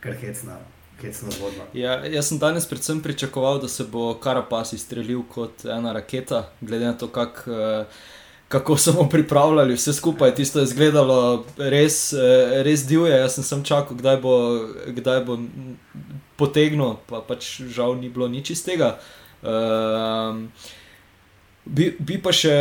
kar 0.00 0.14
hecna. 0.14 0.58
Ja, 1.74 1.96
jaz 2.06 2.28
sem 2.28 2.38
danes 2.38 2.66
predvsem 2.66 3.00
pričakoval, 3.02 3.58
da 3.58 3.68
se 3.68 3.84
bo 3.90 4.14
Karapas 4.14 4.72
izstrelil 4.72 5.24
kot 5.26 5.64
ena 5.64 5.92
raketa, 5.92 6.44
glede 6.60 6.86
na 6.86 6.92
to, 6.92 7.08
kak, 7.08 7.44
eh, 7.46 7.84
kako 8.48 8.76
smo 8.76 9.08
pripravljali 9.08 9.74
vse 9.74 9.92
skupaj. 9.92 10.34
Tisto 10.34 10.60
je 10.60 10.64
izgledalo 10.64 11.44
res, 11.56 12.12
eh, 12.12 12.62
res 12.62 12.86
divje. 12.86 13.16
Jaz 13.16 13.40
sem, 13.40 13.64
čakal, 13.64 13.96
kdaj 13.96 14.20
bo, 14.22 14.34
kdaj 14.86 15.24
bo 15.24 15.38
potegnil, 16.36 16.96
pa 17.06 17.20
pač 17.20 17.60
žal 17.66 17.96
ni 17.98 18.08
bilo 18.08 18.28
nič 18.28 18.50
iz 18.50 18.62
tega. 18.64 18.98
Uh, 19.42 20.46
Bi, 21.64 21.92
bi 21.98 22.16
pa 22.18 22.32
še 22.34 22.52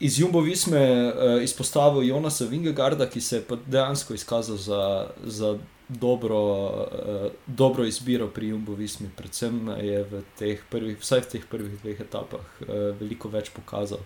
iz 0.00 0.16
Jumbo 0.16 0.40
Visme 0.40 0.80
uh, 0.80 1.42
izpostavil 1.44 2.06
Jonasa 2.08 2.46
Vingegarda, 2.48 3.04
ki 3.10 3.20
se 3.20 3.42
je 3.42 3.58
dejansko 3.66 4.16
izkazal 4.16 4.56
za, 4.56 4.84
za 5.24 5.50
dobro, 5.88 6.38
uh, 6.86 7.26
dobro 7.46 7.84
izbiro 7.84 8.30
pri 8.32 8.54
Jumbo 8.54 8.72
Vismi. 8.78 9.10
Predvsem 9.16 9.60
je 9.84 10.00
v 10.08 10.22
teh 10.40 10.62
prvih, 10.72 10.96
vsaj 11.02 11.26
v 11.26 11.30
teh 11.34 11.44
prvih 11.50 11.76
dveh 11.82 12.00
etapah, 12.06 12.48
uh, 12.64 12.72
veliko 12.96 13.28
več 13.28 13.52
pokazal 13.52 14.00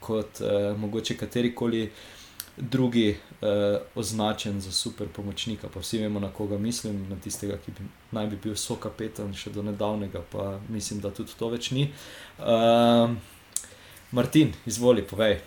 kot 0.00 0.40
uh, 0.40 0.72
mogoče 0.80 1.18
katerikoli 1.20 1.90
drugi 2.56 3.10
uh, 3.12 3.76
označen 3.94 4.60
za 4.60 4.72
super 4.72 5.12
pomočnika. 5.12 5.68
Pa 5.68 5.84
vsi 5.84 6.00
vemo, 6.00 6.20
na 6.20 6.32
koga 6.32 6.56
mislim, 6.58 7.04
na 7.12 7.20
tistega, 7.20 7.60
ki 7.60 7.76
bi, 7.76 7.86
naj 8.16 8.32
bi 8.32 8.40
bil 8.48 8.56
sokapetan 8.56 9.36
še 9.36 9.52
do 9.52 9.68
nedavnega, 9.68 10.24
pa 10.32 10.56
mislim, 10.72 11.04
da 11.04 11.12
tudi 11.12 11.36
to 11.36 11.52
več 11.52 11.70
ni. 11.76 11.90
Uh, 12.40 13.12
Martin, 14.12 14.52
izvoli, 14.66 15.02
povej. 15.02 15.38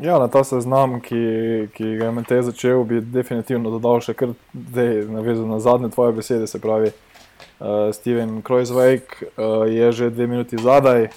Ja, 0.00 0.18
na 0.18 0.28
ta 0.28 0.40
seznam, 0.44 1.00
ki, 1.04 1.68
ki 1.76 1.84
ga 1.98 2.06
je 2.08 2.12
Matej 2.16 2.42
začel, 2.42 2.84
bi 2.88 3.00
definitivno 3.04 3.68
dodal 3.74 4.00
še 4.00 4.14
kar 4.16 4.32
zdaj, 4.54 5.02
navezan 5.12 5.50
na 5.52 5.58
zadnje 5.60 5.90
tvoje 5.92 6.14
besede. 6.16 6.46
Se 6.48 6.60
pravi, 6.62 6.94
uh, 6.94 7.90
Steven 7.92 8.38
Kreuzweig 8.46 9.04
uh, 9.20 9.66
je 9.68 9.90
že 9.92 10.08
dve 10.14 10.30
minuti 10.30 10.56
zadaj, 10.56 11.10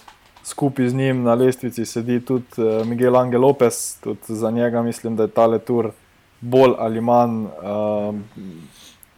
skupaj 0.44 0.90
z 0.92 1.00
njim 1.00 1.22
na 1.24 1.38
lestvici 1.40 1.86
sedi 1.88 2.20
tudi 2.20 2.60
uh, 2.60 2.82
Miguel 2.84 3.16
Angel 3.16 3.46
Lopez, 3.46 4.02
tudi 4.04 4.36
za 4.36 4.52
njega 4.52 4.82
mislim, 4.84 5.16
da 5.16 5.30
je 5.30 5.36
ta 5.38 5.46
letur 5.48 5.94
bolj 6.42 6.76
ali 6.84 7.00
manj, 7.00 7.46
uh, 7.64 8.12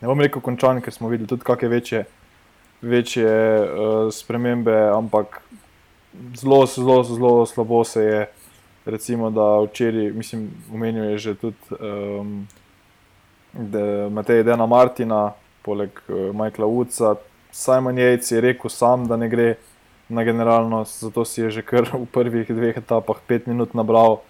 ne 0.01 0.06
bom 0.06 0.21
rekel 0.21 0.43
končan, 0.45 0.84
ker 0.86 0.93
smo 0.93 1.10
videli 1.10 1.32
tudi 1.32 1.47
kakšne 1.47 1.71
večje, 1.73 2.06
večje 2.86 3.34
uh, 3.34 4.13
spremembe, 4.13 4.78
ampak 4.93 5.41
zelo, 6.36 6.65
zelo, 6.65 7.04
zelo 7.04 7.45
slabo 7.45 7.84
se 7.84 8.04
je. 8.04 8.25
Recimo, 8.86 9.30
da 9.30 9.62
včeraj, 9.65 10.12
mislim, 10.12 10.51
omenil 10.73 11.04
je 11.04 11.17
že 11.17 11.36
tudi 11.36 11.58
um, 11.80 12.47
Matej 14.11 14.43
Dena 14.43 14.66
Martina, 14.66 15.34
poleg 15.61 15.89
uh, 16.07 16.30
Michaela 16.36 16.70
Woodsa. 16.70 17.16
Simon 17.51 17.97
Jejc 17.97 18.32
je 18.32 18.41
rekel 18.41 18.70
sam, 18.70 19.07
da 19.07 19.18
ne 19.18 19.30
gre 19.30 19.55
na 20.09 20.24
generalno, 20.24 20.84
zato 20.84 21.26
si 21.26 21.41
je 21.41 21.49
že 21.49 21.61
kar 21.61 21.89
v 21.93 22.05
prvih 22.05 22.47
dveh 22.47 22.78
etapah 22.78 23.18
pet 23.28 23.47
minut 23.47 23.74
nabral. 23.74 24.22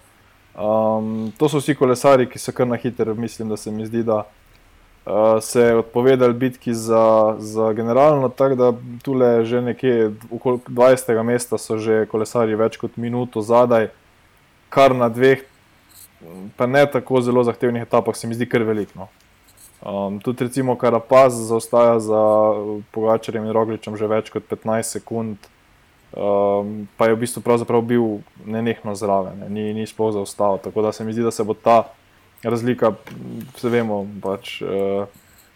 Um, 0.55 1.33
to 1.37 1.49
so 1.49 1.59
vsi 1.59 1.75
kolesari, 1.75 2.29
ki 2.29 2.39
so 2.39 2.53
kar 2.55 2.67
na 2.67 2.79
hiter, 2.79 3.13
mislim, 3.13 3.49
da 3.49 3.57
se 3.57 3.71
mi 3.71 3.85
zdi, 3.85 4.03
da 4.03 4.23
se 5.41 5.75
odpovedali 5.75 6.33
bitki 6.33 6.73
za, 6.73 7.35
za 7.39 7.73
generalno, 7.73 8.29
tako 8.29 8.55
da 8.55 8.73
tu 9.03 9.13
le 9.13 9.45
že 9.45 9.61
nekje 9.61 10.11
okoli 10.31 10.59
20. 10.67 11.23
mesta 11.23 11.57
so 11.57 11.77
že 11.77 12.05
kolesarji 12.05 12.55
več 12.55 12.77
kot 12.77 12.97
minuto 12.97 13.41
zadaj, 13.41 13.91
kar 14.69 14.95
na 14.95 15.09
dveh, 15.09 15.45
pa 16.57 16.65
ne 16.65 16.85
tako 16.89 17.21
zelo 17.21 17.43
zahtevnih 17.43 17.85
etapah, 17.85 18.15
se 18.15 18.27
mi 18.27 18.33
zdi 18.33 18.49
kar 18.49 18.65
veliko. 18.65 18.91
No. 18.97 19.07
Um, 19.85 20.17
tudi 20.19 20.43
recimo 20.43 20.75
Karapaz 20.75 21.37
zaostaja 21.37 21.99
za 21.99 22.21
Pogačarjem 22.91 23.45
in 23.45 23.53
Rogličem 23.53 23.97
že 23.97 24.09
več 24.09 24.33
kot 24.33 24.49
15 24.49 24.97
sekund. 24.97 25.37
Um, 26.15 26.87
pa 26.97 27.11
je 27.11 27.13
v 27.13 27.19
bistvu 27.27 27.43
bil 27.83 28.23
nenehno 28.45 28.95
zraven, 28.95 29.37
ne, 29.39 29.49
ni, 29.49 29.73
ni 29.73 29.85
sploh 29.85 30.13
zaostal. 30.13 30.57
Tako 30.63 30.81
da 30.81 30.91
se 30.91 31.03
mi 31.03 31.13
zdi, 31.13 31.21
da 31.21 31.31
se 31.31 31.43
bo 31.43 31.53
ta 31.53 31.93
razlika, 32.49 32.93
vse 33.55 33.69
vemo. 33.69 34.05
Pač, 34.23 34.61
uh, 34.61 35.05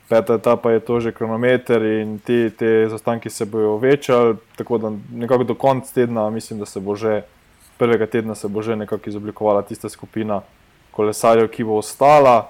peta 0.09 0.39
etapa 0.39 0.71
je 0.71 0.79
to 0.79 0.99
že 0.99 1.11
kronometer 1.11 1.83
in 2.01 2.19
ti, 2.19 2.49
te 2.49 2.89
zastanki 2.89 3.29
se 3.29 3.45
bodo 3.45 3.77
večali. 3.77 4.35
Tako 4.55 4.77
da 4.77 4.91
nekako 5.13 5.43
do 5.43 5.55
konca 5.55 5.93
tedna 5.93 6.29
mislim, 6.29 6.59
da 6.59 6.65
se 6.65 6.79
bo 6.79 6.95
že 6.95 7.21
prvega 7.77 8.07
tedna 8.07 8.35
se 8.35 8.47
bo 8.47 8.61
že 8.61 8.75
nekako 8.75 9.09
izoblikovala 9.09 9.61
tista 9.61 9.89
skupina 9.89 10.41
kolesarjev, 10.91 11.47
ki 11.47 11.63
bo 11.63 11.77
ostala. 11.79 12.49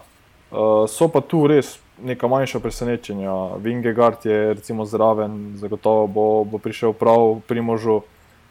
Uh, 0.51 0.89
so 0.89 1.07
pa 1.07 1.21
tu 1.21 1.47
res 1.47 1.77
neka 2.01 2.27
manjša 2.27 2.59
presenečenja. 2.59 3.59
Vingegard 3.59 4.25
je 4.25 4.53
recimo 4.53 4.85
zraven, 4.85 5.57
zagotovo 5.59 6.07
bo, 6.07 6.43
bo 6.43 6.57
prišel 6.57 6.93
prav 6.93 7.41
pri 7.47 7.61
možu. 7.61 8.01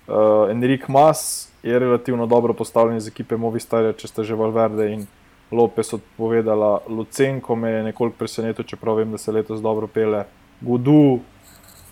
Uh, 0.09 0.51
Enrik 0.51 0.89
Mas 0.89 1.49
je 1.63 1.79
relativno 1.79 2.27
dobro 2.27 2.53
postavljen 2.53 2.97
iz 2.97 3.09
ekipe 3.09 3.37
Movistarja, 3.37 3.93
če 3.93 4.09
ste 4.09 4.25
že 4.25 4.37
Valverde 4.39 4.93
in 4.93 5.07
Lopes 5.51 5.93
odpovedala. 5.93 6.79
Lucenko 6.89 7.57
me 7.57 7.71
je 7.71 7.83
nekoliko 7.83 8.19
presenetil, 8.19 8.65
čeprav 8.65 8.97
vem, 9.01 9.11
da 9.13 9.19
se 9.19 9.33
letos 9.33 9.61
dobro 9.63 9.87
pele. 9.87 10.25
Gudu, 10.61 11.19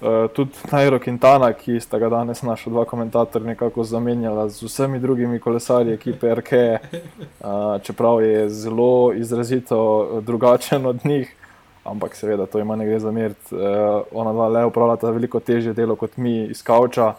Uh, 0.01 0.29
tudi 0.29 0.53
Nairo 0.73 0.99
Quintana, 0.99 1.55
ki 1.57 1.81
sta 1.81 1.97
ga 1.99 2.11
danes 2.13 2.43
naša 2.43 2.71
dva 2.71 2.83
komentatorja 2.85 3.47
nekako 3.47 3.85
zamenjala 3.85 4.49
z 4.49 4.67
vsemi 4.69 4.99
drugimi 5.01 5.39
kolesarji 5.41 5.95
ekipe 5.95 6.35
RK, 6.35 6.53
uh, 6.53 7.81
čeprav 7.83 8.21
je 8.23 8.49
zelo 8.51 9.13
izrazito 9.17 10.21
drugačen 10.21 10.87
od 10.87 11.01
njih, 11.05 11.33
ampak 11.85 12.15
seveda 12.15 12.47
to 12.47 12.59
ima 12.59 12.77
nekaj 12.77 12.99
za 12.99 13.11
mir. 13.11 13.33
Uh, 13.51 13.59
ona 14.13 14.33
dva 14.33 14.49
le 14.49 14.65
upravljata 14.65 15.11
veliko 15.11 15.41
težje 15.41 15.73
delo 15.73 15.97
kot 15.97 16.17
mi 16.17 16.45
iz 16.45 16.63
Kauča. 16.63 17.15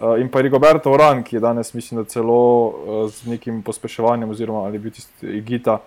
Uh, 0.00 0.16
in 0.20 0.30
pa 0.32 0.40
Rigoberto 0.40 0.90
Oran, 0.90 1.22
ki 1.22 1.36
je 1.36 1.40
danes, 1.40 1.74
mislim, 1.74 2.00
da 2.00 2.08
celo 2.08 2.66
uh, 2.66 3.10
z 3.12 3.26
nekim 3.28 3.62
pospeševanjem, 3.62 4.30
oziroma 4.30 4.64
ali 4.64 4.78
biti 4.78 5.02
igita. 5.22 5.78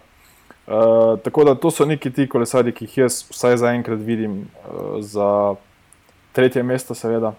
Uh, 0.67 1.19
tako 1.23 1.43
da 1.43 1.55
to 1.55 1.71
so 1.71 1.85
neki 1.85 2.11
ti 2.13 2.27
kolesari, 2.29 2.71
ki 2.71 2.85
jih 2.85 2.97
jaz 2.97 3.23
vsaj 3.29 3.57
zaenkrat 3.57 3.99
vidim 3.99 4.35
uh, 4.41 5.01
za 5.01 5.55
tretje 6.31 6.63
mesto, 6.63 6.93
seveda. 6.93 7.33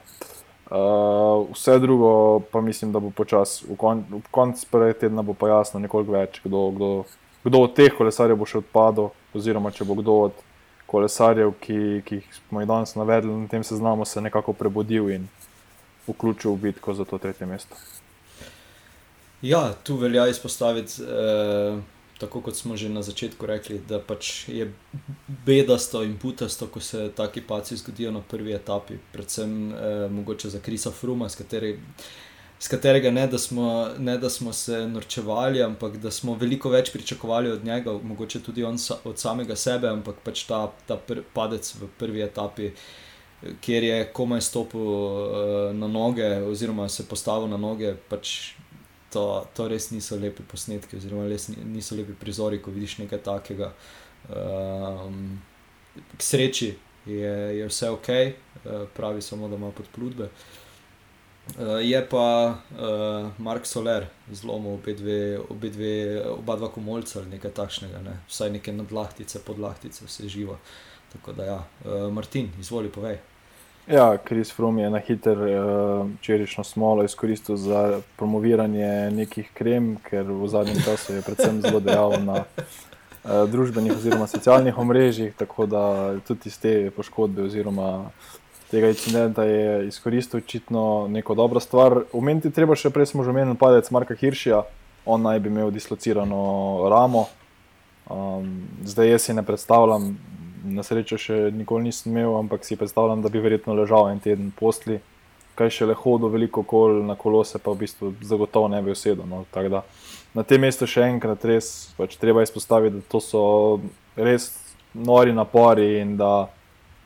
Uh, 0.71 1.47
vse 1.53 1.79
drugo 1.79 2.41
pa 2.51 2.61
mislim, 2.61 2.93
da 2.93 2.99
bo 2.99 3.11
počasi, 3.11 3.67
v, 3.71 3.77
kon, 3.77 4.03
v 4.11 4.23
koncu 4.31 4.67
prvega 4.71 4.99
tedna 4.99 5.23
bo 5.23 5.35
pa 5.35 5.49
jasno 5.49 5.81
nekoliko 5.81 6.13
več, 6.13 6.41
kdo, 6.45 6.71
kdo, 6.75 6.91
kdo 7.45 7.63
od 7.69 7.79
teh 7.79 7.95
kolesarjev 7.95 8.41
bo 8.41 8.51
še 8.51 8.59
odpadel, 8.65 9.13
oziroma 9.35 9.71
če 9.71 9.87
bo 9.87 9.95
kdo 10.03 10.19
od 10.27 10.43
kolesarjev, 10.91 11.55
ki, 11.61 12.03
ki 12.03 12.23
smo 12.35 12.65
jih 12.65 12.69
danes 12.69 12.99
navedli 12.99 13.31
na 13.31 13.47
tem 13.47 13.63
seznamu, 13.63 14.03
se 14.05 14.21
nekako 14.21 14.53
prebudil 14.59 15.13
in 15.15 15.31
vključil 16.09 16.53
v 16.53 16.69
bitko 16.69 16.95
za 16.95 17.05
to 17.05 17.19
tretje 17.19 17.47
mesto. 17.47 17.77
Ja, 19.43 19.73
tu 19.85 19.97
velja 19.97 20.27
izpostaviti. 20.29 21.03
Uh 21.03 21.83
tako 22.19 22.41
kot 22.41 22.57
smo 22.57 22.77
že 22.77 22.89
na 22.89 23.03
začetku 23.03 23.47
rekli, 23.47 23.79
da 23.89 23.99
pač 23.99 24.49
je 24.49 24.71
bedasto 25.47 26.03
in 26.03 26.17
putasto, 26.19 26.67
ko 26.67 26.81
se 26.81 27.11
taki 27.17 27.41
paci 27.41 27.77
zgodijo 27.77 28.13
na 28.13 28.21
prvi 28.21 28.55
etapi, 28.55 28.99
predvsem 29.13 29.73
eh, 29.73 30.09
mogoče 30.11 30.49
za 30.49 30.61
Krisa 30.61 30.91
Fruma, 30.91 31.29
s, 31.29 31.37
kateri, 31.37 31.79
s 32.59 32.69
katerega 32.69 33.11
ne 33.11 33.27
da, 33.27 33.39
smo, 33.39 33.91
ne 33.99 34.19
da 34.19 34.31
smo 34.31 34.53
se 34.53 34.87
norčevali, 34.89 35.63
ampak 35.63 35.99
da 35.99 36.11
smo 36.11 36.37
veliko 36.39 36.71
več 36.71 36.93
pričakovali 36.93 37.51
od 37.51 37.65
njega, 37.65 37.99
mogoče 38.03 38.43
tudi 38.43 38.65
sa, 38.79 39.01
od 39.05 39.19
samega 39.19 39.57
sebe, 39.57 39.89
ampak 39.89 40.23
pač 40.25 40.47
ta, 40.47 40.69
ta 40.87 40.97
pr, 40.97 41.25
padec 41.35 41.75
v 41.81 41.91
prvi 41.99 42.23
etapi. 42.23 42.71
Ker 43.61 43.85
je 43.85 43.97
komaj 44.17 44.41
stopil 44.41 44.81
uh, 44.81 45.75
na 45.77 45.89
noge, 45.89 46.29
oziroma 46.49 46.89
se 46.89 47.05
postavil 47.09 47.49
na 47.49 47.59
noge, 47.61 47.93
pač 48.09 48.55
to, 49.13 49.25
to 49.55 49.69
res 49.69 49.91
niso 49.93 50.17
lepi 50.17 50.43
posnetki, 50.49 50.97
oziroma 50.97 51.29
res 51.29 51.51
niso 51.53 51.99
lepi 51.99 52.17
prizori, 52.19 52.63
ko 52.63 52.73
vidiš 52.75 52.99
nekaj 53.03 53.21
takega. 53.27 53.71
Um, 54.33 55.37
k 56.17 56.25
sreči 56.25 56.71
je, 57.07 57.35
je 57.59 57.67
vse 57.69 57.91
ok, 57.93 58.09
uh, 58.09 58.87
pravi 58.97 59.23
samo, 59.23 59.49
da 59.49 59.61
ima 59.61 59.71
podplutbe. 59.77 60.31
Uh, 61.59 61.77
je 61.85 62.01
pa 62.09 62.25
uh, 62.57 63.29
Mark 63.39 63.69
Soler 63.69 64.09
zlomil 64.33 64.79
obe 64.79 64.95
dve, 64.97 65.19
obe 65.53 65.69
dve, 65.69 65.93
oba 66.33 66.57
dva 66.57 66.73
komolca 66.73 67.19
ali 67.21 67.35
nekaj 67.37 67.53
takšnega, 67.61 68.01
ne? 68.01 68.17
vsaj 68.31 68.57
neke 68.57 68.73
nadlahtice, 68.73 69.45
podlahtice, 69.45 70.09
vse 70.09 70.33
živo. 70.33 70.57
Tako 71.13 71.37
da, 71.37 71.45
ja. 71.45 71.61
uh, 71.85 72.09
Martin, 72.13 72.49
izvoli, 72.59 72.89
povej. 72.89 73.21
Ja, 73.87 74.17
Kris 74.17 74.53
Frum 74.53 74.79
je 74.79 74.91
na 74.91 74.99
hiter 74.99 75.39
uh, 75.39 76.07
včerajšnjo 76.21 76.65
smolo 76.65 77.05
izkoristil 77.05 77.57
za 77.57 78.01
promoviranje 78.17 79.11
nekih 79.11 79.51
krem, 79.55 79.97
ker 80.09 80.25
v 80.25 80.49
zadnjem 80.49 80.81
času 80.81 81.13
je 81.13 81.23
predvsem 81.23 81.61
zelo 81.61 81.81
dejaven 81.85 82.25
na 82.25 82.39
uh, 82.45 83.45
družbenih 83.51 83.93
oziroma 83.93 84.27
socialnih 84.27 84.79
omrežjih, 84.79 85.35
tako 85.37 85.67
da 85.67 86.15
tudi 86.25 86.49
iz 86.49 86.57
te 86.59 86.91
poškodbe 86.97 87.45
oziroma 87.45 88.09
tega 88.71 88.89
incidenta 88.89 89.45
je 89.45 89.89
izkoristil 89.89 90.41
očitno 90.41 91.07
neko 91.09 91.35
dobro 91.35 91.61
stvar. 91.61 92.09
V 92.13 92.23
meni 92.25 92.41
treba 92.41 92.73
še 92.73 92.89
prej 92.91 93.13
smo 93.13 93.25
že 93.25 93.37
omenili 93.37 93.61
padec 93.61 93.91
Marka 93.93 94.17
Hiršija, 94.17 94.63
on 95.05 95.29
naj 95.29 95.45
bi 95.45 95.53
imel 95.53 95.69
dislocirano 95.71 96.89
ramo. 96.89 97.29
Um, 98.09 98.65
zdaj 98.85 99.13
jaz 99.13 99.29
si 99.29 99.37
ne 99.37 99.45
predstavljam, 99.45 100.17
na 100.65 100.83
srečo 100.83 101.19
še 101.21 101.51
nikoli 101.55 101.91
nisem 101.91 102.13
imel, 102.13 102.37
ampak 102.39 102.65
si 102.65 102.79
predstavljam, 102.81 103.23
da 103.23 103.29
bi 103.29 103.43
verjetno 103.45 103.77
ležal 103.77 104.11
en 104.11 104.21
teden 104.25 104.51
posli, 104.57 105.01
kaj 105.55 105.71
še 105.71 105.89
le 105.91 105.95
hodil 105.99 106.33
veliko 106.33 106.65
kol 106.67 107.03
na 107.07 107.15
kolose, 107.19 107.61
pa 107.63 107.75
v 107.75 107.85
bistvu 107.85 108.13
zagotovo 108.25 108.69
ne 108.73 108.81
bi 108.83 108.95
usedel. 108.95 109.27
No. 109.29 109.45
Na 110.35 110.43
tem 110.43 110.65
mestu 110.65 110.89
še 110.91 111.07
enkrat 111.07 111.45
res 111.47 111.95
pač 111.99 112.17
treba 112.19 112.43
izpostaviti, 112.43 112.99
da 112.99 113.11
to 113.13 113.21
so 113.23 113.43
res 114.17 114.51
nori 114.95 115.35
napori 115.35 116.01
in 116.01 116.17
da 116.19 116.49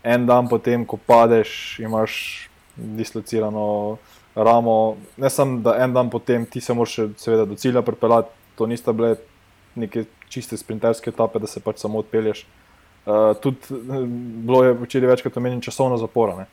en 0.02 0.26
dan 0.26 0.48
potem, 0.48 0.86
ko 0.86 0.96
padeš, 0.96 1.80
imaš 1.84 2.48
dislocirano 2.76 3.98
ramo. 4.34 4.96
Ne 5.16 5.30
samo, 5.30 5.58
da 5.60 5.76
en 5.82 5.92
dan 5.92 6.10
potem 6.10 6.46
ti 6.46 6.60
se 6.60 6.74
moraš 6.74 7.00
seveda 7.20 7.44
do 7.44 7.58
cilja 7.58 7.82
pripeljati, 7.82 8.32
to 8.56 8.66
nista 8.66 8.92
bile 8.92 9.16
neke 9.74 10.04
čiste 10.28 10.56
sprinterske 10.56 11.10
etape, 11.10 11.38
da 11.38 11.46
se 11.46 11.60
pač 11.60 11.82
samo 11.84 11.98
odpelješ. 11.98 12.46
Uh, 13.06 13.36
tudi 13.40 13.56
eh, 13.70 14.06
bilo 14.46 14.64
je 14.64 14.72
včeraj 14.72 15.08
večkrat 15.08 15.36
omenjeno 15.36 15.62
časovna 15.62 15.96
zapora. 15.96 16.46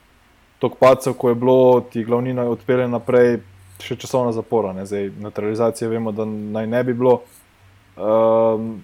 Tok 0.59 0.77
pacev, 0.79 1.13
ko 1.13 1.29
je 1.29 1.35
bilo 1.35 1.81
ti 1.91 2.03
glavnina 2.03 2.45
odpeljena 2.49 2.97
naprej, 2.97 3.41
še 3.83 3.97
časovna 3.99 4.31
zapora. 4.31 4.73
Ne? 4.73 4.85
Zdaj, 4.85 5.09
neutralizacije 5.19 5.89
vemo, 5.89 6.11
da 6.15 6.25
naj 6.25 6.67
ne 6.67 6.83
bi 6.83 6.93
bilo. 6.93 7.21
Um, 7.95 8.83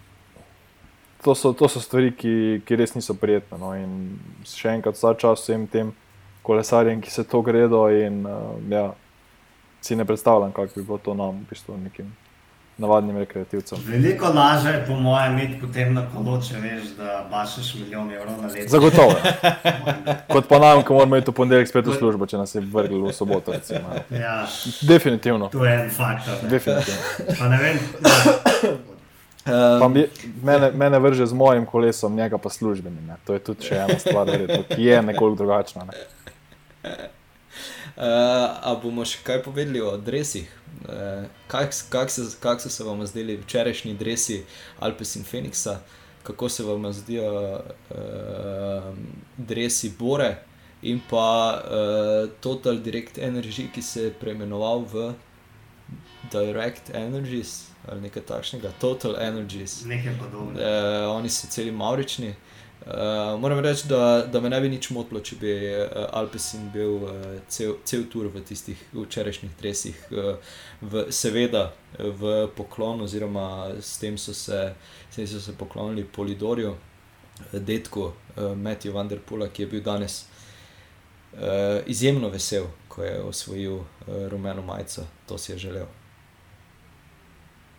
to, 1.24 1.36
so, 1.36 1.54
to 1.54 1.70
so 1.72 1.80
stvari, 1.80 2.12
ki, 2.12 2.62
ki 2.66 2.76
res 2.76 2.96
niso 2.96 3.16
prijetne. 3.16 3.60
No? 3.62 3.72
In 3.78 4.20
še 4.48 4.76
enkrat, 4.76 5.00
vsa 5.00 5.14
čas 5.16 5.46
vsem 5.46 5.64
tem 5.72 5.94
kolesarjem, 6.44 7.00
ki 7.02 7.14
se 7.14 7.24
to 7.24 7.40
gredo, 7.46 7.86
in 7.94 8.26
uh, 8.26 8.58
ja, 8.70 8.90
si 9.82 9.96
ne 9.96 10.06
predstavljam, 10.06 10.52
kako 10.52 10.76
bi 10.76 10.84
bilo 10.84 11.00
to 11.00 11.16
nam, 11.16 11.40
v 11.46 11.54
bistvu, 11.54 11.78
nekim 11.78 12.12
navadnim 12.82 13.18
rekreativcem. 13.18 13.80
Veliko 13.88 14.30
lažje, 14.36 14.74
po 14.88 14.96
mojem, 15.00 15.38
imeti 15.38 15.60
potem 15.62 15.94
na 15.94 16.04
kolo, 16.14 16.40
če 16.42 16.60
veš, 16.62 16.88
da 16.98 17.22
bašiš 17.32 17.74
milijon 17.80 18.12
evrov 18.12 18.42
na 18.42 18.48
leto. 18.48 18.70
Zagotovo. 18.70 19.16
Kot 20.34 20.48
pa 20.50 20.60
nam, 20.60 20.84
ko 20.88 20.98
moramo 20.98 21.22
iti 21.22 21.32
v 21.32 21.38
ponedeljek 21.38 21.70
spet 21.70 21.88
v 21.88 21.98
službo, 21.98 22.28
če 22.28 22.42
nas 22.42 22.56
je 22.56 22.64
vrgli 22.66 23.02
v 23.06 23.14
soboto. 23.16 23.54
Ja. 24.10 24.42
Definitivno. 24.82 25.52
To 25.54 25.66
je 25.66 25.78
en 25.84 25.92
faktor. 25.94 26.42
Um, 29.42 29.96
mene, 30.44 30.72
mene 30.72 31.00
vrže 31.00 31.26
z 31.26 31.34
mojim 31.34 31.66
kolesom, 31.66 32.16
njega 32.16 32.38
pa 32.38 32.50
službenim. 32.50 33.10
To 33.26 33.34
je 33.34 33.40
tudi 33.40 33.66
še 33.72 33.80
ena 33.86 33.98
stvar, 34.00 34.30
verjetno, 34.30 34.62
ki 34.70 34.84
je 34.86 35.02
nekoliko 35.02 35.44
drugačna. 35.44 35.88
Ne? 35.90 35.98
Uh, 37.98 38.04
a 38.64 38.76
bomo 38.82 39.04
še 39.06 39.20
kaj 39.28 39.42
povedali 39.44 39.82
o 39.84 39.98
drevesih? 40.00 40.48
Uh, 40.88 41.26
Kako 41.52 41.80
kak 41.92 42.14
kak 42.40 42.62
so 42.64 42.70
se 42.70 42.84
vam 42.84 43.04
zdeli 43.06 43.36
včerajšnji 43.38 43.98
drevesi 44.00 44.38
Alpes 44.80 45.16
in 45.16 45.26
Phoenixa, 45.28 45.82
kako 46.24 46.50
se 46.50 46.64
vam 46.64 46.88
zdijo 46.94 47.60
uh, 47.60 48.96
drevesi 49.38 49.92
Bore 50.00 50.38
in 50.82 51.02
pa 51.10 51.60
uh, 51.60 52.30
Total 52.40 52.80
Direct 52.80 53.18
Energy, 53.18 53.68
ki 53.74 53.82
se 53.82 54.08
je 54.08 54.14
preimenoval 54.14 54.88
v 54.94 55.12
Direct 56.32 56.96
Energies 56.96 57.68
ali 57.88 58.02
nekaj 58.02 58.24
takšnega, 58.24 58.72
Total 58.80 59.18
Energies. 59.20 59.82
Nekaj 59.86 60.16
podobnega. 60.20 60.64
Uh, 60.64 61.18
oni 61.18 61.30
so 61.30 61.48
celi 61.52 61.72
maurični. 61.72 62.30
Uh, 62.30 62.62
moram 63.40 63.60
reči, 63.60 63.88
da, 63.88 64.26
da 64.26 64.40
me 64.42 64.50
ne 64.50 64.62
bi 64.62 64.70
nič 64.70 64.90
motilo, 64.90 65.22
če 65.22 65.36
bi 65.38 65.52
uh, 65.70 66.08
Alpesin 66.18 66.70
bil 66.74 66.96
uh, 67.06 67.12
cel, 67.48 67.76
cel 67.86 68.08
tur 68.10 68.32
v 68.34 68.42
tistih 68.46 68.80
včerajšnjih 68.94 69.54
tresih, 69.60 70.00
uh, 70.12 70.56
v, 70.82 71.06
seveda 71.14 71.72
v 72.00 72.48
poklon, 72.58 73.04
oziroma 73.06 73.46
s 73.78 74.00
tem 74.02 74.18
so 74.18 74.34
se, 74.34 74.74
tem 75.16 75.28
so 75.30 75.42
se 75.42 75.54
poklonili 75.58 76.08
Polidorju, 76.10 76.74
detku 77.54 78.10
uh, 78.10 78.14
Matthew 78.58 78.98
Vanderpula, 78.98 79.50
ki 79.54 79.64
je 79.66 79.72
bil 79.76 79.86
danes 79.86 80.24
uh, 81.34 81.86
izjemno 81.86 82.30
vesel, 82.34 82.66
ko 82.88 83.04
je 83.04 83.18
osvojil 83.22 83.76
uh, 83.78 83.86
rumeno 84.30 84.62
majico, 84.66 85.06
to 85.30 85.38
si 85.38 85.52
je 85.52 85.58
želel. 85.70 85.90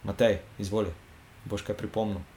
Matej, 0.05 0.41
izvoli, 0.59 0.91
boš 1.45 1.63
kaj 1.67 1.77
pripomnil. 1.79 2.32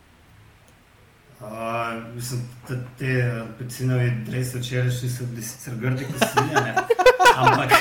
Mislim, 2.16 2.42
da 2.70 2.76
te 3.00 3.42
pecinove 3.60 4.10
drevesa 4.26 4.58
včerajšnji 4.58 5.10
so 5.10 5.26
bili 5.26 5.42
sicer 5.42 5.74
grdi, 5.76 6.06
kot 6.06 6.30
so 6.30 6.44
bili, 6.44 6.72
ampak. 7.38 7.72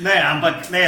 ne, 0.06 0.22
ampak 0.24 0.70
ne, 0.70 0.84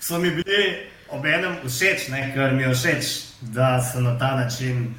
so 0.00 0.18
mi 0.18 0.30
bili 0.30 0.88
obenem 1.08 1.56
všeč, 1.64 2.08
ne, 2.08 2.32
ker 2.34 2.52
mi 2.52 2.62
je 2.62 2.74
všeč, 2.74 3.12
da 3.40 3.80
so 3.82 4.00
na 4.00 4.18
ta 4.18 4.34
način 4.36 4.94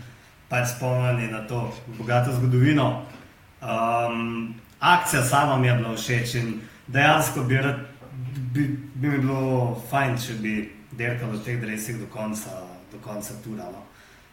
pač 0.49 0.67
spomnili 0.77 1.31
na 1.31 1.47
to 1.47 1.73
bogato 1.97 2.31
zgodovino. 2.31 3.05
Um, 3.61 4.55
akcija 4.79 5.23
sama 5.23 5.57
mi 5.57 5.67
je 5.67 5.73
bila 5.73 5.95
všeč 5.95 6.35
in 6.35 6.61
dejansko 6.87 7.43
bi, 7.43 7.57
rad, 7.57 7.75
bi, 8.53 8.67
bi 8.95 9.07
mi 9.07 9.17
bilo 9.17 9.83
fajn, 9.89 10.17
če 10.17 10.33
bi 10.41 10.55
dirkal 10.91 11.29
v 11.29 11.43
teh 11.43 11.61
drevesih 11.61 11.99
do 11.99 12.07
konca, 12.09 12.76
do 12.91 12.99
konca 13.03 13.33
tura. 13.43 13.63
No. 13.71 13.83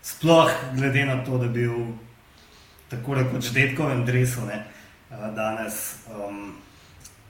Sploh 0.02 0.50
glede 0.74 1.05
na 1.05 1.24
to, 1.24 1.38
da 1.38 1.48
bi 1.48 1.64
bil 1.64 1.94
tako 2.88 3.14
rekoč 3.14 3.50
detkovem 3.50 4.05
drevesu 4.07 4.40
danes 5.34 5.96
um, 6.11 6.52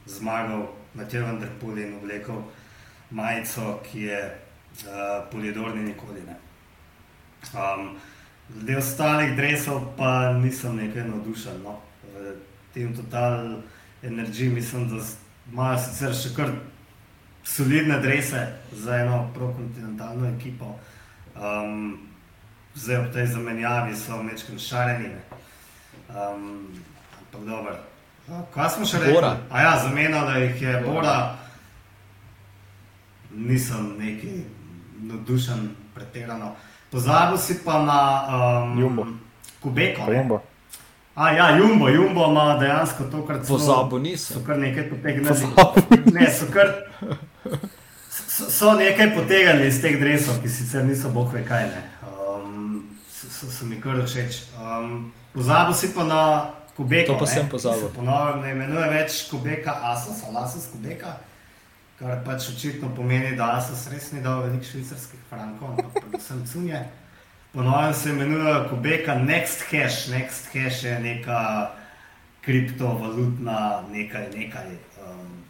zmagal 0.07 0.69
na 0.95 1.05
tem 1.05 1.25
vendrpolu 1.25 1.81
in 1.81 1.95
oblekel 1.95 2.43
majico, 3.11 3.81
ki 3.85 4.03
je 4.03 4.21
uh, 4.25 5.31
polidorni 5.31 5.85
nikoli 5.85 6.23
ne. 6.27 6.37
Um, 7.55 7.97
glede 8.49 8.79
ostalih 8.79 9.37
drevesov 9.37 9.95
pa 9.97 10.33
nisem 10.33 10.77
nekaj 10.77 11.09
navdušen. 11.09 11.63
No. 11.63 11.79
Tem 12.75 12.97
total 12.97 13.61
energiji 14.03 14.49
mislim, 14.51 14.89
da 14.89 15.05
imajo 15.53 15.79
sicer 15.79 16.15
še 16.15 16.35
kar 16.37 16.51
solidne 17.45 18.01
drevese 18.01 18.47
za 18.73 18.97
eno 18.97 19.31
prokontinentalno 19.35 20.29
ekipo. 20.37 20.75
Um, 21.35 21.99
zdaj 22.75 22.97
ob 22.97 23.13
tej 23.13 23.27
zamenjavi 23.27 23.97
so 23.97 24.23
večkrat 24.23 24.61
šareni. 24.61 25.11
Um, 26.09 26.69
ampak 27.19 27.43
dobro. 27.47 27.77
Kaj 28.55 28.71
smo 28.71 28.87
še 28.87 28.99
rekli? 29.03 29.31
A 29.51 29.61
ja, 29.61 29.73
zamenjala 29.83 30.39
jih 30.39 30.63
je 30.63 30.81
Bora. 30.87 31.37
Nisem 33.35 33.97
neki 33.99 34.45
navdušen, 35.03 35.69
pretirano. 35.95 36.55
Pozabil 36.91 37.39
si 37.39 37.59
pa 37.65 37.83
na 37.83 38.01
um, 38.31 38.79
Jumbo. 38.81 39.07
Kubeko. 39.61 40.13
Jumbo. 40.13 40.41
A 41.15 41.31
ja, 41.31 41.57
Jumbo, 41.59 41.89
Jumbo 41.89 42.31
ima 42.31 42.57
dejansko 42.59 43.05
to, 43.11 43.27
kar 43.27 43.43
so 43.43 43.59
Pozabil 43.59 43.99
nisem. 43.99 44.39
So 44.39 44.47
kar 44.47 44.59
nekaj 44.59 44.91
potegnili. 44.91 45.35
Ne, 46.15 46.31
so 46.31 46.47
kar. 46.55 46.71
So, 48.35 48.51
so 48.51 48.73
nekaj 48.75 49.13
potegnili 49.15 49.69
iz 49.69 49.77
teh 49.79 49.95
drevesov, 50.01 50.41
ki 50.43 50.49
sicer 50.51 50.83
niso 50.83 51.11
bog 51.15 51.31
ve 51.31 51.45
kaj. 51.47 51.69
Ne. 51.71 51.83
Um, 52.03 52.81
so, 53.07 53.47
so, 53.47 53.67
mi 53.67 53.79
kar 53.81 54.01
všeč. 54.03 54.41
Um, 54.59 55.13
pozabil 55.35 55.75
si 55.79 55.93
pa 55.95 56.03
na 56.09 56.23
Kubeko. 56.75 57.13
To 57.13 57.19
pa 57.21 57.29
ne, 57.29 57.31
sem 57.31 57.47
pozabil. 57.49 57.87
se 57.87 57.95
Ponovno 57.95 58.43
ne 58.43 58.51
imenuje 58.51 58.89
več 58.91 59.21
Kubeka, 59.31 59.77
Asos, 59.93 60.25
ali 60.27 60.43
Asos 60.43 60.67
Kubeka. 60.73 61.15
Kar 62.01 62.25
pač 62.27 62.49
očitno 62.51 62.91
pomeni, 62.97 63.37
da 63.39 63.53
Asos 63.61 63.87
res 63.93 64.11
ni 64.11 64.25
dal 64.25 64.43
veliko 64.49 64.67
švicarskih 64.67 65.23
frankov, 65.31 65.77
ampak 65.77 66.03
predvsem 66.03 66.43
cunje. 66.51 66.83
Ponovno 67.55 67.95
se 67.95 68.11
imenuje 68.11 68.59
Kubeka 68.71 69.15
Next 69.15 69.63
Hash. 69.71 70.11
Next 70.11 70.51
Hash 70.51 70.83
je 70.83 70.99
neka 70.99 71.71
kriptovalutna 72.43 73.85
nekaj, 73.95 74.27
nekaj. 74.35 74.75
Um, 75.07 75.45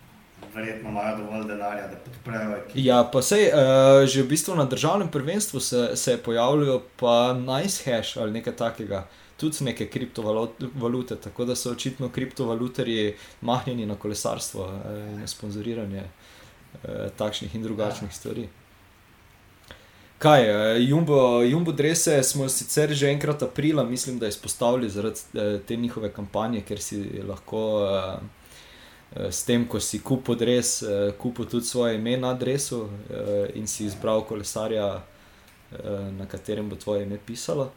verjetno 0.54 0.90
imajo 0.90 1.16
dovolj 1.16 1.46
denarja, 1.48 1.88
da 1.88 1.96
podprejo 1.96 2.56
ekipo. 2.56 2.78
Ja, 2.78 3.02
pa 3.12 3.22
sej, 3.22 3.48
uh, 3.48 4.06
že 4.06 4.22
v 4.22 4.28
bistvu 4.28 4.56
na 4.56 4.64
državnem 4.64 5.08
prvenstvu 5.08 5.60
se, 5.60 5.90
se 5.96 6.16
pojavljajo 6.22 6.82
pa 6.96 7.32
nice 7.32 7.84
hash 7.84 8.16
ali 8.18 8.32
nekaj 8.32 8.56
takega. 8.56 9.06
Tudi 9.36 9.64
neke 9.64 9.88
kriptovalute, 9.90 11.16
tako 11.16 11.44
da 11.44 11.56
so 11.56 11.72
očitno 11.72 12.08
kriptovaluterji 12.08 13.16
mahnjeni 13.40 13.86
na 13.86 13.94
kolesarstvo 13.94 14.66
eh, 14.66 14.98
in 15.12 15.20
na 15.20 15.26
sponzoriranje 15.26 16.02
eh, 16.04 17.08
takšnih 17.16 17.54
in 17.54 17.62
drugačnih 17.62 18.10
ja. 18.10 18.14
stvari. 18.14 18.48
Kaj, 20.18 20.42
eh, 20.42 20.80
Jumbo, 20.80 21.42
Jumbo 21.42 21.72
Drese 21.72 22.22
smo 22.22 22.48
sicer 22.48 22.94
že 22.94 23.10
enkrat 23.10 23.42
aprila, 23.42 23.84
mislim, 23.84 24.18
da 24.18 24.28
izpostavili 24.28 24.88
zaradi 24.90 25.20
eh, 25.34 25.58
te 25.68 25.76
njihove 25.76 26.12
kampanje, 26.12 26.62
ker 26.62 26.80
si 26.80 27.22
lahko 27.28 27.60
eh, 27.84 28.14
eh, 28.14 28.43
s 29.30 29.44
tem, 29.44 29.68
ko 29.68 29.80
si 29.80 30.00
kupil 30.02 30.34
dres, 30.34 30.82
eh, 30.82 31.12
kupil 31.18 31.46
tudi 31.46 31.66
svoje 31.66 31.94
ime 31.94 32.16
na 32.16 32.30
adresu 32.30 32.88
eh, 33.10 33.50
in 33.54 33.66
si 33.66 33.84
izbral 33.86 34.24
kolesarja, 34.24 35.02
eh, 35.72 36.10
na 36.18 36.26
katerem 36.26 36.68
bo 36.68 36.76
tvoje 36.76 37.02
ime 37.02 37.18
pisalo. 37.26 37.70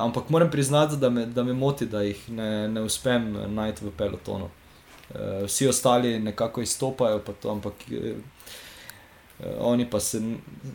Ampak 0.00 0.28
moram 0.28 0.50
priznati, 0.50 0.96
da 0.96 1.08
me, 1.10 1.26
da 1.26 1.42
me 1.42 1.52
moti, 1.52 1.86
da 1.86 2.02
jih 2.02 2.28
ne, 2.28 2.68
ne 2.68 2.80
uspem 2.84 3.54
najti 3.54 3.86
v 3.86 3.90
pelotonu. 3.98 4.50
Vsi 5.46 5.68
ostali 5.68 6.18
nekako 6.20 6.60
izstopajo, 6.60 7.22
to, 7.42 7.50
ampak 7.50 7.72
oni 9.60 9.90
pa 9.90 10.00
se 10.00 10.20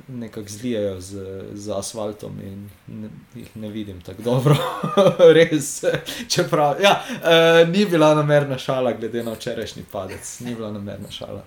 nekako 0.07 0.47
zlijajo 0.49 1.01
z, 1.01 1.43
z 1.53 1.71
asfaltom 1.71 2.31
in 2.43 2.69
ne, 2.87 3.09
jih 3.35 3.57
ne 3.57 3.69
vidim 3.69 4.01
tako 4.01 4.21
dobro. 4.21 4.55
Res, 5.35 5.83
čeprav. 6.27 6.81
Ja, 6.81 7.01
uh, 7.01 7.69
ni 7.69 7.85
bila 7.85 8.15
namerna 8.15 8.57
šala, 8.57 8.93
glede 8.93 9.23
na 9.23 9.33
včerajšnji 9.33 9.83
padec, 9.91 10.39
ni 10.39 10.55
bila 10.55 10.71
namerna 10.71 11.11
šala. 11.11 11.41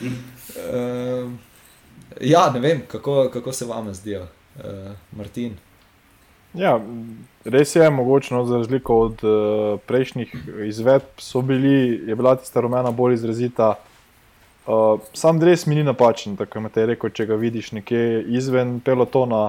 Uh, 0.00 1.32
ja, 2.20 2.50
ne 2.54 2.60
vem, 2.60 2.82
kako, 2.88 3.30
kako 3.32 3.52
se 3.52 3.64
vam 3.64 3.94
zdijo, 3.94 4.22
uh, 4.56 4.64
Martin. 5.12 5.56
Ja, 6.54 6.80
res 7.44 7.76
je, 7.76 7.90
mogoče 7.90 8.34
za 8.46 8.56
razliko 8.56 9.00
od 9.00 9.24
uh, 9.24 9.80
prejšnjih 9.86 10.34
izvedb, 10.66 11.02
bili, 11.44 12.02
je 12.06 12.16
bila 12.16 12.36
tista 12.36 12.60
rumena 12.60 12.90
bolj 12.90 13.14
izrazita. 13.14 13.74
Uh, 14.70 15.00
sam 15.12 15.40
res 15.42 15.64
mi 15.66 15.74
ni 15.74 15.82
napačen, 15.82 16.36
tako 16.38 16.62
kot 16.62 16.76
je 16.78 16.86
rekel, 16.86 17.10
če 17.10 17.26
ga 17.26 17.38
vidiš 17.40 17.72
nekje 17.74 18.22
izven 18.38 18.76
pelotona. 18.86 19.48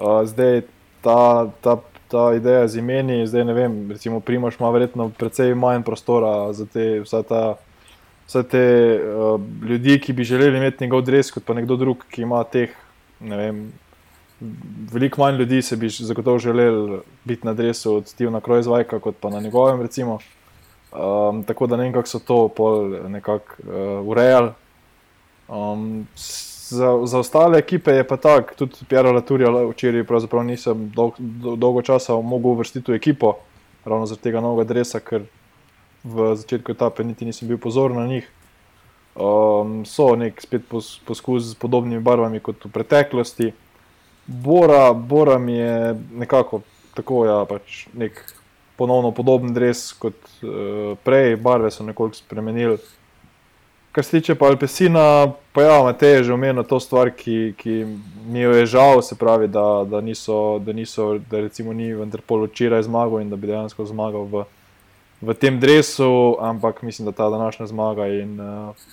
Uh, 0.00 0.22
zdaj 0.26 0.64
ta, 1.04 1.46
ta, 1.62 1.76
ta 2.10 2.24
ideja 2.34 2.64
z 2.68 2.80
imeni, 2.82 3.20
zdaj 3.30 3.46
ne 3.46 3.54
vem, 3.54 3.76
recimo 3.94 4.18
Primoš 4.20 4.58
ima 4.58 4.72
verjetno 4.74 5.10
precej 5.18 5.54
manj 5.54 5.84
prostora 5.86 6.32
za 6.56 6.66
te, 6.66 6.88
vsa 7.04 7.22
ta, 7.28 7.44
vsa 8.26 8.42
te 8.42 8.64
uh, 8.98 9.36
ljudi, 9.70 10.00
ki 10.02 10.16
bi 10.18 10.26
želeli 10.26 10.58
imeti 10.58 10.82
njegov 10.84 11.04
dres, 11.06 11.30
kot 11.30 11.46
pa 11.46 11.54
nekdo 11.54 11.78
drug, 11.78 12.02
ki 12.10 12.26
ima 12.26 12.42
teh, 12.42 12.74
ne 13.20 13.38
vem, 13.38 13.62
veliko 14.90 15.22
manj 15.22 15.38
ljudi 15.44 15.62
se 15.62 15.76
bi 15.76 15.92
zagotovo 15.94 16.42
želel 16.42 16.98
biti 17.24 17.46
na 17.46 17.54
drevesu 17.54 18.00
od 18.00 18.08
Stevena 18.08 18.40
Krojzvajka, 18.40 18.98
kot 18.98 19.20
pa 19.20 19.30
na 19.30 19.40
njegovem. 19.40 19.86
Um, 20.92 21.44
tako 21.44 21.66
da 21.66 21.76
ne 21.76 21.82
vem, 21.82 21.92
kako 21.92 22.08
so 22.08 22.18
to 22.18 22.50
nekako 23.08 23.54
uh, 23.62 24.08
urejali. 24.08 24.50
Um, 25.48 26.06
za, 26.70 27.00
za 27.04 27.18
ostale 27.18 27.58
ekipe 27.58 27.90
je 27.90 28.06
pa 28.06 28.16
tako, 28.16 28.54
tudi 28.54 28.74
Piero 28.88 29.12
Laturja, 29.12 29.50
včeraj 29.70 30.04
pravzaprav 30.04 30.44
nisem 30.44 30.90
dolg, 30.94 31.14
dolgo 31.56 31.82
časa 31.82 32.14
mogel 32.14 32.50
uvrstiti 32.50 32.92
v 32.92 32.94
ekipo, 32.94 33.36
ravno 33.84 34.06
zaradi 34.06 34.22
tega 34.22 34.40
novega 34.40 34.68
drevesa, 34.68 35.00
ker 35.00 35.26
v 36.04 36.34
začetku 36.36 36.72
etape 36.72 37.04
niti 37.04 37.24
nisem 37.24 37.48
bil 37.48 37.58
pozoren 37.58 37.98
na 37.98 38.06
njih. 38.06 38.28
Um, 39.14 39.82
so 39.86 40.14
nek 40.16 40.38
spet 40.42 40.62
poskus 41.06 41.50
z 41.50 41.58
podobnimi 41.58 42.00
barvami 42.02 42.40
kot 42.40 42.64
v 42.64 42.70
preteklosti. 42.70 43.52
Bora, 44.26 44.92
Bora 44.92 45.38
mi 45.38 45.52
je 45.58 45.96
nekako 46.12 46.62
tako, 46.94 47.24
ja, 47.26 47.44
pač 47.44 47.86
nek 47.94 48.22
ponovno 48.80 49.12
podoben 49.12 49.52
dres 49.52 49.90
kot 50.00 50.16
uh, 50.40 50.96
prej, 51.04 51.36
barve 51.36 51.68
so 51.70 51.84
nekoliko 51.84 52.16
spremenili. 52.16 52.78
Kar 53.92 54.04
se 54.04 54.10
tiče 54.10 54.34
pa 54.38 54.46
Alpesina, 54.46 55.32
pa 55.52 55.62
ja, 55.62 55.82
Matej 55.82 56.14
je 56.14 56.22
že 56.24 56.32
omenil 56.32 56.64
to 56.64 56.78
stvar, 56.80 57.10
ki, 57.10 57.54
ki 57.58 57.74
mi 58.30 58.40
jo 58.40 58.54
je 58.54 58.66
žal, 58.70 59.02
se 59.02 59.18
pravi, 59.18 59.48
da, 59.50 59.82
da 59.84 60.00
niso, 60.00 60.60
da 60.62 60.72
niso, 60.72 61.18
da 61.30 61.42
recimo 61.42 61.74
ni 61.74 61.90
vendar 61.92 62.22
pol 62.22 62.46
včeraj 62.46 62.86
zmagal 62.86 63.20
in 63.20 63.34
da 63.34 63.36
bi 63.36 63.50
dejansko 63.50 63.84
zmagal 63.90 64.28
v, 64.30 64.44
v 65.20 65.34
tem 65.34 65.58
dresu, 65.60 66.38
ampak 66.40 66.84
mislim, 66.86 67.10
da 67.10 67.12
ta 67.12 67.28
današnja 67.30 67.66
zmaga 67.66 68.06
in 68.14 68.38
uh, 68.40 68.86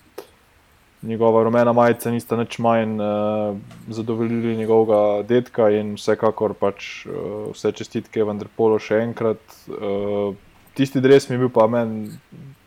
njegova 1.01 1.43
rumena 1.43 1.73
majica 1.73 2.11
nista 2.11 2.37
nič 2.37 2.57
manj 2.59 2.99
uh, 2.99 3.57
zadovoljili 3.87 4.57
njegovega 4.57 5.23
detka 5.23 5.69
in 5.69 5.93
vsekakor 5.95 6.53
pač 6.53 7.05
uh, 7.05 7.51
vse 7.53 7.71
čestitke, 7.71 8.23
vendar 8.23 8.49
polo 8.55 8.79
še 8.79 9.01
enkrat. 9.05 9.41
Uh, 9.67 10.35
tisti 10.77 11.01
dres 11.01 11.29
mi 11.29 11.35
je 11.35 11.45
bil 11.45 11.53
pa 11.53 11.67
meni 11.67 12.09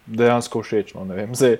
dejansko 0.06 0.62
všeč. 0.62 0.94
No, 0.94 1.06
Zdaj, 1.34 1.58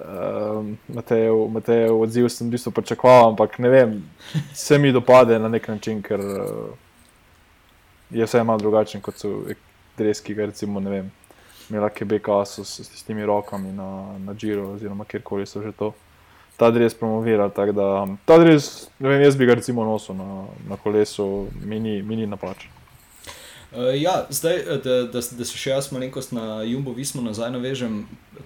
uh, 0.00 0.72
Matejev 0.94 2.00
odziv 2.00 2.30
sem 2.30 2.46
v 2.46 2.56
bistvu 2.56 2.74
pričakoval, 2.78 3.32
ampak 3.32 3.58
ne 3.58 3.68
vem, 3.74 3.96
se 4.54 4.78
mi 4.78 4.92
dopade 4.92 5.38
na 5.38 5.50
nek 5.50 5.68
način, 5.68 6.02
ker 6.02 6.22
uh, 6.22 6.68
je 8.10 8.24
vse 8.24 8.44
malo 8.44 8.62
drugačen 8.62 9.02
kot 9.02 9.18
so 9.18 9.42
dres, 9.98 10.22
ki 10.22 10.38
ga 10.38 10.46
recimo 10.46 10.80
ne 10.80 10.90
vem 10.90 11.10
imela 11.70 11.90
Quebeca 11.90 12.44
s, 12.44 12.64
s, 12.64 12.90
s 12.98 13.02
temi 13.02 13.26
rokami 13.26 13.72
na, 13.72 14.18
na 14.18 14.34
Giro, 14.34 14.72
oziroma 14.74 15.04
kjerkoli 15.04 15.46
so 15.46 15.62
že 15.62 15.72
to. 15.72 15.92
Ta 16.58 16.70
res 16.74 16.94
promovira. 16.94 17.46
Da, 17.54 18.06
ta 18.26 18.36
res, 18.42 18.88
ne 18.98 19.08
vem, 19.08 19.22
jaz 19.22 19.36
bi 19.38 19.46
ga 19.46 19.54
recimo 19.54 19.84
nosil 19.86 20.16
na, 20.18 20.48
na 20.68 20.76
kolesu, 20.76 21.46
mini, 21.62 22.02
mini 22.02 22.26
napačen. 22.26 22.78
Uh, 23.68 24.02
ja, 24.02 24.26
zdaj, 24.30 24.56
eh, 24.56 24.78
da, 24.84 24.94
da, 25.12 25.20
da 25.20 25.44
se 25.44 25.58
še 25.60 25.74
jaz 25.74 25.90
malenkost 25.92 26.32
na 26.32 26.62
Jumbo 26.64 26.94
Vismo 26.96 27.20
nazaj 27.20 27.50
navežem, 27.52 27.98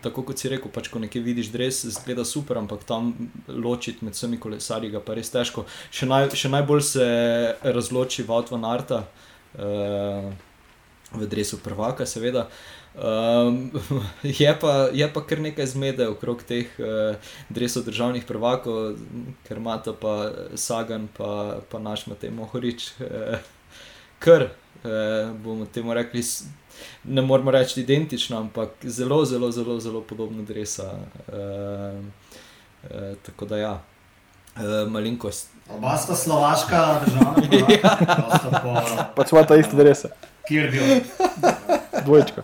tako 0.02 0.24
kot 0.26 0.42
si 0.42 0.50
rekel, 0.50 0.66
pač 0.74 0.88
ko 0.90 0.98
nekaj 0.98 1.22
vidiš, 1.22 1.52
res 1.54 1.78
zgleda 1.94 2.24
super, 2.26 2.58
ampak 2.58 2.82
tam 2.88 3.12
ločiti 3.46 4.02
med 4.02 4.18
vsemi 4.18 4.40
kolesarji 4.42 4.90
je 4.90 5.02
pa 5.06 5.14
res 5.14 5.30
težko. 5.30 5.62
Še, 5.94 6.10
naj, 6.10 6.32
še 6.34 6.50
najbolj 6.50 6.82
se 6.88 7.06
razloči 7.62 8.26
Vaut 8.26 8.50
van 8.50 8.66
Arta 8.66 9.04
uh, 9.06 10.26
v 11.14 11.30
dresu 11.30 11.62
prvaka, 11.62 12.02
seveda. 12.02 12.48
Um, 12.92 13.70
je, 14.40 14.52
pa, 14.60 14.88
je 14.92 15.08
pa 15.12 15.20
kar 15.26 15.40
nekaj 15.40 15.66
zmede 15.66 16.08
okrog 16.12 16.42
teh 16.44 16.68
uh, 16.78 17.16
dresov 17.48 17.86
državnih 17.88 18.24
prvakov, 18.28 18.98
ker 19.48 19.56
ima 19.56 19.78
pa 20.00 20.16
Sagan, 20.54 21.08
pa, 21.16 21.60
pa 21.70 21.78
naš 21.78 22.06
Matej 22.06 22.30
Mohorič, 22.30 22.92
uh, 23.00 23.38
kar 24.18 24.42
eh, 24.84 25.30
bomo 25.44 25.66
temu 25.66 25.94
rekli, 25.94 26.22
ne 27.04 27.22
moramo 27.22 27.50
reči 27.50 27.80
identično, 27.80 28.38
ampak 28.38 28.68
zelo, 28.82 29.24
zelo, 29.24 29.50
zelo, 29.50 29.80
zelo 29.80 30.00
podobno 30.00 30.42
dresa. 30.42 30.92
Eh, 31.28 32.00
eh, 32.90 33.14
tako 33.26 33.44
da 33.44 33.56
ja, 33.56 33.82
eh, 34.56 34.60
malenkost. 34.88 35.48
Oba 35.70 35.96
sta 35.96 36.14
slovaška 36.14 37.00
država, 37.06 37.34
ja. 37.82 39.12
pa 39.16 39.26
smo 39.26 39.44
ta 39.44 39.56
isti 39.56 39.76
dresa. 39.76 40.08
Kjer 40.48 40.70
bil? 40.70 40.82
Dvojčka. 42.04 42.42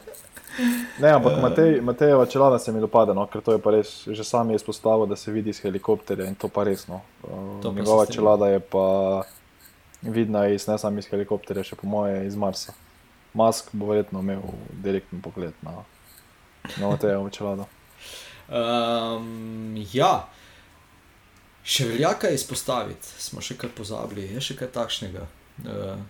Ne, 0.99 1.11
ampak 1.11 1.39
Matej, 1.43 1.81
Matejeva 1.81 2.27
čelada 2.27 2.59
se 2.59 2.73
mi 2.73 2.81
dopada, 2.81 3.15
no, 3.15 3.27
ker 3.27 3.41
to 3.41 3.55
je 3.55 3.61
pa 3.63 3.71
res, 3.71 4.03
že 4.07 4.25
sam 4.25 4.51
je 4.51 4.59
izpostavil, 4.59 5.07
da 5.07 5.17
se 5.17 5.33
vidi 5.33 5.51
iz 5.51 5.61
helikopterja 5.63 6.27
in 6.27 6.35
to 6.35 6.49
pa 6.49 6.65
resno. 6.65 7.01
Uh, 7.23 7.75
njegova 7.77 8.07
čelada 8.07 8.49
je 8.49 8.61
pa 8.61 9.23
vidna 10.03 10.49
iz 10.49 10.67
ne 10.67 10.79
samo 10.79 10.99
iz 10.99 11.07
helikopterja, 11.07 11.63
še 11.63 11.79
po 11.79 11.87
moje 11.87 12.27
iz 12.27 12.37
Marsa. 12.37 12.75
Mask 13.35 13.71
bo 13.73 13.87
verjetno 13.93 14.21
imel 14.21 14.43
direktni 14.83 15.21
pogled 15.23 15.55
na, 15.63 15.85
na 16.81 16.97
te 16.97 17.15
očelado. 17.17 17.69
Um, 18.49 19.77
ja, 19.93 20.27
še 21.63 21.87
velja 21.93 22.15
kaj 22.19 22.35
izpostaviti, 22.35 23.15
smo 23.21 23.45
še 23.45 23.55
kaj 23.61 23.71
pozabili, 23.79 24.27
je 24.35 24.43
še 24.51 24.59
kaj 24.59 24.73
takšnega. 24.75 25.29
Uh, 25.63 26.03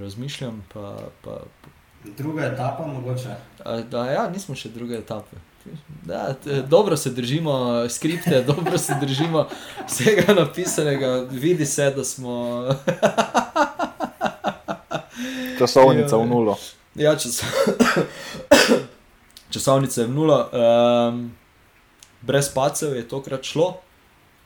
razmišljam 0.00 0.64
pa. 0.74 0.96
pa, 1.22 1.38
pa. 1.62 1.83
Druga 2.04 2.44
etapa, 2.44 2.86
mogoče. 2.86 3.34
Da, 3.90 4.10
ja, 4.10 4.30
nismo 4.30 4.54
še 4.54 4.68
druge 4.68 4.98
etape. 5.00 5.36
Da, 6.04 6.34
dobro 6.68 6.96
se 6.96 7.10
držimo 7.10 7.88
skripte, 7.88 8.42
dobro 8.52 8.78
se 8.78 8.96
držimo 9.00 9.48
vsega 9.86 10.34
napisanega, 10.34 11.26
vidi 11.30 11.66
se, 11.66 11.90
da 11.90 12.04
smo. 12.04 12.64
Časovnica 15.58 16.16
v 16.16 16.26
nulo. 16.26 16.58
Ja, 16.94 17.16
čas... 17.16 17.44
časovnica 19.54 20.00
je 20.00 20.06
v 20.06 20.10
nulo. 20.10 20.50
Um, 20.52 21.32
brez 22.20 22.48
pacev 22.54 22.96
je 22.96 23.08
tokrat 23.08 23.42
šlo, 23.42 23.80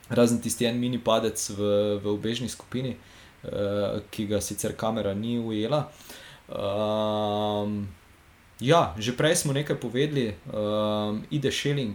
razen 0.09 0.41
tisti 0.41 0.67
en 0.67 0.79
mini 0.79 1.03
padec 1.03 1.51
v, 1.51 1.59
v 2.05 2.15
obežni 2.15 2.49
skupini, 2.49 2.95
uh, 2.95 3.99
ki 4.11 4.27
ga 4.31 4.41
sicer 4.41 4.77
kamera 4.77 5.15
ni 5.15 5.41
ujela. 5.41 5.89
Um, 6.49 7.89
Ja, 8.59 8.91
že 8.99 9.15
prej 9.15 9.47
smo 9.47 9.55
nekaj 9.55 9.79
povedali, 9.79 10.35
um, 10.51 11.23
Ide 11.31 11.51
Šeling 11.55 11.95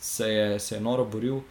se 0.00 0.28
je, 0.32 0.60
se 0.60 0.74
je 0.74 0.80
noro 0.80 1.04
boril 1.04 1.34
uh, 1.36 1.44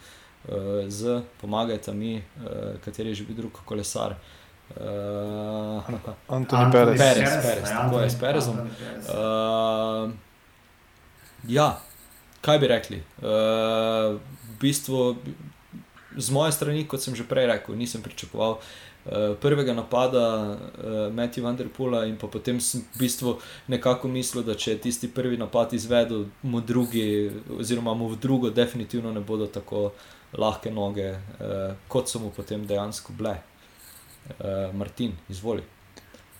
z 0.87 1.21
pomagajta 1.41 1.93
mi, 1.93 2.17
uh, 2.17 2.81
kateri 2.81 3.09
je 3.09 3.21
že 3.21 3.23
bil 3.29 3.35
drug 3.35 3.61
kolesar. 3.65 4.17
Uh, 4.73 5.85
Antoni 6.27 6.71
Perez. 6.71 6.97
Perez, 6.97 7.29
Perez, 7.45 7.69
tako 7.69 7.99
je 8.01 8.09
s 8.09 8.17
Perezom. 8.19 8.57
Uh, 8.57 10.09
ja, 11.45 11.77
kaj 12.41 12.57
bi 12.59 12.67
rekli? 12.67 12.97
Uh, 13.21 14.17
v 14.49 14.53
bistvu, 14.57 15.13
z 16.17 16.29
moje 16.33 16.57
strani, 16.57 16.89
kot 16.89 17.05
sem 17.05 17.13
že 17.13 17.21
prej 17.21 17.45
rekel, 17.45 17.77
nisem 17.77 18.01
pričakoval. 18.01 18.57
Eh, 18.57 18.88
prvega 19.41 19.73
napada 19.73 20.25
uh, 20.51 21.13
Matthew 21.13 21.43
Vanderpoola 21.43 22.05
in 22.05 22.17
potem 22.17 22.59
sem 22.61 22.81
v 22.93 22.99
bistvu 22.99 23.37
nekako 23.67 24.07
mislil, 24.07 24.43
da 24.43 24.53
če 24.53 24.75
je 24.75 24.81
tisti 24.85 25.09
prvi 25.09 25.37
napad 25.37 25.73
izvedel, 25.73 26.27
mu 26.43 26.61
drugi, 26.61 27.31
oziroma 27.57 27.93
mu 27.93 28.09
v 28.13 28.19
drugo, 28.21 28.49
definitivno 28.49 29.11
ne 29.11 29.19
bodo 29.19 29.47
tako 29.47 29.91
lahke 30.37 30.71
noge, 30.71 31.15
uh, 31.17 31.73
kot 31.87 32.09
so 32.09 32.21
mu 32.21 32.29
potem 32.29 32.65
dejansko 32.69 33.13
bile. 33.17 33.39
Uh, 34.29 34.69
Martin, 34.77 35.15
izvoli. 35.29 35.63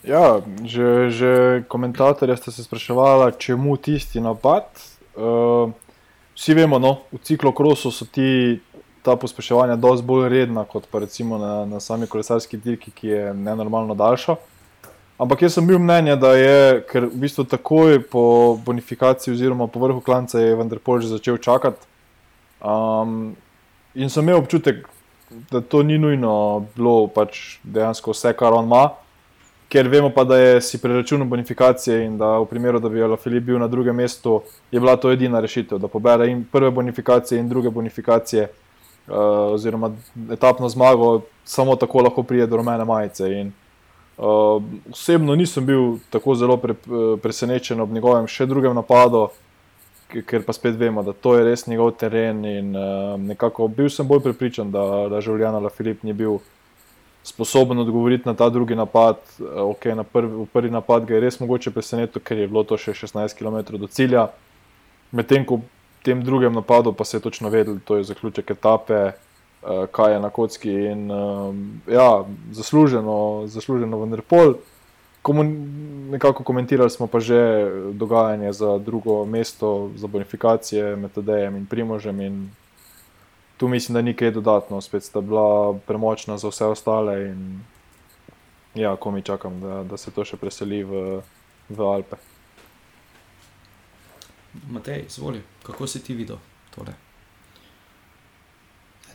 Ja, 0.03 0.39
že, 0.63 1.09
že 1.11 1.31
komentatorje 1.67 2.37
ste 2.37 2.51
se 2.51 2.63
spraševali, 2.63 3.33
če 3.35 3.57
mu 3.59 3.75
tisti 3.75 4.21
napad. 4.21 4.69
Uh, 5.17 5.73
vsi 6.37 6.53
vemo, 6.55 6.79
no, 6.79 7.03
v 7.11 7.19
ciklokrosu 7.23 7.91
so 7.91 8.07
ti 8.07 8.59
ta 9.03 9.15
pospeševanja 9.15 9.75
precej 9.75 10.05
bolj 10.05 10.29
redna 10.29 10.65
kot 10.65 10.87
pa 10.91 10.99
recimo 10.99 11.37
na, 11.37 11.65
na 11.65 11.79
sami 11.79 12.07
kolesarski 12.07 12.57
dirki, 12.57 12.91
ki 12.91 13.07
je 13.07 13.33
nenormalno 13.33 13.95
daljša. 13.95 14.35
Ampak 15.19 15.41
jaz 15.41 15.53
sem 15.53 15.67
bil 15.67 15.79
mnenja, 15.79 16.15
da 16.15 16.31
je, 16.39 16.83
ker 16.87 17.09
v 17.11 17.17
bistvu 17.19 17.43
takoj 17.43 17.99
po 18.07 18.55
bonifikaciji 18.65 19.33
oziroma 19.33 19.67
po 19.67 19.81
vrhu 19.83 19.99
klanca 20.01 20.39
je 20.39 20.55
Vendrpol 20.55 21.01
že 21.03 21.11
začel 21.11 21.37
čakati. 21.37 21.83
Um, 22.63 23.35
in 23.95 24.09
sem 24.09 24.23
imel 24.23 24.39
občutek, 24.39 24.87
da 25.51 25.61
to 25.61 25.83
ni 25.83 25.97
nujno 25.97 26.65
bilo 26.75 27.07
pač 27.11 27.59
dejansko 27.63 28.15
vse, 28.15 28.31
kar 28.33 28.55
on 28.55 28.65
ima. 28.65 28.89
Ker 29.69 29.87
vemo 29.91 30.09
pa, 30.09 30.23
da 30.23 30.37
je 30.39 30.61
si 30.61 30.79
preračunal 30.81 31.27
bonifikacije 31.27 32.05
in 32.05 32.15
da 32.17 32.39
v 32.39 32.47
primeru, 32.49 32.79
da 32.79 32.89
bi 32.89 33.03
Filip 33.21 33.43
bil 33.43 33.59
na 33.59 33.67
drugem 33.67 33.95
mestu, 33.95 34.41
je 34.71 34.79
bila 34.79 34.95
to 34.95 35.11
edina 35.11 35.39
rešitev, 35.39 35.77
da 35.77 35.87
pobere 35.87 36.31
in 36.31 36.45
prve 36.51 36.71
bonifikacije 36.71 37.39
in 37.39 37.49
druge 37.49 37.69
bonifikacije, 37.69 38.47
uh, 39.09 39.53
oziroma 39.53 39.91
etapno 40.31 40.69
zmago, 40.69 41.21
samo 41.45 41.75
tako 41.75 42.01
lahko 42.01 42.23
pride 42.23 42.47
do 42.47 42.57
rumene 42.57 42.85
majice. 42.85 43.31
In, 43.31 43.51
uh, 44.17 44.63
osebno 44.91 45.35
nisem 45.35 45.65
bil 45.65 45.97
tako 46.09 46.35
zelo 46.35 46.57
pre, 46.57 46.75
presenečen 47.23 47.81
ob 47.81 47.91
njegovem 47.91 48.27
še 48.27 48.45
drugem 48.45 48.75
napadu, 48.75 49.27
ker 50.09 50.41
pa 50.45 50.53
spet 50.53 50.77
vemo, 50.77 51.03
da 51.05 51.13
to 51.13 51.35
je 51.37 51.43
res 51.45 51.67
njegov 51.67 51.91
teren. 52.01 52.45
In, 52.45 52.75
uh, 52.75 53.17
nekako 53.19 53.67
bil 53.67 53.89
sem 53.89 54.07
bolj 54.07 54.23
prepričan, 54.29 54.71
da, 54.71 55.07
da 55.09 55.21
Žuljana 55.21 55.59
La 55.59 55.73
Filip 55.73 56.03
ni 56.03 56.13
bil. 56.13 56.39
Sposoben 57.29 57.77
odgovoriti 57.77 58.23
na 58.25 58.31
ta 58.33 58.45
drugi 58.49 58.77
napad, 58.79 59.19
okay, 59.43 59.91
na 59.93 60.05
prvi, 60.07 60.45
prvi 60.53 60.69
napad 60.71 61.03
ga 61.05 61.17
je 61.17 61.19
res 61.19 61.37
mogoče 61.41 61.73
presenetiti, 61.75 62.21
ker 62.23 62.39
je 62.39 62.47
bilo 62.47 62.63
to 62.63 62.77
še 62.79 62.95
16 62.95 63.35
km 63.35 63.75
do 63.75 63.89
cilja. 63.91 64.29
Medtem 65.11 65.43
ko 65.45 65.59
tem 66.09 66.23
drugem 66.25 66.53
napadu 66.53 66.93
pa 66.93 67.05
se 67.05 67.17
je 67.17 67.21
točno 67.21 67.49
vedel, 67.49 67.77
da 67.87 67.97
je 67.97 68.09
zaključek 68.09 68.51
etape, 68.51 69.11
uh, 69.11 69.85
kaj 69.91 70.13
je 70.13 70.19
na 70.19 70.29
kocki. 70.29 70.73
In, 70.89 71.11
uh, 71.11 71.55
ja, 71.85 72.25
zasluženo, 72.51 73.45
zasluženo 73.45 73.99
v 74.01 74.07
Nerpol. 74.09 74.55
Komun, 75.21 75.51
nekako 76.09 76.43
komentirali 76.43 76.89
smo 76.89 77.07
pa 77.07 77.19
že 77.19 77.37
dogajanje 77.93 78.53
za 78.53 78.77
drugo 78.77 79.25
mesto, 79.25 79.91
za 79.95 80.07
bonifikacije 80.07 80.95
med 80.95 81.11
Tadejem 81.13 81.59
in 81.61 81.65
Primožem. 81.65 82.21
In 82.21 82.49
tu 83.57 83.67
mislim, 83.67 83.93
da 83.93 84.01
ni 84.01 84.13
kaj 84.13 84.31
dodatno, 84.31 84.81
spet 84.81 85.03
sta 85.03 85.21
bila 85.21 85.77
premočna 85.85 86.37
za 86.37 86.49
vse 86.49 86.65
ostale. 86.65 87.19
In, 87.29 87.61
ja, 88.73 88.95
ko 88.95 89.11
mi 89.11 89.21
čakam, 89.21 89.61
da, 89.61 89.83
da 89.83 89.97
se 89.97 90.11
to 90.11 90.25
še 90.25 90.41
preseli 90.41 90.81
v, 90.83 91.21
v 91.69 91.85
Alpe. 91.85 92.17
Matej, 94.69 95.05
izvoli, 95.07 95.41
kako 95.63 95.87
si 95.87 96.03
ti 96.03 96.13
videl 96.13 96.37
tole? 96.75 96.93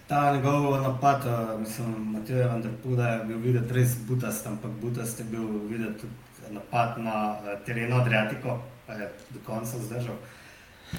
Ta 0.06 0.32
njegov 0.32 0.82
napad, 0.82 1.26
eh, 1.26 1.58
mislim, 1.58 2.12
Matej 2.12 2.44
Vanderpuda 2.44 3.08
je 3.08 3.24
bil 3.24 3.38
videti 3.38 3.74
res 3.74 3.96
butast, 4.08 4.46
ampak 4.46 4.70
butast 4.70 5.18
je 5.18 5.24
bil 5.24 5.48
videti 5.68 6.00
tudi 6.00 6.54
napad 6.54 6.98
na 6.98 7.36
eh, 7.46 7.58
terenu 7.66 7.96
Adriatiko, 7.96 8.62
pa 8.86 8.92
je 8.92 9.12
do 9.30 9.40
konca 9.46 9.78
zdržal. 9.78 10.16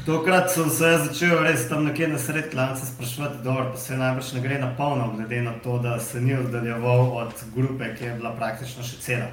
Tokrat 0.06 0.52
sem 0.52 0.70
se 0.70 0.98
začel 0.98 1.40
res 1.44 1.70
tam 1.70 1.86
nekje 1.86 2.08
na 2.08 2.20
sred 2.20 2.52
klanca 2.52 2.86
sprašovati, 2.86 3.44
dobro, 3.44 3.72
pa 3.72 3.78
se 3.78 3.98
najbrž 3.98 4.34
ne 4.34 4.42
gre 4.42 4.60
na 4.60 4.76
polno, 4.78 5.14
glede 5.16 5.42
na 5.42 5.54
to, 5.64 5.78
da 5.80 6.00
se 6.00 6.22
ni 6.22 6.34
oddaljeval 6.34 7.18
od 7.18 7.34
grupe, 7.56 7.96
ki 7.96 8.04
je 8.04 8.16
bila 8.16 8.36
praktično 8.36 8.84
še 8.84 8.98
cela. 9.00 9.28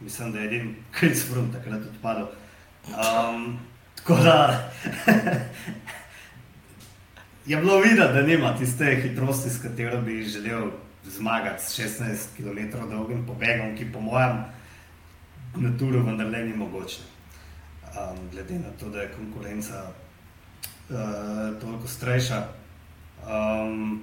Mislim, 0.00 0.32
da 0.32 0.38
je 0.38 0.46
edin 0.46 0.74
kric 0.92 1.24
front 1.30 1.52
takrat 1.52 1.82
odpadel. 1.88 2.26
Um, 2.92 3.58
Tako 4.06 4.22
da 4.22 4.70
je 7.46 7.56
bilo 7.56 7.80
videti, 7.80 8.12
da 8.12 8.22
nima 8.22 8.56
tiste 8.56 9.00
hitrosti, 9.02 9.50
s 9.50 9.62
katero 9.62 10.00
bi 10.00 10.22
želel 10.22 10.70
zmagati 11.04 11.64
s 11.64 11.78
16 11.78 12.16
km 12.36 12.90
dolgim 12.90 13.26
pobegom, 13.26 13.76
ki 13.76 13.92
po 13.92 14.00
mojem 14.00 14.44
naturu 15.56 16.06
vendarle 16.06 16.38
ni 16.38 16.56
mogoče. 16.56 16.98
Um, 17.82 18.18
glede 18.32 18.54
na 18.54 18.70
to, 18.80 18.88
da 18.88 19.00
je 19.00 19.12
konkurenca 19.16 19.90
uh, 20.90 20.96
toliko 21.60 21.88
starejša. 21.88 22.46
Um, 23.28 24.02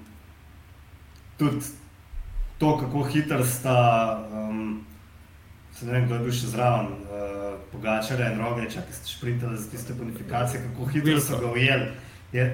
tudi 1.37 1.65
to, 2.57 2.77
kako 2.77 3.03
hitro 3.03 3.45
sta, 3.45 4.19
um, 4.33 4.85
se 5.81 5.87
ne 5.87 5.91
vem, 5.91 6.05
kdo 6.05 6.15
je 6.15 6.25
bil 6.27 6.33
še 6.37 6.47
zraven, 6.53 6.91
uh, 7.09 7.53
Pogačare 7.71 8.27
in 8.29 8.41
Rogeča, 8.41 8.83
ki 8.85 8.93
ste 8.93 9.13
šprintali 9.15 9.57
za 9.57 9.69
tiste 9.71 9.93
bonifikacije, 9.97 10.61
kako 10.61 10.89
hitro 10.93 11.19
so 11.19 11.39
ga 11.41 11.47
ujeli. 11.51 11.87
Je 12.31 12.45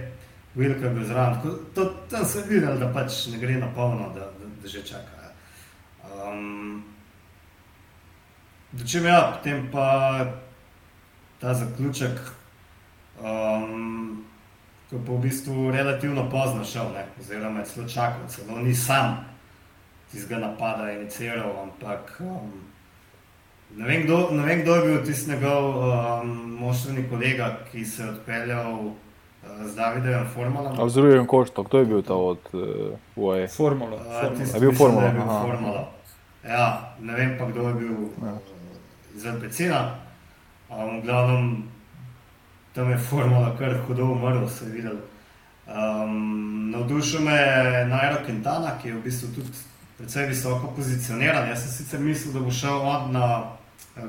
Vilko 0.55 0.85
je 0.85 0.91
bil 0.93 1.03
zraven. 1.05 1.35
Tako, 1.35 1.49
to, 1.75 1.85
tam 2.09 2.25
se 2.25 2.39
je 2.39 2.45
videl, 2.47 2.77
da 2.79 2.87
pač 2.93 3.25
ne 3.33 3.39
gre 3.41 3.57
na 3.59 3.67
polno, 3.75 4.07
da, 4.15 4.29
da, 4.39 4.51
da 4.61 4.71
že 4.71 4.83
čaka. 4.87 5.33
Um, 6.07 6.85
Če 8.85 9.01
me 9.03 9.09
ja, 9.09 9.19
potem 9.35 9.67
pa 9.71 9.87
ta 11.41 11.53
zaključek, 11.55 12.19
um, 13.19 14.23
ko 14.89 14.99
pa 15.03 15.11
v 15.11 15.19
bistvu 15.27 15.71
relativno 15.71 16.29
pozno 16.29 16.63
šel, 16.67 16.91
ne, 16.95 17.05
oziroma 17.19 17.63
je 17.63 17.69
celo 17.73 17.87
čakal, 17.89 18.23
celo 18.31 18.59
ni 18.63 18.75
sam 18.75 19.19
tistega 20.11 20.39
napada 20.43 20.91
iniciral, 20.95 21.55
ampak 21.63 22.17
um, 22.23 22.51
ne, 23.75 23.87
vem, 23.87 24.03
kdo, 24.03 24.27
ne 24.31 24.43
vem, 24.45 24.61
kdo 24.61 24.75
je 24.75 24.81
bil 24.87 25.05
tisti 25.05 25.31
njegov 25.31 25.77
um, 25.77 26.29
moštveni 26.59 27.09
kolega, 27.09 27.57
ki 27.71 27.85
se 27.85 28.03
je 28.03 28.09
odpeljal 28.09 28.73
uh, 28.73 28.93
z 29.65 29.75
Davidom 29.75 30.25
Formulom. 30.33 30.79
A 30.79 30.89
z 30.89 30.93
drugim 30.93 31.25
koštom, 31.25 31.65
kdo 31.65 31.77
je 31.77 31.85
bil 31.85 32.01
ta 32.01 32.13
od 32.15 32.39
uh, 32.53 32.61
UAE? 33.15 33.47
Formula. 33.47 33.95
Uh, 33.97 34.37
tisti, 34.37 34.57
Je 34.57 34.59
bil 34.59 34.73
Formula, 34.73 35.05
je 35.05 35.11
bil 35.11 35.21
aha. 35.21 35.41
Formula. 35.41 35.89
Ja, 36.47 36.95
ne 36.99 37.13
vem 37.13 37.35
pa, 37.39 37.45
kdo 37.45 37.67
je 37.67 37.73
bil 37.73 37.95
Ja. 38.23 38.33
uh, 38.33 38.37
iz 39.15 39.25
LPC-a. 39.25 39.95
Um, 40.69 40.99
v 40.99 41.03
glavnem, 41.03 41.63
tam 42.73 42.89
je 42.91 42.97
formula 42.97 43.55
kar 43.59 43.77
hudo 43.87 44.03
umrl, 44.05 44.47
se 44.49 44.65
je 44.65 44.71
videl. 44.71 44.97
Um, 45.67 46.71
navdušil 46.71 47.21
me 47.21 47.31
je 47.31 47.85
Nairo 47.85 48.17
Quintana, 48.27 48.77
ki 48.81 48.87
je 48.87 48.93
v 48.95 49.01
bistvu 49.03 49.27
tudi 49.35 49.49
precej 49.97 50.27
visoko 50.27 50.67
pozicioniran. 50.75 51.47
Jaz 51.49 51.63
sem 51.63 51.71
sicer 51.71 51.99
mislil, 51.99 52.33
da 52.33 52.39
bo 52.39 52.51
šel 52.51 52.77
on 52.81 53.11
na 53.11 53.56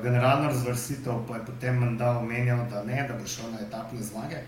generalno 0.03 0.47
razvrstitev, 0.47 1.23
pa 1.27 1.35
je 1.35 1.45
potem 1.45 1.79
menda 1.79 2.17
omenjal, 2.17 2.65
da 2.69 2.83
ne, 2.83 3.05
da 3.07 3.17
bo 3.17 3.27
šel 3.27 3.51
na 3.51 3.61
etapne 3.67 4.01
zmage. 4.01 4.43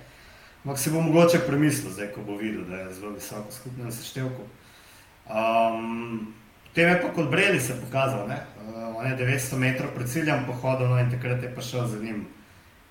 Ampak 0.64 0.80
si 0.80 0.92
bo 0.92 1.02
mogoče 1.02 1.40
premislil, 1.48 1.92
zdaj, 1.94 2.12
ko 2.14 2.22
bo 2.22 2.38
videl, 2.38 2.66
da 2.70 2.84
je 2.84 2.94
zelo 2.94 3.16
visoko 3.16 3.50
v 3.50 3.54
skupnem 3.54 3.92
seštevku. 3.92 4.46
Um, 5.30 6.34
Potem 6.72 6.88
je 6.88 7.02
pa 7.02 7.10
kot 7.12 7.28
Breli 7.28 7.60
se 7.60 7.76
pokazal, 7.82 8.28
ne? 8.28 8.38
uh, 8.64 8.96
on 8.96 9.04
je 9.04 9.18
900 9.18 9.58
metrov 9.60 9.90
pred 9.92 10.08
ciljem 10.08 10.46
pohodil 10.48 10.88
no, 10.88 11.00
in 11.00 11.10
takrat 11.12 11.44
je 11.44 11.50
pa 11.56 11.62
šel 11.62 11.88
za 11.88 12.00
njim 12.00 12.22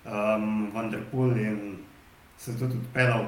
um, 0.05 0.69
Vanderpool 0.73 1.33
in 1.37 1.79
se 2.37 2.53
tudi 2.59 2.77
odpeljal. 2.77 3.25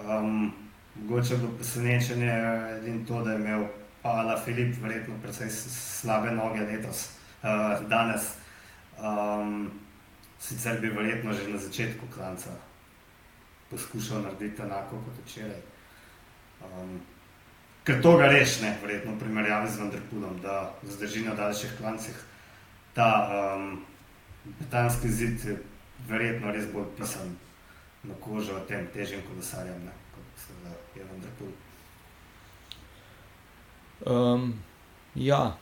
Um, 0.00 0.54
mogoče 0.96 1.36
bo 1.36 1.52
presenečenje 1.56 2.32
edino 2.78 3.04
to, 3.08 3.20
da 3.24 3.32
je 3.32 3.40
imel 3.40 3.66
Pavla 4.02 4.40
Filip 4.40 4.74
verjetno 4.82 5.14
precej 5.22 5.50
slabe 5.50 6.30
noge 6.32 6.64
letos, 6.64 7.10
uh, 7.42 7.88
danes. 7.88 8.34
Um, 8.98 9.70
sicer 10.38 10.80
bi 10.80 10.88
verjetno 10.88 11.32
že 11.32 11.48
na 11.48 11.58
začetku 11.58 12.06
klanca 12.14 12.50
poskušal 13.70 14.22
narediti 14.22 14.62
enako 14.62 14.96
kot 15.04 15.14
včeraj. 15.26 15.60
Um, 16.62 17.00
ker 17.84 18.02
to 18.02 18.16
ga 18.16 18.26
reš, 18.26 18.60
ne, 18.60 18.78
verjetno 18.82 19.12
v 19.12 19.18
primerjavi 19.18 19.70
z 19.70 19.80
Vanderpulom, 19.80 20.40
da 20.42 20.72
zdrži 20.82 21.24
na 21.24 21.34
daljših 21.34 21.76
klancih. 21.78 22.16
Ta 22.94 23.08
um, 23.28 23.84
betanski 24.60 25.08
zid 25.08 25.44
je 25.44 25.58
verjetno 26.08 26.52
res 26.52 26.66
bolj 26.72 26.88
pisan 26.96 27.36
na 28.02 28.14
kožo 28.20 28.58
tem 28.68 28.86
težjim 28.94 29.22
kolesarjem, 29.28 29.84
ne, 29.84 29.94
kot 30.14 30.44
seveda 30.46 30.76
je 30.96 31.06
Vanderpul. 31.12 31.52
Um, 34.06 34.52
ja. 35.14 35.56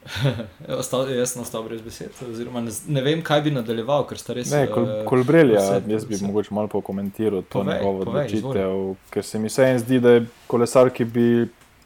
Ostal, 0.80 1.08
jaz 1.12 1.32
sem 1.34 1.42
ostal 1.42 1.62
brez 1.62 1.80
besed, 1.84 2.14
oziroma 2.24 2.60
ne, 2.60 2.72
ne 2.88 3.02
vem, 3.02 3.22
kaj 3.22 3.42
bi 3.42 3.50
nadaljeval, 3.52 4.06
ker 4.08 4.18
sta 4.18 4.32
res. 4.32 4.50
Ne, 4.50 4.64
kol, 4.66 4.86
eh, 4.86 5.02
kolbrelja, 5.04 5.60
vse- 5.60 5.92
jaz 5.92 6.04
bi 6.04 6.14
vse- 6.14 6.26
mogoče 6.26 6.54
malo 6.54 6.68
pokomentiral 6.68 7.42
to 7.42 7.60
Povej, 7.60 7.74
njegovo 7.74 8.00
odločitev, 8.00 8.76
ker 9.10 9.24
se 9.24 9.38
mi 9.38 9.48
vseeno 9.48 9.78
zdi, 9.78 10.00
da 10.00 10.10
je 10.10 10.22
kolesar, 10.46 10.90
ki 10.90 11.04
bi, 11.06 11.26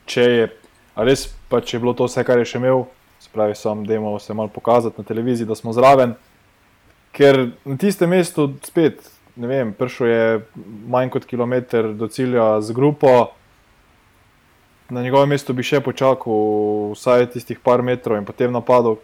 če 0.07 0.23
je, 0.23 0.47
a 0.95 1.05
res 1.05 1.27
pa 1.49 1.61
če 1.61 1.77
je 1.77 1.81
bilo 1.81 1.93
to 1.93 2.07
vse, 2.07 2.25
kar 2.25 2.39
je 2.39 2.47
še 2.47 2.59
imel, 2.59 2.85
se 3.19 3.29
pravi, 3.33 3.55
sam, 3.55 3.83
da 3.85 3.95
imamo 3.95 4.19
se 4.19 4.35
malo 4.35 4.49
pokazati 4.49 4.95
na 4.99 5.05
televiziji, 5.05 5.47
da 5.47 5.55
smo 5.55 5.73
zraven, 5.73 6.15
ker 7.13 7.39
na 7.65 7.77
tistem 7.77 8.11
mestu 8.11 8.53
spet, 8.63 9.03
ne 9.37 9.47
vem, 9.47 9.73
prišel 9.73 10.07
je 10.07 10.25
manj 10.87 11.11
kot 11.11 11.25
kilometr 11.25 11.91
do 11.93 12.07
cilja 12.07 12.61
z 12.61 12.73
grupo, 12.73 13.33
na 14.95 15.03
njegovem 15.03 15.29
mestu 15.29 15.53
bi 15.53 15.67
še 15.67 15.81
počakal 15.83 16.93
vsaj 16.95 17.27
tistih 17.35 17.59
par 17.59 17.83
metrov 17.83 18.19
in 18.21 18.27
potem 18.27 18.53
napadal, 18.55 19.01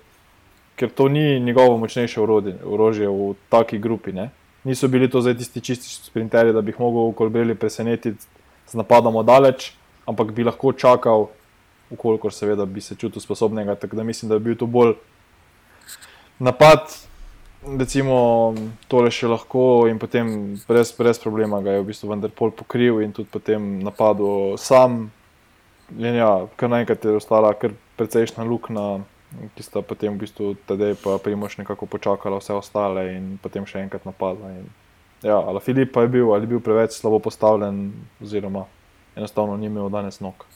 ker 0.79 0.93
to 0.95 1.09
ni 1.11 1.41
njegovo 1.43 1.77
močnejše 1.83 2.21
orodje- 2.23 2.59
orožje 2.65 3.09
v 3.09 3.35
taki 3.51 3.79
grupi. 3.79 4.13
Ne? 4.13 4.31
Niso 4.65 4.89
bili 4.89 5.11
to 5.11 5.21
zdaj 5.21 5.35
tisti 5.41 5.61
čisti 5.61 6.07
sprinterji, 6.07 6.55
da 6.55 6.63
bi 6.63 6.71
jih 6.71 6.81
mogel 6.81 7.11
v 7.11 7.17
kolbeli 7.19 7.55
presenetiti 7.55 8.23
z 8.67 8.75
napadom 8.79 9.19
daleč, 9.27 9.73
ampak 10.07 10.33
bi 10.33 10.47
lahko 10.47 10.73
čakal, 10.73 11.29
ukolikor 11.91 12.33
seveda 12.33 12.65
bi 12.67 12.81
se 12.81 12.95
čutil 12.95 13.21
sposobnega. 13.21 13.75
Tako 13.75 13.97
da 13.97 14.05
mislim, 14.05 14.29
da 14.29 14.39
bi 14.39 14.53
bil 14.53 14.57
to 14.57 14.67
bolj 14.67 14.95
napad. 16.39 16.87
Recimo, 17.79 18.55
tole 18.89 19.11
še 19.13 19.29
lahko, 19.29 19.85
in 19.91 19.99
potem 20.01 20.57
brez, 20.69 20.95
brez 20.97 21.19
problema 21.21 21.61
ga 21.61 21.75
je 21.75 21.83
v 21.83 21.89
bistvu 21.91 22.09
vendar 22.09 22.31
pol 22.33 22.55
pokril, 22.57 23.03
in 23.05 23.13
tudi 23.13 23.29
potem 23.29 23.83
napadel 23.85 24.57
sam. 24.57 25.11
In 25.99 26.15
ja, 26.15 26.47
kar 26.57 26.71
naenkrat 26.71 27.05
je 27.05 27.17
ostala 27.19 27.55
kar 27.59 27.75
precejšna 27.99 28.45
luknja, 28.47 29.01
ki 29.55 29.63
sta 29.63 29.83
potem 29.83 30.15
v 30.15 30.25
bistvu 30.25 30.53
tedaj 30.67 30.97
pa 31.03 31.19
Primoš 31.23 31.59
nekako 31.61 31.87
počakala 31.87 32.41
vse 32.41 32.55
ostale 32.59 33.07
in 33.15 33.37
potem 33.43 33.67
še 33.67 33.83
enkrat 33.85 34.07
napadla. 34.07 34.53
In, 34.59 34.71
ja, 35.23 35.39
ali 35.39 35.63
Filip 35.63 35.93
pa 35.95 36.07
je 36.07 36.15
bil, 36.17 36.31
ali 36.35 36.47
je 36.47 36.55
bil 36.55 36.63
preveč 36.63 36.99
slabo 36.99 37.21
postavljen, 37.23 37.91
oziroma 38.23 38.67
enostavno 39.17 39.57
ni 39.57 39.67
imel 39.67 39.91
danes 39.91 40.21
nog. 40.21 40.47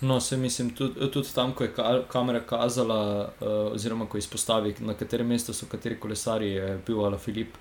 No, 0.00 0.20
se 0.20 0.36
mislim, 0.36 0.70
tudi, 0.70 1.10
tudi 1.10 1.34
tam, 1.34 1.52
ko 1.52 1.64
je 1.64 1.72
ka 1.74 2.02
kamera 2.10 2.40
kazala, 2.46 3.30
uh, 3.40 3.72
oziroma 3.74 4.06
ko 4.06 4.18
izpostavi, 4.18 4.76
na 4.80 4.94
katerem 4.94 5.26
mestu 5.26 5.52
so 5.52 5.66
kateri 5.66 5.98
kolesari, 5.98 6.52
je 6.52 6.78
bil 6.86 7.02
Ala 7.04 7.18
Filip 7.18 7.56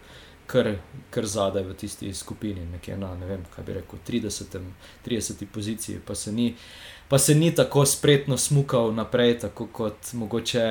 kar, 0.48 0.76
kar 1.10 1.26
zadaj 1.26 1.64
v 1.64 1.74
tisti 1.74 2.14
skupini, 2.14 2.66
nekje 2.72 2.98
na 2.98 3.14
ne 3.16 3.26
vem, 3.26 3.44
kaj 3.56 3.66
bi 3.66 3.74
rekel, 3.74 4.00
30, 4.08 4.58
30 5.06 5.46
poziciji, 5.54 6.00
pa 6.06 6.16
se 6.16 6.32
ni. 6.32 6.56
Pa 7.08 7.18
se 7.18 7.36
ni 7.36 7.54
tako 7.56 7.86
spretno 7.86 8.38
smukal 8.38 8.92
naprej, 8.96 9.38
tako 9.40 9.68
kot 9.72 10.10
mogoče 10.14 10.64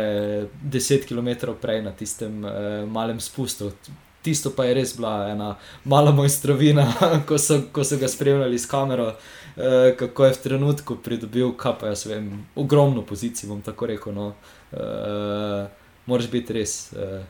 10 0.65 1.07
km 1.09 1.53
prej 1.61 1.81
na 1.83 1.93
tistem 1.97 2.45
eh, 2.45 2.85
malem 2.87 3.21
spustu. 3.21 3.71
Tisto 4.23 4.51
pa 4.51 4.65
je 4.65 4.75
res 4.75 4.93
bila 4.97 5.31
ena 5.31 5.55
mala 5.85 6.13
mojstrovina, 6.13 6.85
ko 7.29 7.39
so, 7.39 7.63
ko 7.73 7.85
so 7.85 7.97
ga 7.97 8.09
spremljali 8.09 8.59
s 8.59 8.69
kamero, 8.69 9.15
eh, 9.57 9.95
kako 9.97 10.25
je 10.25 10.33
v 10.33 10.43
trenutku 10.43 10.97
pridobil, 10.97 11.55
kaj 11.57 11.79
pa 11.81 11.95
jaz 11.95 12.05
vem, 12.07 12.47
ogromno 12.55 13.07
pozicij, 13.07 13.49
bom 13.49 13.63
tako 13.63 13.87
rekel. 13.87 14.13
No. 14.13 14.35
Eh, 14.73 15.69
moraš 16.07 16.31
biti 16.31 16.53
res 16.53 16.93
eh, 16.93 17.25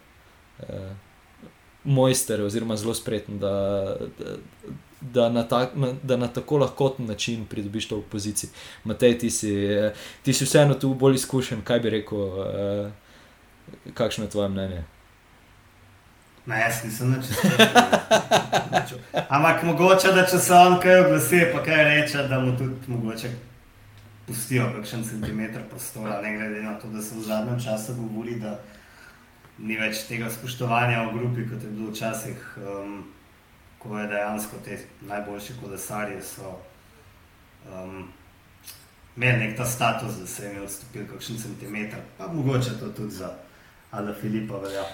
eh, 0.68 1.06
mojster, 1.87 2.43
oziroma 2.43 2.76
zelo 2.76 2.95
spreten, 2.95 3.39
da, 3.39 3.53
da, 4.18 4.37
da, 5.01 5.28
na 5.28 5.43
ta, 5.49 5.70
na, 5.74 5.93
da 6.03 6.16
na 6.16 6.28
tako 6.28 6.59
lahkoten 6.59 7.07
način 7.07 7.47
pridobiš 7.47 7.89
to 7.89 8.03
pozicijo. 8.11 8.51
Matej, 8.84 9.18
ti 9.18 9.30
si, 9.30 9.55
ti 10.22 10.32
si 10.32 10.45
vseeno 10.45 10.74
tu 10.74 10.95
bolj 10.95 11.14
izkušen, 11.14 11.62
kaj 11.64 11.80
bi 11.80 11.91
rekel, 11.91 12.18
eh, 12.18 12.91
kakšno 13.95 14.24
je 14.24 14.30
tvoje 14.30 14.49
mnenje? 14.49 14.84
Ne, 16.47 16.61
jaz 16.61 16.84
nisem 16.84 17.11
nič 17.11 17.26
rekel. 17.43 18.99
Ampak 19.28 19.62
mogoče, 19.62 20.12
da 20.14 20.26
če 20.26 20.39
se 20.39 20.55
on 20.55 20.78
kaj 20.82 21.01
oglasi, 21.07 21.43
pa 21.53 21.62
kaj 21.64 21.84
reče, 21.84 22.28
da 22.30 22.41
mu 22.41 22.57
tudi 22.59 22.93
mogoče 22.93 23.30
pustijo 24.26 24.68
kakšen 24.76 25.05
centimeter 25.05 25.62
prostora, 25.70 26.20
ne 26.22 26.37
glede 26.37 26.62
na 26.62 26.78
to, 26.78 26.89
da 26.89 27.03
se 27.03 27.14
v 27.14 27.22
zadnjem 27.22 27.61
času 27.62 27.95
govori, 27.95 28.41
da 28.41 28.59
ni 29.59 29.77
več 29.81 30.05
tega 30.09 30.31
spoštovanja 30.31 31.07
v 31.09 31.19
grupi, 31.19 31.47
kot 31.49 31.63
je 31.63 31.71
bilo 31.73 31.91
včasih, 31.91 32.43
um, 32.61 32.99
ko 33.79 33.99
je 33.99 34.07
dejansko 34.11 34.61
te 34.65 34.79
najboljši 35.09 35.59
kolesarji 35.63 36.21
so 36.23 36.53
um, 37.71 38.09
imeli 39.17 39.47
nek 39.47 39.57
ta 39.57 39.65
status, 39.65 40.21
da 40.21 40.27
se 40.27 40.47
jim 40.47 40.57
je 40.57 40.63
odstopil 40.63 41.07
kakšen 41.13 41.39
centimeter, 41.39 42.01
pa 42.19 42.29
mogoče 42.33 42.79
to 42.81 42.89
tudi 42.89 43.15
za 43.15 43.33
Ala 43.91 44.15
Filipa 44.15 44.59
velja. 44.61 44.85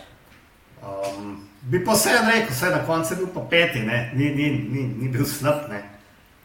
Um, 0.83 1.49
bi 1.63 1.85
pa 1.85 1.95
vseeno 1.95 2.31
rekel, 2.31 2.51
vse 2.51 2.71
na 2.71 2.87
koncu 2.87 3.15
je 3.15 3.17
bil 3.17 3.29
pa 3.35 3.41
peti, 3.51 3.81
ne? 3.81 4.13
ni, 4.15 4.31
ni, 4.35 4.51
ni, 4.51 4.83
ni 4.99 5.09
bil 5.09 5.27
slab. 5.27 5.69
ne. 5.71 5.83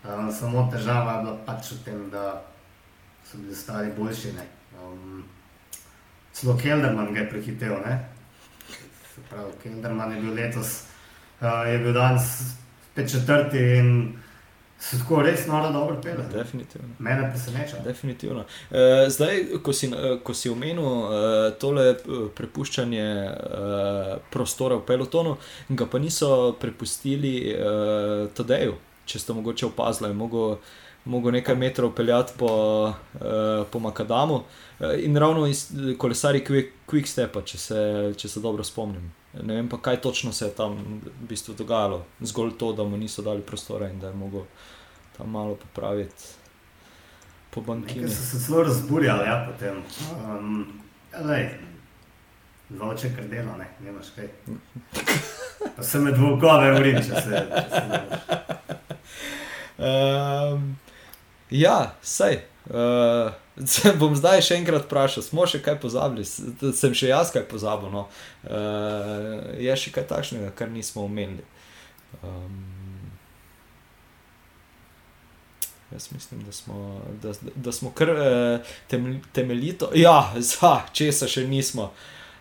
Um, 0.06 0.32
samo 0.32 0.70
težava 0.72 1.18
je 1.18 1.24
bila 1.24 1.38
pač 1.46 1.72
v 1.72 1.84
tem, 1.86 2.10
da 2.10 2.44
so 3.26 3.38
bili 3.38 3.54
ostali 3.54 3.92
boljši. 3.98 4.34
ne. 4.34 4.46
Celo 6.38 6.58
Kelderman 6.58 7.14
ga 7.14 7.20
je 7.20 7.30
prehitev. 7.30 7.74
ne. 7.86 7.98
Se 9.16 9.22
pravi, 9.30 9.52
Kelderman 9.64 10.16
je 10.16 10.22
bil 10.22 10.34
letos, 10.34 10.84
uh, 11.42 11.66
je 11.68 11.80
bil 11.80 11.94
danes 11.94 12.54
spet 12.92 13.12
četrti 13.12 13.58
in 13.58 14.18
Se 14.80 15.00
tako 15.00 15.22
res 15.22 15.48
noro 15.48 15.72
dobro 15.74 15.96
pele. 16.04 16.24
Definitivno. 16.34 16.88
Mene 17.00 17.30
preseneča. 17.32 17.78
Definitivno. 17.84 18.44
E, 18.72 19.10
zdaj, 19.10 19.46
ko 19.64 19.74
si, 19.74 19.90
ko 20.24 20.34
si 20.34 20.50
omenil 20.50 20.86
e, 20.86 21.22
tole 21.60 21.86
prepuščanje 22.38 23.08
e, 23.08 23.32
prostora 24.32 24.78
v 24.78 24.86
pelotonu, 24.86 25.38
ga 25.70 25.90
pa 25.90 26.00
niso 26.00 26.30
prepustili 26.62 27.34
e, 27.50 27.58
Tadeju, 28.38 28.78
če 29.10 29.24
ste 29.24 29.34
mogoče 29.34 29.66
opazili, 29.72 30.12
je 30.14 30.20
mogel, 30.22 30.60
mogel 31.08 31.32
nekaj 31.32 31.56
metrov 31.56 31.92
peljati 31.96 32.34
po, 32.38 32.50
e, 33.16 33.64
po 33.72 33.80
Makadamu 33.80 34.42
e, 34.80 34.94
in 35.04 35.18
ravno 35.18 35.48
iz 35.48 35.68
kolesari 35.98 36.44
Quickstepa, 36.88 37.44
če, 37.46 37.58
če 38.18 38.30
se 38.30 38.44
dobro 38.44 38.64
spomnim. 38.64 39.12
Ne 39.42 39.60
vem 39.60 39.70
pa, 39.70 39.78
kaj 39.82 40.02
točno 40.02 40.34
se 40.34 40.46
je 40.46 40.56
tam 40.56 40.78
v 41.04 41.28
bistvu 41.30 41.56
dogajalo, 41.58 42.04
zgolj 42.20 42.56
to, 42.58 42.74
da 42.74 42.84
mu 42.84 42.98
niso 42.98 43.22
dali 43.22 43.42
prostora 43.42 43.90
in 43.90 44.00
da 44.00 44.08
je 44.08 44.18
mogel 44.18 44.48
tam 45.18 45.30
malo 45.30 45.56
popraviti 45.56 46.34
po 47.54 47.62
bankini. 47.62 48.06
Nekaj 48.06 48.16
so 48.16 48.24
se 48.32 48.38
zelo 48.38 48.64
razburjali, 48.64 49.28
ja, 49.28 49.48
potem. 49.52 49.82
Um, 50.26 50.68
Zvoče, 52.70 53.10
kar 53.16 53.28
dela, 53.32 53.58
ne, 53.58 53.68
nemaš 53.80 54.10
kaj. 54.16 54.28
Pa 55.76 55.84
se 55.84 56.00
med 56.00 56.18
volkove 56.20 56.74
urim, 56.80 56.98
če 57.00 57.22
se. 57.22 57.44
Um, 59.78 60.76
ja, 61.50 61.96
sej. 62.18 62.42
Uh, 62.68 63.32
bom 64.00 64.16
zdaj 64.16 64.42
še 64.44 64.58
enkrat 64.60 64.86
vprašal, 64.86 65.24
smo 65.24 65.46
še 65.48 65.62
kaj 65.64 65.78
pozabili, 65.82 66.26
sem 66.28 66.96
še 66.96 67.12
jaz 67.14 67.32
kaj 67.34 67.48
pozabil. 67.50 67.92
No. 67.94 68.08
Uh, 68.44 69.56
je 69.62 69.78
še 69.80 69.94
kaj 69.96 70.08
takšnega, 70.12 70.52
kar 70.58 70.72
nismo 70.72 71.06
omenili. 71.08 71.46
Um, 72.24 72.60
jaz 75.92 76.12
mislim, 76.12 76.44
da 76.44 76.52
smo, 76.52 77.02
da, 77.24 77.34
da 77.56 77.72
smo 77.72 77.92
kar 77.96 78.10
uh, 78.10 78.76
temeljito. 79.34 79.92
Ja, 79.96 80.34
za 80.36 80.82
česa 80.94 81.28
še 81.28 81.48
nismo. 81.48 81.92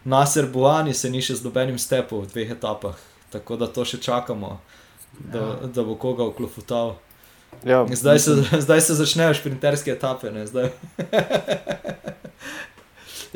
Na 0.07 0.27
Srbovani 0.27 0.95
se 0.95 1.11
ni 1.11 1.23
še 1.23 1.35
z 1.35 1.47
nobenim 1.47 1.79
stepom 1.83 2.23
v 2.23 2.31
dveh 2.31 2.53
etapah, 2.55 2.99
tako 3.33 3.57
da 3.59 3.67
to 3.67 3.83
še 3.83 3.99
čakamo, 4.03 4.53
da, 5.19 5.41
ja. 5.41 5.71
da 5.75 5.83
bo 5.87 5.97
koga 5.99 6.29
oklofutal. 6.31 6.95
Ja, 7.65 7.87
zdaj, 7.91 8.19
se, 8.19 8.31
zdaj 8.65 8.81
se 8.81 8.95
začnejo 8.95 9.35
šprinterske 9.35 9.91
etape. 9.91 10.33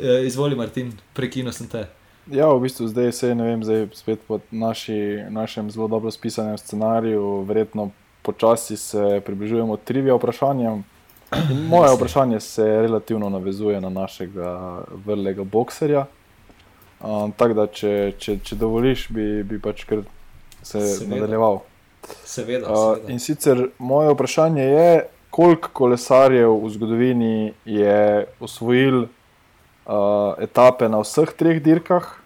Ja, 0.01 0.19
izvoli, 0.19 0.55
Martin, 0.55 0.95
prekino 1.13 1.51
sem 1.53 1.67
te. 1.69 1.83
Ja, 2.31 2.47
v 2.49 2.63
bistvu 2.63 2.87
zdaj 2.89 3.11
se 3.11 3.35
ne 3.35 3.43
vem, 3.43 3.61
zdaj 3.61 3.83
spet 3.93 4.23
po 4.27 4.39
naši, 4.51 5.25
našem 5.29 5.69
zelo 5.71 5.87
dobro 5.87 6.11
spisanem 6.11 6.57
scenariju, 6.57 7.43
verjetno 7.45 7.91
počasi 8.21 8.77
se 8.77 9.21
približujemo 9.25 9.77
trivia 9.77 10.15
vprašanjem. 10.17 10.83
In 11.49 11.61
moje 11.73 11.93
vprašanje 11.95 12.39
se 12.39 12.65
relativno 12.65 13.29
navezuje 13.29 13.81
na 13.81 13.89
našega 13.89 14.81
vrlega 15.05 15.43
bokserja. 15.43 16.05
Um, 17.01 17.31
Tako 17.37 17.53
da, 17.53 17.67
če, 17.67 18.13
če, 18.17 18.39
če 18.45 18.55
dovoliš, 18.55 19.07
bi, 19.09 19.43
bi 19.43 19.59
pač 19.61 19.85
kar 19.89 20.03
se 20.61 20.81
Seveda. 20.81 21.15
nadaljeval. 21.15 21.61
Seveda, 22.01 22.65
seveda. 22.65 22.71
Uh, 22.71 23.09
in 23.09 23.19
sicer 23.19 23.69
moje 23.79 24.13
vprašanje 24.13 24.63
je, 24.63 25.05
koliko 25.29 25.69
kolesarjev 25.73 26.55
v 26.63 26.69
zgodovini 26.69 27.53
je 27.65 28.25
osvojil 28.39 29.03
uh, 29.03 29.09
etape 30.39 30.89
na 30.89 30.99
vseh 31.03 31.31
treh 31.37 31.61
dirkah, 31.63 32.21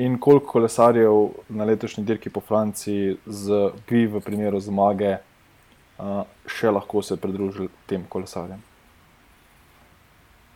in 0.00 0.18
koliko 0.20 0.46
kolesarjev 0.46 1.28
na 1.48 1.64
letošnji 1.64 2.04
dirki 2.04 2.30
po 2.30 2.40
Franciji, 2.40 3.16
z, 3.26 3.70
bi 3.88 4.06
v 4.06 4.20
primeru 4.24 4.60
zmage, 4.60 5.18
uh, 5.98 6.22
še 6.48 6.72
lahko 6.72 7.02
se 7.02 7.16
pridružili 7.20 7.68
tem 7.86 8.06
kolesarjem. 8.08 8.62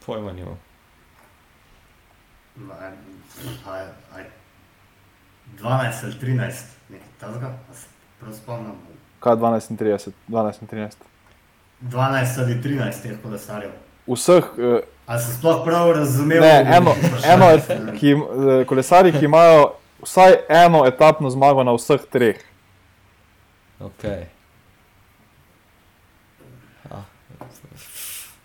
Pojma 0.07 0.33
nima. 0.33 0.57
12 5.61 6.05
ali 6.05 6.15
13, 6.21 6.65
nekaj 6.91 7.53
takega. 8.25 8.75
Kaj 9.25 9.37
12 9.41 9.71
in 9.71 9.77
30, 9.81 10.17
12 10.29 10.63
in 10.63 10.69
13? 10.69 10.97
12 11.81 12.43
ali 12.43 12.59
13 12.63 13.03
teh 13.03 13.17
kolesarjev. 13.23 13.71
Vseh. 14.07 14.45
Uh, 14.59 14.81
Ali 15.07 15.21
se 15.21 15.33
sploh 15.37 15.65
prav 15.65 15.93
razumel? 15.93 16.41
Ne, 16.41 16.77
eno, 16.77 16.95
eno 17.29 17.51
et, 17.51 17.67
ki, 17.99 18.13
eh, 18.13 18.67
kolesari, 18.67 19.13
ki 19.13 19.25
imajo 19.25 19.75
vsaj 20.03 20.37
eno 20.49 20.87
etapno 20.89 21.31
zmago 21.31 21.65
na 21.65 21.73
vseh 21.77 22.01
treh. 22.13 22.41
Okay. 23.81 24.25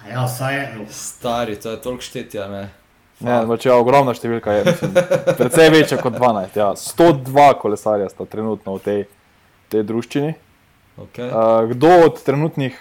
Ja, 0.10 0.26
vsaj 0.26 0.64
eno. 0.64 0.86
Stari, 0.90 1.56
to 1.56 1.72
je 1.72 1.82
toliko 1.82 2.04
štetja. 2.04 2.48
Ne, 2.48 2.70
ne 3.20 3.40
pač 3.48 3.68
ja, 3.70 3.76
ogromna 3.78 4.16
številka 4.18 4.58
je. 4.58 4.76
Predvsej 5.40 5.70
večja 5.70 6.00
kot 6.02 6.18
12. 6.18 6.60
Ja. 6.60 6.74
102 6.76 7.48
kolesarja 7.62 8.10
sta 8.10 8.26
trenutno 8.26 8.80
v 8.80 8.84
tej 8.84 9.00
tej 9.70 9.86
družščini. 9.88 10.34
Okay. 11.00 11.30
Uh, 11.32 11.70
kdo 11.72 11.92
od 12.10 12.24
trenutnih 12.24 12.76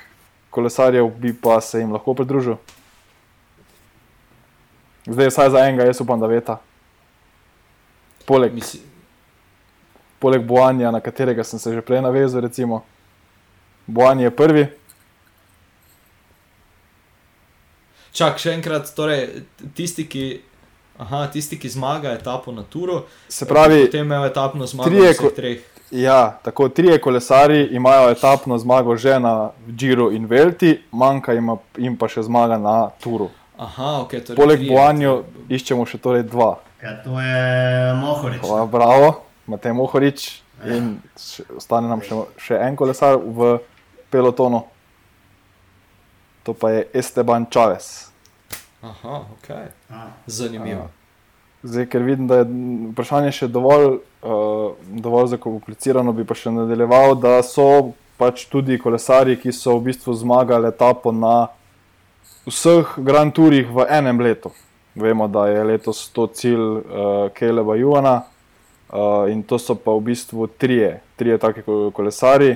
kolesarjev 0.50 1.10
bi 1.20 1.34
pa 1.34 1.60
se 1.60 1.78
jim 1.80 1.92
lahko 1.92 2.14
pridružil? 2.18 2.58
Zdaj 5.06 5.30
vsaj 5.30 5.50
za 5.50 5.64
enega, 5.64 5.86
jaz 5.88 6.00
upam, 6.00 6.20
da 6.20 6.26
veta. 6.26 6.58
Poleg, 8.26 8.52
Misli... 8.52 8.80
poleg 10.18 10.42
Boanja, 10.44 10.90
na 10.90 11.00
katerega 11.00 11.44
sem 11.44 11.58
se 11.58 11.72
že 11.72 11.80
prej 11.80 12.02
navezal, 12.04 12.44
recimo. 12.44 12.82
Bojan 13.86 14.20
je 14.20 14.30
prvi. 14.30 14.66
Čak, 18.12 18.36
še 18.42 18.52
enkrat, 18.58 18.90
torej, 18.92 19.46
tisti, 19.78 20.04
ki, 20.10 20.26
aha, 21.00 21.28
tisti, 21.32 21.56
ki 21.56 21.70
zmaga 21.72 22.12
etapo 22.18 22.52
na 22.52 22.66
Turu, 22.66 23.04
se 23.30 23.46
pravi, 23.48 23.86
potem 23.86 24.04
imajo 24.04 24.26
etapno 24.28 24.66
zmago 24.66 24.90
na 24.90 25.12
vseh 25.14 25.34
treh. 25.36 25.66
Ja, 25.90 26.38
tako 26.42 26.68
trije 26.68 27.00
kolesari 27.00 27.62
imajo 27.72 28.10
etapno 28.10 28.58
zmago 28.58 28.96
že 28.96 29.18
na 29.20 29.50
Džiru 29.76 30.12
in 30.12 30.26
Velti, 30.26 30.82
manjka 30.92 31.32
jim 31.76 31.96
pa 31.96 32.08
še 32.08 32.22
zmaga 32.22 32.58
na 32.58 32.90
Turu. 33.00 33.30
Aha, 33.58 34.04
okay, 34.04 34.20
torej 34.20 34.36
Poleg 34.36 34.66
Boanja 34.68 35.16
iščemo 35.48 35.86
še 35.88 35.98
torej 35.98 36.22
dva. 36.28 36.58
Ja, 36.82 36.92
to 37.02 37.16
je 37.18 37.94
Mohorič. 37.98 38.42
Hvala, 38.44 38.66
bravo, 38.70 39.08
Matej 39.50 39.72
Mohorič. 39.72 40.28
Ja. 40.60 40.76
In 40.76 40.92
še, 41.18 41.46
ostane 41.56 41.88
nam 41.90 42.04
še, 42.04 42.20
še 42.36 42.60
en 42.60 42.76
kolesar 42.76 43.16
v 43.18 43.56
pelotonu, 44.12 44.62
to 46.46 46.54
pa 46.54 46.70
je 46.76 46.86
Esteban 46.92 47.48
Čaves. 47.50 48.12
Aha, 48.82 49.24
ok. 49.34 49.50
Zanimivo. 50.26 50.86
Zdaj, 51.62 51.86
ker 51.86 52.02
vidim, 52.02 52.28
da 52.30 52.36
je 52.38 52.46
vprašanje 52.92 53.32
še 53.34 53.48
dovolj, 53.50 53.96
uh, 54.22 54.76
dovolj 55.02 55.32
zakomplicirano, 55.34 56.14
bi 56.14 56.22
pa 56.26 56.36
še 56.38 56.52
nadaljeval, 56.54 57.16
da 57.18 57.40
so 57.42 57.96
pač 58.18 58.44
tudi 58.50 58.78
kolesari, 58.78 59.34
ki 59.38 59.50
so 59.54 59.74
v 59.78 59.88
bistvu 59.90 60.14
zmagali 60.20 60.70
etapo 60.70 61.10
na 61.10 61.48
vseh 62.46 62.94
Grand 63.02 63.34
Tourih 63.34 63.66
v 63.74 63.88
enem 63.90 64.22
letu. 64.22 64.54
Vemo, 64.98 65.26
da 65.26 65.48
je 65.50 65.66
letos 65.66 66.06
to 66.14 66.26
cilj 66.30 66.62
uh, 66.62 66.78
eh, 66.78 67.26
Keleba 67.34 67.74
Juana 67.78 68.16
uh, 68.22 69.26
in 69.30 69.42
to 69.42 69.58
so 69.58 69.74
pa 69.74 69.94
v 69.94 70.14
bistvu 70.14 70.46
trije, 70.58 71.00
trije 71.18 71.42
taki 71.42 71.66
kolesari. 71.94 72.54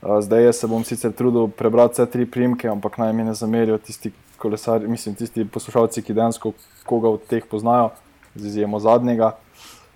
Uh, 0.00 0.20
zdaj 0.20 0.52
se 0.52 0.68
bom 0.68 0.84
sicer 0.84 1.12
trudil 1.12 1.48
prebrati 1.48 2.00
vse 2.00 2.12
tri 2.12 2.28
primke, 2.28 2.68
ampak 2.68 3.00
naj 3.00 3.12
mi 3.16 3.24
ne 3.24 3.34
zamerijo 3.34 3.80
tisti 3.80 4.12
kolesari, 4.36 4.88
mislim, 4.88 5.16
tisti 5.16 5.44
poslušalci, 5.48 6.04
ki 6.04 6.16
dejansko 6.16 6.52
koga 6.84 7.16
od 7.16 7.24
teh 7.28 7.44
poznajo 7.48 7.94
z 8.36 8.46
izjemo 8.46 8.78
zadnjega, 8.80 9.36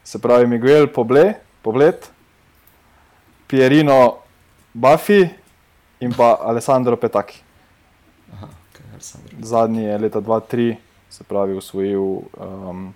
se 0.04 0.18
pravi 0.18 0.46
Miguel 0.46 0.88
Poble, 0.88 1.34
Poblet, 1.62 2.10
Pierino 3.46 4.16
Buffy 4.74 5.28
in 6.00 6.12
pa 6.12 6.38
Alessandro 6.40 6.96
Petaki. 6.96 7.42
Aha, 8.32 8.46
okay, 8.46 9.00
Zadnji 9.42 9.82
je 9.82 9.98
leta 9.98 10.20
2003, 10.20 10.76
se 11.10 11.24
pravi, 11.24 11.54
usvojil 11.54 12.00
um, 12.00 12.94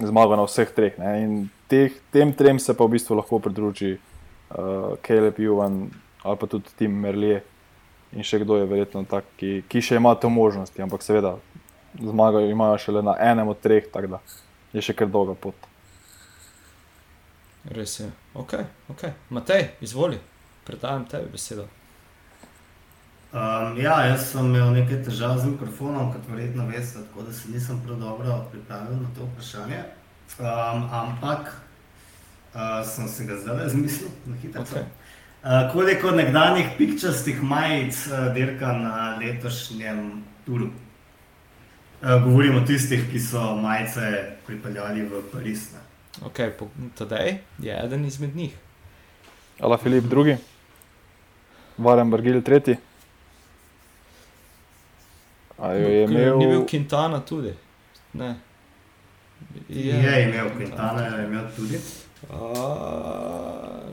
zmago 0.00 0.36
na 0.36 0.46
vseh 0.46 0.70
treh. 0.70 0.98
Ne? 0.98 1.22
In 1.22 1.32
teh, 1.68 1.92
tem 2.10 2.32
trem 2.32 2.58
se 2.58 2.74
pa 2.74 2.84
v 2.84 2.96
bistvu 2.96 3.18
lahko 3.18 3.38
pridruži 3.38 3.96
uh, 3.96 4.94
Caleb 5.02 5.38
Juvan 5.38 5.90
ali 6.24 6.36
pa 6.40 6.46
tudi 6.46 6.72
Tim 6.78 6.94
Merlije. 7.00 7.42
In 8.14 8.22
še 8.22 8.38
kdo 8.44 8.56
je 8.56 8.68
verjetno 8.70 9.02
tak, 9.10 9.26
ki, 9.36 9.64
ki 9.68 9.82
še 9.82 9.98
ima 9.98 10.14
to 10.14 10.30
možnosti, 10.30 10.78
ampak 10.80 11.02
seveda 11.02 11.34
zmagajo 11.98 12.46
imajo 12.50 12.78
šele 12.78 13.02
na 13.02 13.16
enem 13.18 13.50
od 13.50 13.58
treh 13.60 13.86
je 14.74 14.82
še 14.82 14.96
kar 14.98 15.08
dolga 15.08 15.36
pot. 15.38 15.70
Res 17.74 18.00
je. 18.00 18.10
Ok, 18.34 18.58
ok. 18.92 19.06
Matej, 19.32 19.70
izvoli, 19.80 20.18
predajam 20.66 21.06
tebi 21.08 21.30
besedo. 21.32 21.64
Um, 23.34 23.78
ja, 23.80 23.96
jaz 24.06 24.28
sem 24.30 24.46
imel 24.46 24.74
nekaj 24.76 25.00
težav 25.08 25.38
z 25.42 25.48
mikrofonom, 25.54 26.12
kot 26.14 26.26
verjetno 26.30 26.68
veste, 26.68 27.00
tako 27.08 27.24
da 27.26 27.32
se 27.34 27.50
nisem 27.50 27.80
prav 27.86 27.96
dobro 27.98 28.36
pripravil 28.52 29.00
na 29.00 29.08
to 29.16 29.26
vprašanje. 29.26 29.80
Um, 30.38 30.84
ampak 30.92 31.50
uh, 32.54 32.84
sem 32.86 33.08
se 33.08 33.24
ga 33.24 33.40
zdaj 33.40 33.58
razmislil 33.64 34.12
na 34.26 34.36
hitro. 34.42 34.62
Okay. 34.62 34.84
Uh, 35.42 35.72
koliko 35.72 36.10
nekdanjih 36.10 36.76
pikčastih 36.78 37.42
majic 37.42 38.06
uh, 38.06 38.30
dirka 38.34 38.72
na 38.72 39.18
letošnjem 39.18 40.22
turu? 40.46 40.70
Uh, 42.02 42.22
govorimo 42.22 42.62
o 42.62 42.66
tistih, 42.66 43.02
ki 43.10 43.20
so 43.20 43.54
majice 43.56 44.33
pripeljali 44.46 45.02
v 45.02 45.22
Pariz. 45.32 45.72
Ne? 45.72 45.80
Okay, 46.26 46.52
Tadej 46.98 47.38
je 47.58 47.80
eden 47.84 48.04
izmed 48.04 48.36
njih. 48.36 48.56
Ala 49.60 49.78
Filip 49.78 50.04
II, 50.12 50.36
Varen 51.78 52.10
Bargil 52.10 52.42
III. 52.42 52.76
Je 55.62 56.04
imel... 56.04 56.38
Ni 56.38 56.46
bil 56.46 56.66
Quintana 56.66 57.20
tudi. 57.20 57.54
Ne. 58.12 58.34
Je, 59.68 59.94
je 59.94 60.22
imel 60.28 60.50
Quintana, 60.58 61.00
je 61.02 61.26
imel 61.26 61.46
tudi. 61.56 61.78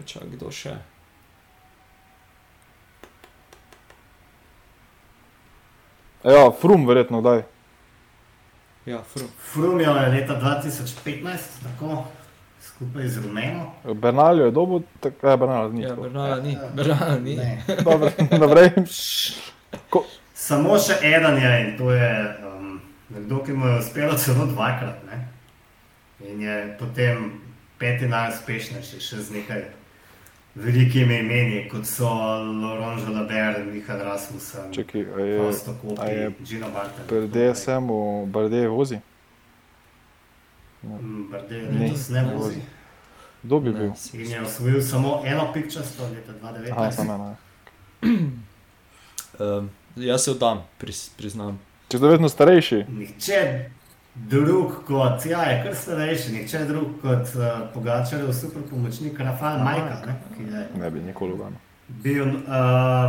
Čak, 0.05 0.23
kdo 0.31 0.51
še? 0.51 0.75
Ja, 6.23 6.51
Frum, 6.61 6.85
verjetno, 6.87 7.21
kdaj. 7.21 7.43
Ja, 8.85 9.03
Frum. 9.03 9.27
Frum 9.53 9.79
je 9.79 9.89
leta 9.89 10.39
2015, 10.41 11.37
tako 11.63 12.05
skupaj 12.61 13.07
z 13.07 13.17
Rumeno. 13.23 13.71
Bernalijo 13.93 14.45
je 14.45 14.51
dobil, 14.51 14.79
tako 14.99 15.29
je 15.29 15.37
Bernal, 15.37 15.73
ni. 15.73 15.81
Ja, 15.81 15.95
Bernal 15.95 16.43
ni. 16.43 16.57
Bernal 16.73 17.21
ni. 17.21 17.39
Dobro, 17.85 18.11
naprej. 18.31 18.69
Samo 20.33 20.79
še 20.79 20.97
eden 21.05 21.37
je 21.37 21.51
in 21.61 21.77
to 21.77 21.91
je 21.91 22.37
um, 22.47 22.81
nekdo, 23.09 23.43
ki 23.45 23.53
mu 23.53 23.67
je 23.67 23.77
uspelo 23.79 24.17
celo 24.17 24.45
dvakrat. 24.45 25.03
Ne? 25.05 25.27
In 26.25 26.41
je 26.41 26.57
potem 26.79 27.29
peti 27.77 28.09
najuspešnejši, 28.09 28.97
še 29.01 29.21
z 29.21 29.37
nekaj 29.37 29.61
velikimi 30.55 31.19
imeni, 31.19 31.69
kot 31.71 31.85
so 31.85 32.09
Laurent 32.61 33.01
Jalabert, 33.07 33.65
Mihael 33.73 34.03
Rasmussen, 34.05 34.73
Fausto 35.37 35.75
Kopi, 35.81 36.45
Gino 36.45 36.67
Bartel. 36.71 37.07
Pri 37.07 37.27
DSM-u 37.27 38.25
Bardet 38.25 38.69
vozi? 38.69 38.99
Mm, 40.83 41.31
Bardet 41.31 41.73
letos 41.79 42.09
ne 42.09 42.23
vozi. 42.35 42.61
Kdo 43.43 43.59
bi 43.59 43.71
bil? 43.73 43.91
In 44.13 44.31
je 44.31 44.41
osvojil 44.41 44.81
samo 44.81 45.21
eno 45.25 45.53
pikčasto 45.53 46.03
leta 46.03 46.33
2019. 46.41 46.71
Aha, 46.71 46.91
samo 46.91 47.13
eno. 47.13 47.35
um, 49.39 49.69
jaz 49.95 50.23
se 50.23 50.31
oddam, 50.31 50.63
priz, 50.77 51.09
priznam. 51.17 51.59
Če 51.89 51.97
ste 51.97 52.07
vedno 52.07 52.29
starejši? 52.29 52.83
Nihče 52.89 53.39
drug 54.15 54.71
kot, 54.87 55.25
ja, 55.25 55.43
je 55.43 55.63
kar 55.63 55.75
starejši, 55.75 56.31
nihče 56.31 56.65
drug 56.67 56.87
kot 57.01 57.35
uh, 57.35 57.43
Pogačarjev 57.73 58.33
super 58.33 58.61
pomočnik 58.69 59.19
Rafael 59.19 59.63
Majka. 59.63 60.05
Ne, 60.05 60.15
je 60.39 60.69
ne 60.79 60.91
bi 60.91 60.99
nikoli 60.99 61.33
ugano. 61.33 61.55
Bil 61.87 62.27
uh, 62.27 62.33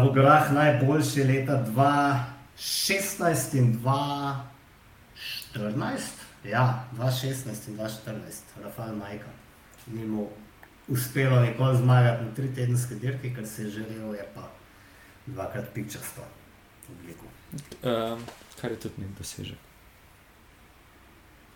v 0.03 0.15
gorah 0.15 0.53
najboljši 0.53 1.25
leta 1.25 1.65
2016 1.67 3.59
in 3.59 3.81
2014. 3.85 6.01
Ja, 6.45 6.85
2016 6.99 7.69
in 7.69 7.77
2014, 7.77 8.65
Rafael 8.65 8.97
Majka. 8.97 9.29
Ni 9.87 10.07
mu 10.07 10.29
uspelo 10.89 11.41
nikoli 11.41 11.77
zmagati 11.77 12.25
na 12.25 12.35
tri 12.35 12.55
tedenske 12.55 12.95
dirke, 12.95 13.35
kar 13.35 13.47
se 13.47 13.63
je 13.63 13.71
želel, 13.71 14.15
je 14.15 14.27
pa 14.35 14.51
dvakrat 15.27 15.65
pikčasto 15.75 16.23
obliku. 16.91 17.27
Um, 17.83 18.25
kar 18.61 18.71
je 18.71 18.81
tudi 18.81 18.95
nek 18.99 19.19
dosežek. 19.19 19.72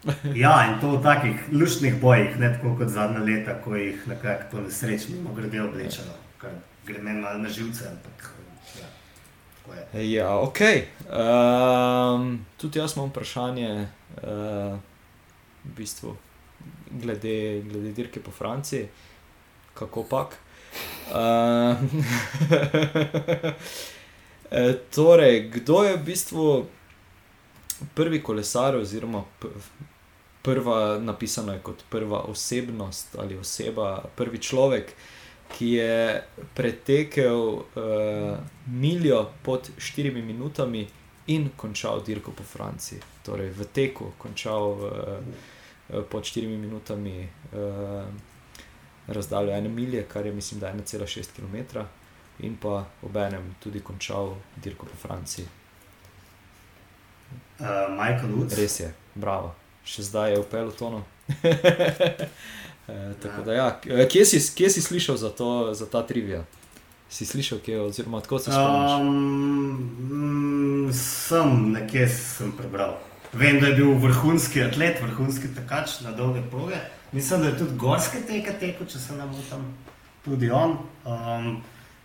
ja, 0.43 0.55
in 0.69 0.81
to 0.81 0.97
v 0.97 1.03
takih 1.03 1.37
luštnih 1.53 2.01
bojih, 2.01 2.39
ne 2.39 2.53
tako 2.55 2.77
kot 2.79 2.89
zadnja 2.89 3.23
leta, 3.25 3.57
ko 3.65 3.75
jih 3.77 4.07
nekako 4.07 4.51
po 4.51 4.63
nesreči 4.63 5.13
mimo 5.13 5.35
grede 5.35 5.63
oblečeno, 5.63 6.15
kar 6.39 6.55
gre 6.87 7.03
meni 7.03 7.21
malo 7.21 7.39
na 7.43 7.49
živce. 7.49 7.89
Ampak, 7.91 8.31
ja, 9.95 10.01
ja, 10.01 10.31
ok. 10.39 10.61
Um, 11.11 12.47
tudi 12.57 12.79
jaz 12.79 12.97
imam 12.97 13.11
vprašanje, 13.11 13.89
uh, 14.23 14.79
v 15.65 15.75
bistvu, 15.77 16.17
glede, 16.91 17.63
glede 17.67 17.93
dirke 17.93 18.23
po 18.23 18.31
Franciji, 18.31 18.87
kako 19.75 20.07
pak. 20.11 20.39
Uh, 21.11 21.77
torej, 24.95 25.51
kdo 25.51 25.83
je 25.83 25.97
v 25.97 26.03
bistvu 26.05 26.67
prvi 27.95 28.23
kolesar, 28.23 28.77
oziroma 28.77 29.25
prva, 30.47 30.99
napisana 31.03 31.57
je 31.57 31.63
kot 31.67 31.83
prva 31.91 32.21
osebnost 32.31 33.17
ali 33.19 33.39
oseba, 33.39 34.05
prvi 34.17 34.39
človek, 34.39 34.93
ki 35.57 35.71
je 35.73 36.23
pretekel 36.55 37.41
uh, 37.41 37.65
miljo 38.67 39.27
pod 39.43 39.71
štirimi 39.79 40.23
minutami 40.23 40.87
in 41.27 41.51
končal 41.57 42.03
dirko 42.07 42.31
po 42.31 42.47
Franciji. 42.47 43.01
Torej, 43.27 43.51
v 43.51 43.67
teku 43.75 44.13
končal 44.19 44.71
uh, 44.71 46.03
pod 46.11 46.25
štirimi 46.25 46.57
minutami. 46.59 47.29
Uh, 47.53 48.07
Razdaljo 49.07 49.53
ene 49.55 49.69
milje, 49.69 50.03
kar 50.03 50.27
je 50.27 50.33
mislim, 50.33 50.61
da 50.61 50.69
je 50.69 50.75
1,6 50.75 51.29
km, 51.37 51.79
in 52.39 52.57
pa 52.57 52.85
obenem 53.03 53.55
tudi 53.63 53.81
končal 53.81 54.35
dirko 54.57 54.87
po 54.87 54.97
Franciji. 54.99 55.47
Uh, 57.59 57.67
Michael 57.91 58.35
Woods. 58.35 58.59
Res 58.59 58.81
je, 58.81 58.91
bravo, 59.15 59.55
še 59.87 60.03
zdaj 60.03 60.35
je 60.35 60.43
v 60.43 60.47
pelotonu. 60.51 61.01
e, 62.91 63.15
tako 63.23 63.43
da, 63.47 63.55
ja. 63.55 63.69
kje, 63.83 64.25
si, 64.27 64.43
kje 64.59 64.71
si 64.71 64.83
slišal 64.83 65.17
za, 65.17 65.31
to, 65.31 65.75
za 65.75 65.87
ta 65.87 66.03
trivia? 66.03 66.43
Si 67.09 67.27
slišal, 67.27 67.63
kje, 67.63 67.81
oziroma 67.87 68.21
kako 68.21 68.39
se 68.43 68.51
spomniš? 68.51 68.93
Um, 69.01 70.91
sem 70.93 71.73
nekje 71.73 72.09
sem 72.11 72.51
prebral. 72.59 72.99
Vem, 73.37 73.61
da 73.61 73.71
je 73.71 73.79
bil 73.79 73.95
vrhunski 74.03 74.63
atlet, 74.65 74.99
vrhunski 75.03 75.53
tekač 75.55 76.01
na 76.03 76.13
dolge 76.17 76.43
proge. 76.51 76.79
Mislim, 77.13 77.41
da 77.43 77.49
je 77.49 77.59
tudi 77.59 77.79
gorske 77.79 78.23
teke 78.27 78.55
tekel, 78.59 78.87
če 78.91 78.99
se 78.99 79.15
ne 79.15 79.27
motim, 79.31 79.65
tudi 80.25 80.51
on. 80.51 80.79
Um, 81.07 81.61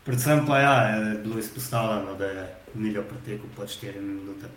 predvsem 0.06 0.46
pa 0.48 0.60
ja, 0.60 0.74
je 0.94 1.16
bilo 1.24 1.40
izpostavljeno, 1.40 2.16
da 2.20 2.26
je 2.26 2.48
Miljo 2.74 3.04
pretekel 3.04 3.50
po 3.56 3.66
4 3.68 4.02
minute. 4.02 4.48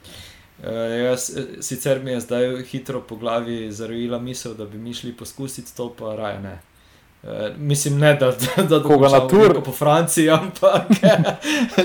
Uh, 0.58 0.68
jaz, 1.04 1.30
sicer 1.60 2.02
mi 2.04 2.10
je 2.10 2.20
zdaj 2.20 2.62
hitro 2.62 3.00
po 3.00 3.16
glavi 3.16 3.72
zarojila 3.72 4.18
misel, 4.18 4.54
da 4.54 4.64
bi 4.64 4.78
mi 4.78 4.94
šli 4.94 5.12
poskusiti 5.12 5.76
to, 5.76 5.94
pa 5.98 6.14
raje 6.16 6.40
ne. 6.40 6.60
Uh, 7.22 7.30
mislim, 7.58 7.98
ne, 7.98 8.14
da 8.14 8.32
da 8.68 8.82
koga 8.82 9.08
na 9.08 9.28
tur 9.28 9.62
po 9.64 9.72
Franciji, 9.72 10.30
ampak 10.38 10.82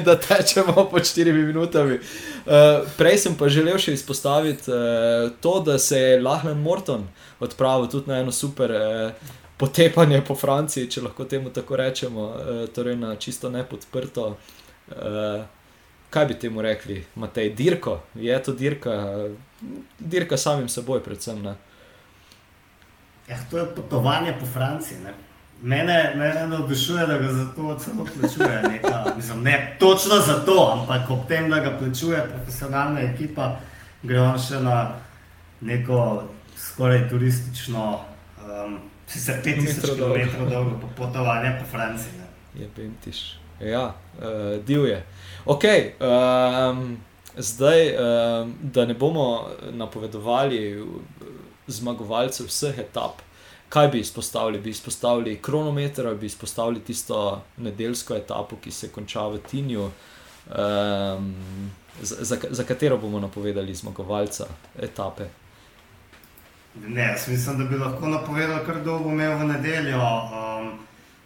da 0.06 0.20
tečemo 0.20 0.90
po 0.92 1.00
4 1.00 1.34
minutami. 1.46 1.94
Uh, 1.96 2.88
prej 2.98 3.18
sem 3.18 3.36
pa 3.36 3.50
želel 3.50 3.78
še 3.78 3.94
izpostaviti 3.94 4.72
uh, 4.72 5.32
to, 5.42 5.60
da 5.66 5.80
se 5.80 6.00
je 6.00 6.22
Lahmen 6.22 6.62
Morton 6.62 7.08
odpravil 7.40 7.88
tudi 7.90 8.12
na 8.12 8.20
eno 8.20 8.32
super 8.32 8.72
uh, 8.72 9.32
potepanje 9.58 10.22
po 10.28 10.36
Franciji, 10.36 10.92
če 10.92 11.02
lahko 11.02 11.26
temu 11.26 11.50
tako 11.50 11.76
rečemo, 11.76 12.26
uh, 12.30 12.68
torej 12.76 12.96
na 12.96 13.16
čisto 13.16 13.50
nepodprto. 13.50 14.36
Uh, 14.92 15.42
kaj 16.10 16.26
bi 16.26 16.34
temu 16.40 16.62
rekli, 16.62 17.06
Matej, 17.16 17.50
dirko, 17.56 18.02
je 18.16 18.44
to 18.44 18.54
dirka, 18.54 19.16
dirka 20.00 20.38
samim 20.38 20.70
seboj, 20.70 21.04
predvsem. 21.04 21.42
Ne? 21.42 21.56
Ja, 23.28 23.38
to 23.52 23.58
je 23.58 23.66
potovanje 23.76 24.34
po 24.40 24.46
Franciji. 24.46 24.98
Ne? 25.04 25.14
Mene, 25.62 26.14
mene 26.16 26.48
navdušuje, 26.48 27.08
da 27.08 27.18
ga 27.18 27.34
za 27.34 27.46
to 27.56 27.78
celo 27.80 28.06
plačuje. 28.06 28.64
Neka, 28.70 29.14
mislim, 29.18 29.44
ne 29.44 29.76
točno 29.80 30.16
za 30.16 30.46
to, 30.46 30.78
ampak 30.80 31.10
ob 31.10 31.28
tem, 31.28 31.50
da 31.50 31.60
ga 31.60 31.78
plačuje 31.78 32.24
profesionalna 32.36 33.00
ekipa, 33.00 33.60
gre 34.04 34.20
on 34.20 34.40
še 34.40 34.62
na 34.64 34.96
neko 35.62 36.24
skoraj 36.58 37.10
turistično, 37.10 38.00
um, 38.40 38.80
sicer 39.08 39.42
5000 39.46 39.96
km 39.96 40.50
dolgo 40.50 40.80
potovanje 40.98 41.58
po 41.60 41.66
Franciji. 41.72 42.14
Ne? 42.18 42.64
Je 42.64 42.70
pentiš. 42.76 43.40
Ja, 43.60 43.94
uh, 44.18 44.64
divje. 44.66 45.04
Ok, 45.46 45.64
um, 45.64 46.98
zdaj, 47.38 47.88
um, 47.88 48.54
da 48.62 48.86
ne 48.86 48.94
bomo 48.94 49.48
napovedovali 49.72 50.86
zmagovalcev 51.68 52.48
vseh 52.48 52.80
etap, 52.80 53.22
kaj 53.70 53.88
bi 53.88 54.00
izpostavili? 54.00 54.60
Bi 54.60 54.70
izpostavili 54.70 55.40
kronometer, 55.42 56.16
bi 56.16 56.26
izpostavili 56.26 56.80
tisto 56.80 57.42
nedeljsko 57.58 58.16
etapo, 58.16 58.58
ki 58.64 58.72
se 58.72 58.92
konča 58.92 59.28
v 59.28 59.40
Tinju, 59.52 59.86
um, 59.86 61.36
za, 62.02 62.38
za 62.50 62.64
katero 62.64 62.98
bomo 62.98 63.20
napovedali 63.20 63.76
zmagovalca 63.76 64.46
etape. 64.80 65.24
Ne, 66.88 67.02
jaz 67.02 67.28
mislim, 67.28 67.58
da 67.58 67.64
bi 67.64 67.78
lahko 67.78 68.08
napovedal, 68.08 68.66
kar 68.66 68.84
dolgo 68.84 69.10
imel 69.10 69.38
v 69.38 69.48
nedeljo. 69.54 70.00
Um, 70.00 70.80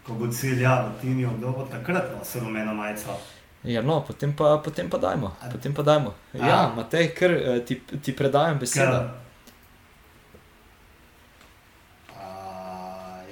ko 0.04 0.14
bo 0.14 0.28
cilj, 0.28 0.62
ja, 0.62 0.82
v 0.84 1.02
Tinju, 1.02 1.30
kdo 1.38 1.52
bo 1.52 1.68
takrat 1.72 2.12
nosil 2.18 2.44
rumeno 2.44 2.74
majico. 2.74 3.16
Ja, 3.64 3.82
no, 3.82 4.02
potem 4.08 4.34
pa, 4.36 4.58
potem 4.58 4.90
pa 4.90 4.98
dajmo. 4.98 5.32
Potem 5.52 5.74
pa 5.74 5.84
dajmo. 5.88 6.14
Ja, 6.34 6.74
Matej, 6.76 7.14
ker 7.16 7.36
ti, 7.66 7.80
ti 7.80 8.16
predajam 8.16 8.60
besedo. 8.60 9.04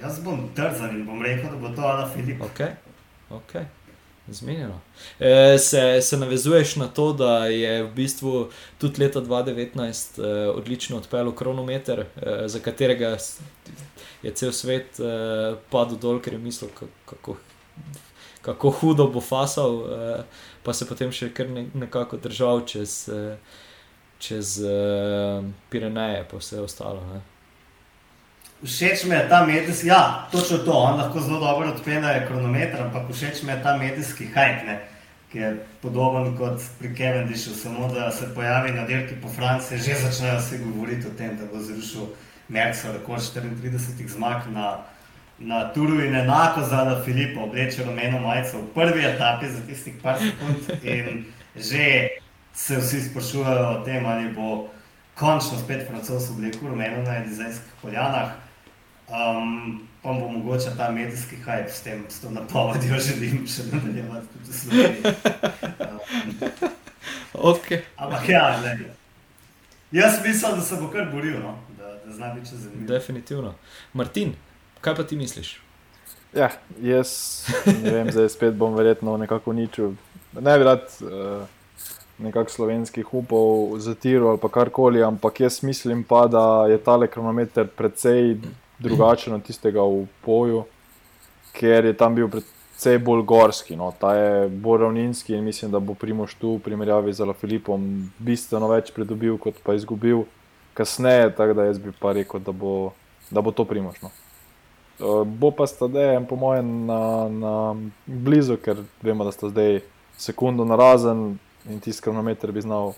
Jaz 0.02 0.20
bom 0.24 0.48
trzan 0.56 0.96
in 0.96 1.06
bom 1.06 1.22
rekel, 1.22 1.52
da 1.52 1.58
bo 1.62 1.70
to 1.76 1.82
Ala 1.86 2.08
Filip. 2.10 2.42
Okay. 2.42 2.74
ok. 3.30 3.54
Zmenjeno. 4.28 4.80
E, 5.20 5.58
se, 5.58 6.02
se 6.02 6.18
navezuješ 6.18 6.76
na 6.76 6.88
to, 6.88 7.14
da 7.14 7.46
je 7.46 7.84
v 7.84 7.92
bistvu 7.94 8.50
tudi 8.78 9.02
leta 9.02 9.22
2019 9.22 10.22
e, 10.22 10.50
odlično 10.50 10.98
odpeljal 10.98 11.32
kronometer, 11.32 12.00
e, 12.00 12.48
za 12.48 12.60
katerega 12.60 13.18
je 14.24 14.34
cel 14.34 14.52
svet 14.52 15.00
e, 15.00 15.12
padel 15.70 15.98
dol, 15.98 16.22
ker 16.22 16.34
je 16.34 16.40
mislil, 16.40 16.72
kako, 17.06 17.38
kako 18.42 18.70
hudo 18.70 19.08
bo 19.08 19.22
fasal, 19.22 19.84
e, 19.86 20.24
pa 20.64 20.74
se 20.74 20.88
potem 20.90 21.12
še 21.12 21.32
kar 21.34 21.50
ne, 21.50 21.68
nekako 21.74 22.18
držal 22.18 22.66
čez, 22.66 23.10
e, 23.10 23.36
čez 24.22 24.58
e, 24.66 24.78
Pireneje, 25.70 26.26
pa 26.32 26.42
vse 26.42 26.62
ostalo. 26.62 27.04
Ne. 27.14 27.22
Všeč 28.62 29.08
mi 29.10 29.16
je 29.16 29.28
ta 29.30 29.42
medijski, 29.46 29.88
ja, 29.90 30.28
točno 30.32 30.58
to, 30.66 30.72
on 30.72 31.00
lahko 31.00 31.20
zelo 31.20 31.40
dobro 31.42 31.70
odpelje 31.74 32.26
kronometer, 32.28 32.82
ampak 32.82 33.10
všeč 33.10 33.44
mi 33.44 33.54
je 33.54 33.62
ta 33.64 33.78
medijski 33.78 34.30
hype, 34.36 34.78
ki 35.32 35.40
je 35.40 35.52
podoben 35.82 36.36
kot 36.38 36.62
pri 36.80 36.92
Cavendishu, 36.98 37.56
samo 37.56 37.88
da 37.94 38.12
se 38.12 38.30
pojavi 38.36 38.74
na 38.76 38.86
dirki 38.86 39.16
po 39.22 39.30
Franciji, 39.30 39.80
že 39.80 39.96
začnejo 40.04 40.38
vsi 40.38 40.60
govoriti 40.66 41.08
o 41.08 41.14
tem, 41.18 41.38
da 41.38 41.48
bo 41.50 41.62
zrušil 41.62 42.12
Mercedes, 42.50 43.00
rekord 43.00 43.24
34 43.24 44.10
zmag 44.12 44.50
na, 44.54 44.84
na 45.44 45.74
Turu 45.74 46.02
in 46.06 46.16
enako 46.16 46.62
za 46.62 47.02
Filipa, 47.06 47.42
obleče 47.42 47.84
rumeno 47.84 48.20
majico 48.20 48.58
v 48.58 48.74
prvi 48.74 49.06
etapi 49.06 49.50
za 49.50 49.62
tistih 49.68 49.94
par 50.04 50.18
sekund 50.20 50.84
in 50.84 51.26
že 51.56 52.08
se 52.54 52.78
vsi 52.78 53.02
sprašujejo 53.02 53.70
o 53.70 53.86
tem, 53.86 54.06
ali 54.06 54.30
bo 54.34 54.70
končno 55.16 55.58
spet 55.60 55.88
francoz 55.88 56.30
oblekel 56.32 56.70
rumeno 56.70 57.04
na 57.04 57.18
Elizejskih 57.18 57.74
poljanah. 57.82 58.32
Um, 59.08 59.88
pa 60.04 60.14
bo 60.14 60.28
mogoče 60.28 60.70
ta 60.78 60.92
medijski 60.92 61.36
hype 61.36 61.70
s 61.70 61.82
tem, 61.82 62.04
s 62.10 62.22
to 62.22 62.30
napovedjo, 62.30 63.00
želim 63.08 63.48
še 63.48 63.64
nadaljevati 63.72 64.28
tudi 64.34 64.52
z 64.58 64.72
njim. 64.72 64.96
Um, 65.80 66.70
okay. 67.34 67.82
Ampak 67.98 68.30
ja, 68.30 68.62
ne. 68.62 68.78
Jaz 69.92 70.14
mislim, 70.26 70.56
da 70.56 70.62
se 70.62 70.76
bo 70.76 70.88
kar 70.88 71.12
boril, 71.12 71.40
no? 71.40 71.58
da, 71.78 71.98
da 72.06 72.14
zna 72.14 72.34
biti 72.34 72.56
zanimivo. 72.56 72.88
Definitivno. 72.88 73.54
Martin, 73.94 74.34
kaj 74.82 74.96
pa 74.96 75.04
ti 75.04 75.16
misliš? 75.16 75.60
Ja, 76.34 76.50
jaz 76.82 77.10
ne 77.84 77.92
vem, 77.92 78.12
zdaj 78.12 78.30
spet 78.30 78.56
bom 78.56 78.76
verjetno 78.76 79.18
nekako 79.18 79.52
uničil. 79.52 79.92
Ne 80.40 80.58
bi 80.58 80.64
rad 80.64 80.88
uh, 81.04 81.44
nekako 82.24 82.52
slovenskih 82.52 83.14
upov 83.14 83.80
zatiral 83.80 84.30
ali 84.30 84.52
karkoli, 84.52 85.04
ampak 85.04 85.40
jaz 85.40 85.64
mislim 85.64 86.04
pa, 86.04 86.28
da 86.28 86.68
je 86.70 86.78
tale 86.78 87.08
kronometer 87.08 87.68
precej 87.68 88.38
drugačen 88.80 89.34
od 89.34 89.44
tistega 89.44 89.82
v 89.82 90.06
boju, 90.26 90.64
ker 91.54 91.86
je 91.86 91.94
tam 91.98 92.16
bil 92.16 92.30
precej 92.32 92.98
bolj 92.98 93.26
gorski. 93.28 93.76
No. 93.76 93.92
Ta 94.00 94.16
je 94.16 94.50
bolj 94.50 94.82
ravninski 94.86 95.36
in 95.36 95.44
mislim, 95.44 95.72
da 95.72 95.80
bo 95.80 95.94
Primoš 95.94 96.36
tu 96.36 96.56
v 96.56 96.64
primerjavi 96.64 97.14
z 97.14 97.28
Filipom 97.40 98.10
bistveno 98.20 98.72
več 98.72 98.92
pridobil, 98.96 99.38
kot 99.38 99.60
pa 99.64 99.76
izgubil 99.76 100.24
kasneje. 100.74 101.36
Tako 101.36 101.54
da 101.54 101.70
jaz 101.70 101.80
bi 101.80 101.92
pa 102.00 102.14
rekel, 102.14 102.40
da 102.40 102.52
bo, 102.52 102.94
da 103.30 103.42
bo 103.42 103.52
to 103.52 103.66
Primoš. 103.66 104.02
Uh, 105.02 105.28
bo 105.28 105.52
pa 105.52 105.68
sta 105.68 105.88
zdaj, 105.88 106.20
po 106.30 106.36
mojem, 106.36 106.86
na, 106.86 107.30
na 107.30 107.76
blizu, 108.06 108.58
ker 108.62 108.84
vemo, 109.02 109.26
da 109.26 109.32
sta 109.32 109.50
zdaj 109.50 109.82
sekundo 110.18 110.66
na 110.66 110.76
razen 110.78 111.40
in 111.70 111.80
tisti 111.82 112.04
kronometer 112.04 112.52
bi 112.52 112.62
znal 112.62 112.94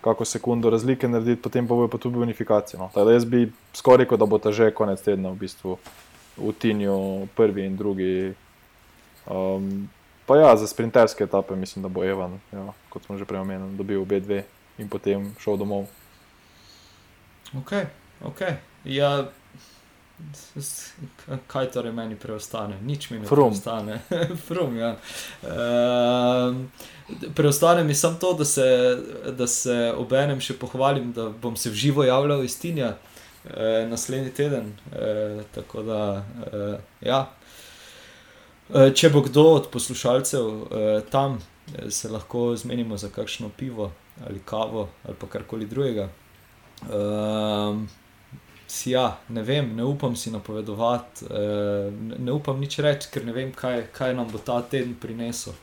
kako 0.00 0.24
sekundo 0.24 0.70
razlike 0.70 1.08
narediti, 1.08 1.42
potem 1.42 1.68
pa 1.68 1.74
bo 1.74 1.88
pa 1.88 1.98
tudi 1.98 2.18
unifikacija. 2.18 2.80
No. 2.80 3.10
Jaz 3.12 3.24
bi 3.24 3.52
skoraj 3.74 4.04
rekel, 4.04 4.18
da 4.18 4.26
bo 4.26 4.38
ta 4.38 4.52
že 4.52 4.70
konec 4.74 5.02
tedna 5.02 5.30
v 5.30 5.36
bistvu 5.44 5.78
v 6.36 6.52
Tinju 6.58 7.28
prvi 7.36 7.66
in 7.66 7.76
drugi. 7.76 8.34
Um, 9.26 9.88
pa 10.26 10.36
ja, 10.36 10.56
za 10.56 10.66
sprinterske 10.66 11.24
etape 11.24 11.56
mislim, 11.56 11.82
da 11.82 11.88
bo 11.88 12.04
Evan, 12.04 12.40
ja, 12.52 12.72
kot 12.88 13.04
smo 13.04 13.18
že 13.18 13.24
prej 13.24 13.40
omenili, 13.40 13.76
dobil 13.76 14.02
obe 14.02 14.20
dve 14.20 14.44
in 14.78 14.88
potem 14.88 15.34
šel 15.42 15.56
domov. 15.56 15.88
Ok, 17.58 17.72
ok. 18.24 18.40
Ja. 18.84 19.28
Kaj 21.52 21.70
torej 21.70 21.92
meni 21.92 22.16
preostane? 22.16 22.80
Nič 22.82 23.10
mi 23.10 23.18
ne 23.18 23.26
Frum. 23.26 23.50
preostane. 23.50 24.00
Frum, 24.46 24.76
ja. 24.76 24.96
uh, 25.42 26.56
preostane 27.34 27.84
mi 27.84 27.94
samo 27.94 28.16
to, 28.20 28.32
da 28.34 28.44
se, 28.44 28.98
da 29.38 29.46
se 29.46 29.92
obenem 29.96 30.40
še 30.40 30.58
pohvalim, 30.58 31.12
da 31.12 31.28
bom 31.28 31.56
se 31.56 31.70
v 31.70 31.74
živo 31.74 32.04
javljal 32.04 32.44
iz 32.44 32.58
Tinja 32.60 32.94
uh, 32.94 33.50
naslednji 33.88 34.30
teden. 34.34 34.72
Uh, 34.90 35.42
tako 35.54 35.82
da, 35.82 36.24
uh, 36.52 36.74
ja. 37.00 37.30
Uh, 38.68 38.90
če 38.94 39.10
bo 39.14 39.22
kdo 39.24 39.46
od 39.60 39.70
poslušalcev 39.72 40.44
uh, 40.44 40.66
tam, 41.10 41.38
se 41.92 42.08
lahko 42.08 42.56
zmenimo 42.56 42.96
za 42.96 43.10
kakšno 43.12 43.50
pivo 43.52 43.90
ali 44.24 44.40
kavo 44.40 44.88
ali 45.04 45.16
pa 45.20 45.26
karkoli 45.28 45.66
drugega. 45.68 46.08
Si 46.78 48.07
ja, 48.86 49.18
ne 49.28 49.42
vem, 49.42 49.76
ne 49.76 49.84
upam 49.84 50.16
si 50.16 50.30
napovedovati, 50.30 51.24
uh, 51.24 51.92
ne, 52.18 52.32
upam 52.32 52.60
nič 52.60 52.78
reči, 52.84 53.08
ker 53.12 53.24
ne 53.24 53.32
vem, 53.32 53.52
kaj, 53.52 53.86
kaj 53.92 54.14
nam 54.16 54.28
bo 54.32 54.38
ta 54.38 54.60
teden 54.62 54.94
prinesel. 55.00 55.56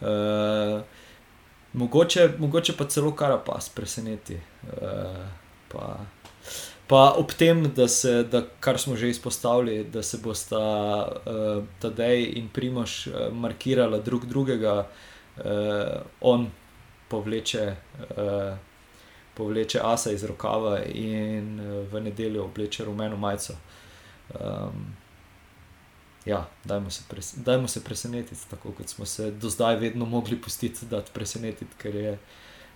Uh, 0.00 0.80
mogoče, 1.72 2.30
mogoče 2.38 2.76
pa 2.78 2.86
celo 2.88 3.12
karapas 3.12 3.68
preseneti. 3.68 4.38
Uh, 4.64 5.26
pa, 5.68 5.96
pa 6.88 7.02
ob 7.20 7.34
tem, 7.36 7.66
da 7.74 7.88
se, 7.88 8.22
da, 8.24 8.42
kar 8.60 8.78
smo 8.80 8.96
že 8.96 9.10
izpostavili, 9.10 9.84
da 9.84 10.02
se 10.02 10.18
bosta 10.24 10.62
uh, 11.08 11.64
Tadej 11.82 12.32
in 12.40 12.48
Primoš 12.48 13.06
uh, 13.06 13.28
markirala 13.32 13.98
drug 13.98 14.24
drugega, 14.26 14.86
uh, 15.36 15.44
on 16.20 16.48
povleče. 17.08 17.74
Uh, 18.16 18.67
povleče 19.38 19.80
asa 19.82 20.12
iz 20.12 20.24
rokava 20.26 20.80
in 20.84 21.60
uh, 21.60 21.82
v 21.92 22.02
nedeljo 22.10 22.44
obleče 22.44 22.84
rumeno 22.84 23.16
majico. 23.16 23.54
Um, 24.34 24.90
ja, 26.28 26.48
dajmo 26.64 26.90
se, 26.90 27.02
pres 27.08 27.34
dajmo 27.36 27.68
se 27.68 27.84
presenetiti, 27.84 28.50
tako 28.50 28.72
kot 28.72 28.88
smo 28.88 29.06
se 29.06 29.30
do 29.30 29.48
zdaj 29.48 29.76
vedno 29.76 30.04
mogli 30.04 30.40
pustiti, 30.42 30.86
da 30.86 31.00
te 31.00 31.12
presenetiti, 31.14 31.76
ker 31.78 31.94
je, 31.94 32.18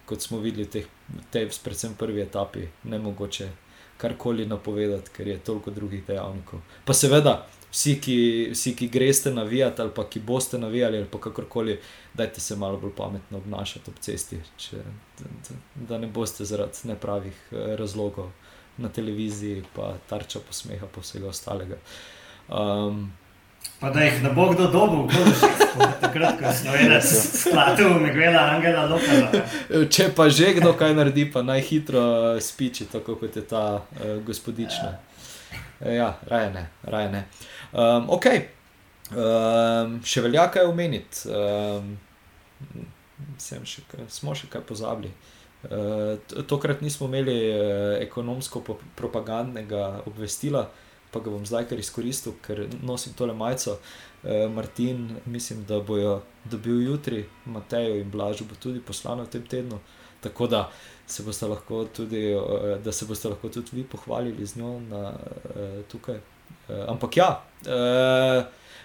kot 0.06 0.22
smo 0.22 0.38
videli, 0.38 0.66
teh, 0.70 0.86
te, 1.30 1.44
predvsem 1.64 1.94
prvi 1.98 2.22
etapi, 2.22 2.68
ne 2.84 2.98
mogoče 2.98 3.50
karkoli 3.96 4.46
napovedati, 4.46 5.10
ker 5.16 5.28
je 5.28 5.38
toliko 5.38 5.70
drugih 5.70 6.06
dejavnikov. 6.06 6.60
Pa 6.84 6.94
seveda, 6.94 7.42
vsi, 7.72 7.96
ki, 8.00 8.18
vsi, 8.52 8.74
ki 8.76 8.88
greste 8.88 9.30
navijati 9.30 9.82
ali 9.82 9.90
pa 9.94 10.04
ki 10.04 10.20
boste 10.20 10.58
navijali 10.58 10.98
ali 10.98 11.06
kakorkoli, 11.20 11.78
dajte 12.14 12.40
se 12.40 12.56
malo 12.56 12.78
bolj 12.78 12.92
pametno 12.96 13.38
obnašati 13.38 13.90
ob 13.90 13.98
cesti, 14.00 14.40
če, 14.56 14.82
da, 15.18 15.56
da 15.88 15.98
ne 15.98 16.06
boste 16.06 16.44
zaradi 16.44 16.92
nepravih 16.92 17.48
eh, 17.52 17.76
razlogov 17.76 18.30
na 18.76 18.88
televiziji, 18.88 19.64
pa 19.74 19.94
tarča 20.08 20.40
posmeha, 20.48 20.86
pa 20.94 21.00
vsega 21.00 21.28
ostalega. 21.28 21.76
Um, 22.48 23.10
Pa 23.80 23.90
da 23.90 24.00
jih 24.00 24.22
ne 24.22 24.30
bo 24.30 24.44
kdo 24.50 24.66
dobil, 24.70 25.04
kdo 25.10 25.32
še 25.38 25.48
takrat, 26.00 26.38
ko 26.38 26.50
smo 26.54 26.74
imeli 26.78 27.00
splatev, 27.02 27.94
Miguela 28.02 28.42
Angela 28.54 28.84
Lopeza. 28.90 29.42
Če 29.90 30.08
pa 30.14 30.28
že 30.30 30.52
kdo 30.58 30.72
kaj 30.78 30.94
naredi, 30.94 31.24
pa 31.30 31.42
naj 31.46 31.62
hitro 31.66 32.02
spiči, 32.42 32.86
tako 32.92 33.16
kot 33.18 33.38
je 33.38 33.42
ta 33.46 33.64
uh, 33.82 34.12
gospodična. 34.26 34.90
Ja, 34.92 35.11
ja 35.98 36.14
raje 36.26 36.50
ne, 36.54 36.64
raje 36.82 37.10
ne. 37.12 37.24
Um, 37.72 38.08
ok, 38.14 38.26
um, 39.10 39.98
še 40.04 40.24
velja 40.24 40.46
kaj 40.52 40.68
omeniti. 40.68 41.28
Um, 41.28 41.96
še 43.38 43.84
kaj, 43.90 44.06
smo 44.12 44.36
še 44.38 44.50
kaj 44.52 44.64
pozabili. 44.68 45.12
Uh, 45.62 46.18
tokrat 46.50 46.80
nismo 46.82 47.06
imeli 47.06 47.36
uh, 47.50 47.98
ekonomsko-propagandnega 48.02 50.02
obvestila, 50.10 50.66
pa 51.12 51.20
ga 51.20 51.30
bom 51.30 51.44
zdaj 51.46 51.68
kar 51.70 51.78
izkoristil, 51.78 52.34
ker 52.42 52.64
nosim 52.82 53.14
tole 53.18 53.34
majico. 53.36 53.78
Uh, 54.22 54.48
Martin, 54.50 55.18
mislim, 55.26 55.64
da 55.68 55.80
bojo 55.80 56.22
dobili 56.44 56.86
jutri, 56.86 57.24
Matejo 57.46 57.98
in 58.00 58.10
Blažo 58.10 58.46
bo 58.48 58.58
tudi 58.58 58.80
poslano 58.80 59.26
v 59.26 59.34
tem 59.36 59.46
tednu. 59.46 59.78
Tako 60.22 60.46
da 60.46 60.70
se 61.06 61.22
boste 61.22 61.46
lahko 61.46 61.84
tudi, 61.84 62.34
uh, 62.34 62.78
da 62.84 62.92
se 62.92 63.06
boste 63.06 63.28
lahko 63.28 63.48
tudi 63.48 63.76
vi 63.76 63.84
pohvalili 63.84 64.46
z 64.46 64.58
njo 64.60 64.78
na, 64.80 65.12
uh, 65.12 65.82
tukaj. 65.90 66.20
Uh, 66.68 66.84
ampak 66.88 67.16
ja, 67.16 67.42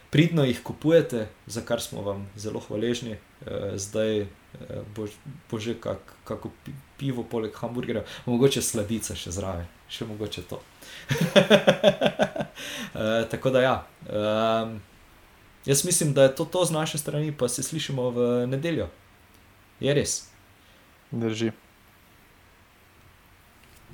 pridno 0.09 0.43
jih 0.43 0.63
kupujete, 0.63 1.27
za 1.45 1.61
kar 1.61 1.81
smo 1.81 2.01
vam 2.01 2.29
zelo 2.35 2.59
hvaležni. 2.59 3.17
Zdaj 3.75 4.25
bo, 4.95 5.07
bo 5.51 5.59
že 5.59 5.75
kak, 5.81 5.99
kako 6.23 6.51
pivo, 6.97 7.23
poleg 7.23 7.55
hamburgerja, 7.55 8.03
mogoče 8.25 8.61
sladica 8.61 9.15
še 9.15 9.31
zraven, 9.31 9.67
še 9.89 10.07
mogoče 10.09 10.43
to. 10.49 10.61
tako 13.31 13.53
da 13.53 13.61
ja. 13.61 13.75
Um, 14.07 14.79
jaz 15.67 15.85
mislim, 15.85 16.13
da 16.13 16.23
je 16.23 16.35
to, 16.35 16.45
to 16.45 16.65
z 16.65 16.71
naše 16.71 16.97
strani, 16.97 17.31
pa 17.31 17.49
se 17.49 17.63
slišimo 17.63 18.09
v 18.09 18.47
nedeljo. 18.47 18.89
Je 19.79 19.93
res. 19.93 20.23
Drži. 21.11 21.51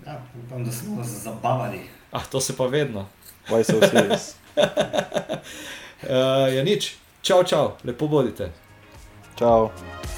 Ja, 0.05 0.21
upam, 0.45 0.65
da 0.65 0.71
smo 0.71 1.03
se 1.03 1.19
zabavali. 1.19 1.79
Ah, 2.11 2.25
to 2.31 2.41
se 2.41 2.57
pa 2.57 2.65
vedno. 2.65 3.05
Why 3.47 3.63
so 3.63 3.79
serious? 3.87 4.35
uh, 4.55 6.53
ja, 6.53 6.63
nič. 6.63 6.95
Čau, 7.21 7.43
čau, 7.43 7.71
lepo 7.83 8.07
bodite. 8.07 8.51
Čau. 9.35 9.69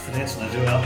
Srečno, 0.06 0.46
živijo. 0.54 0.82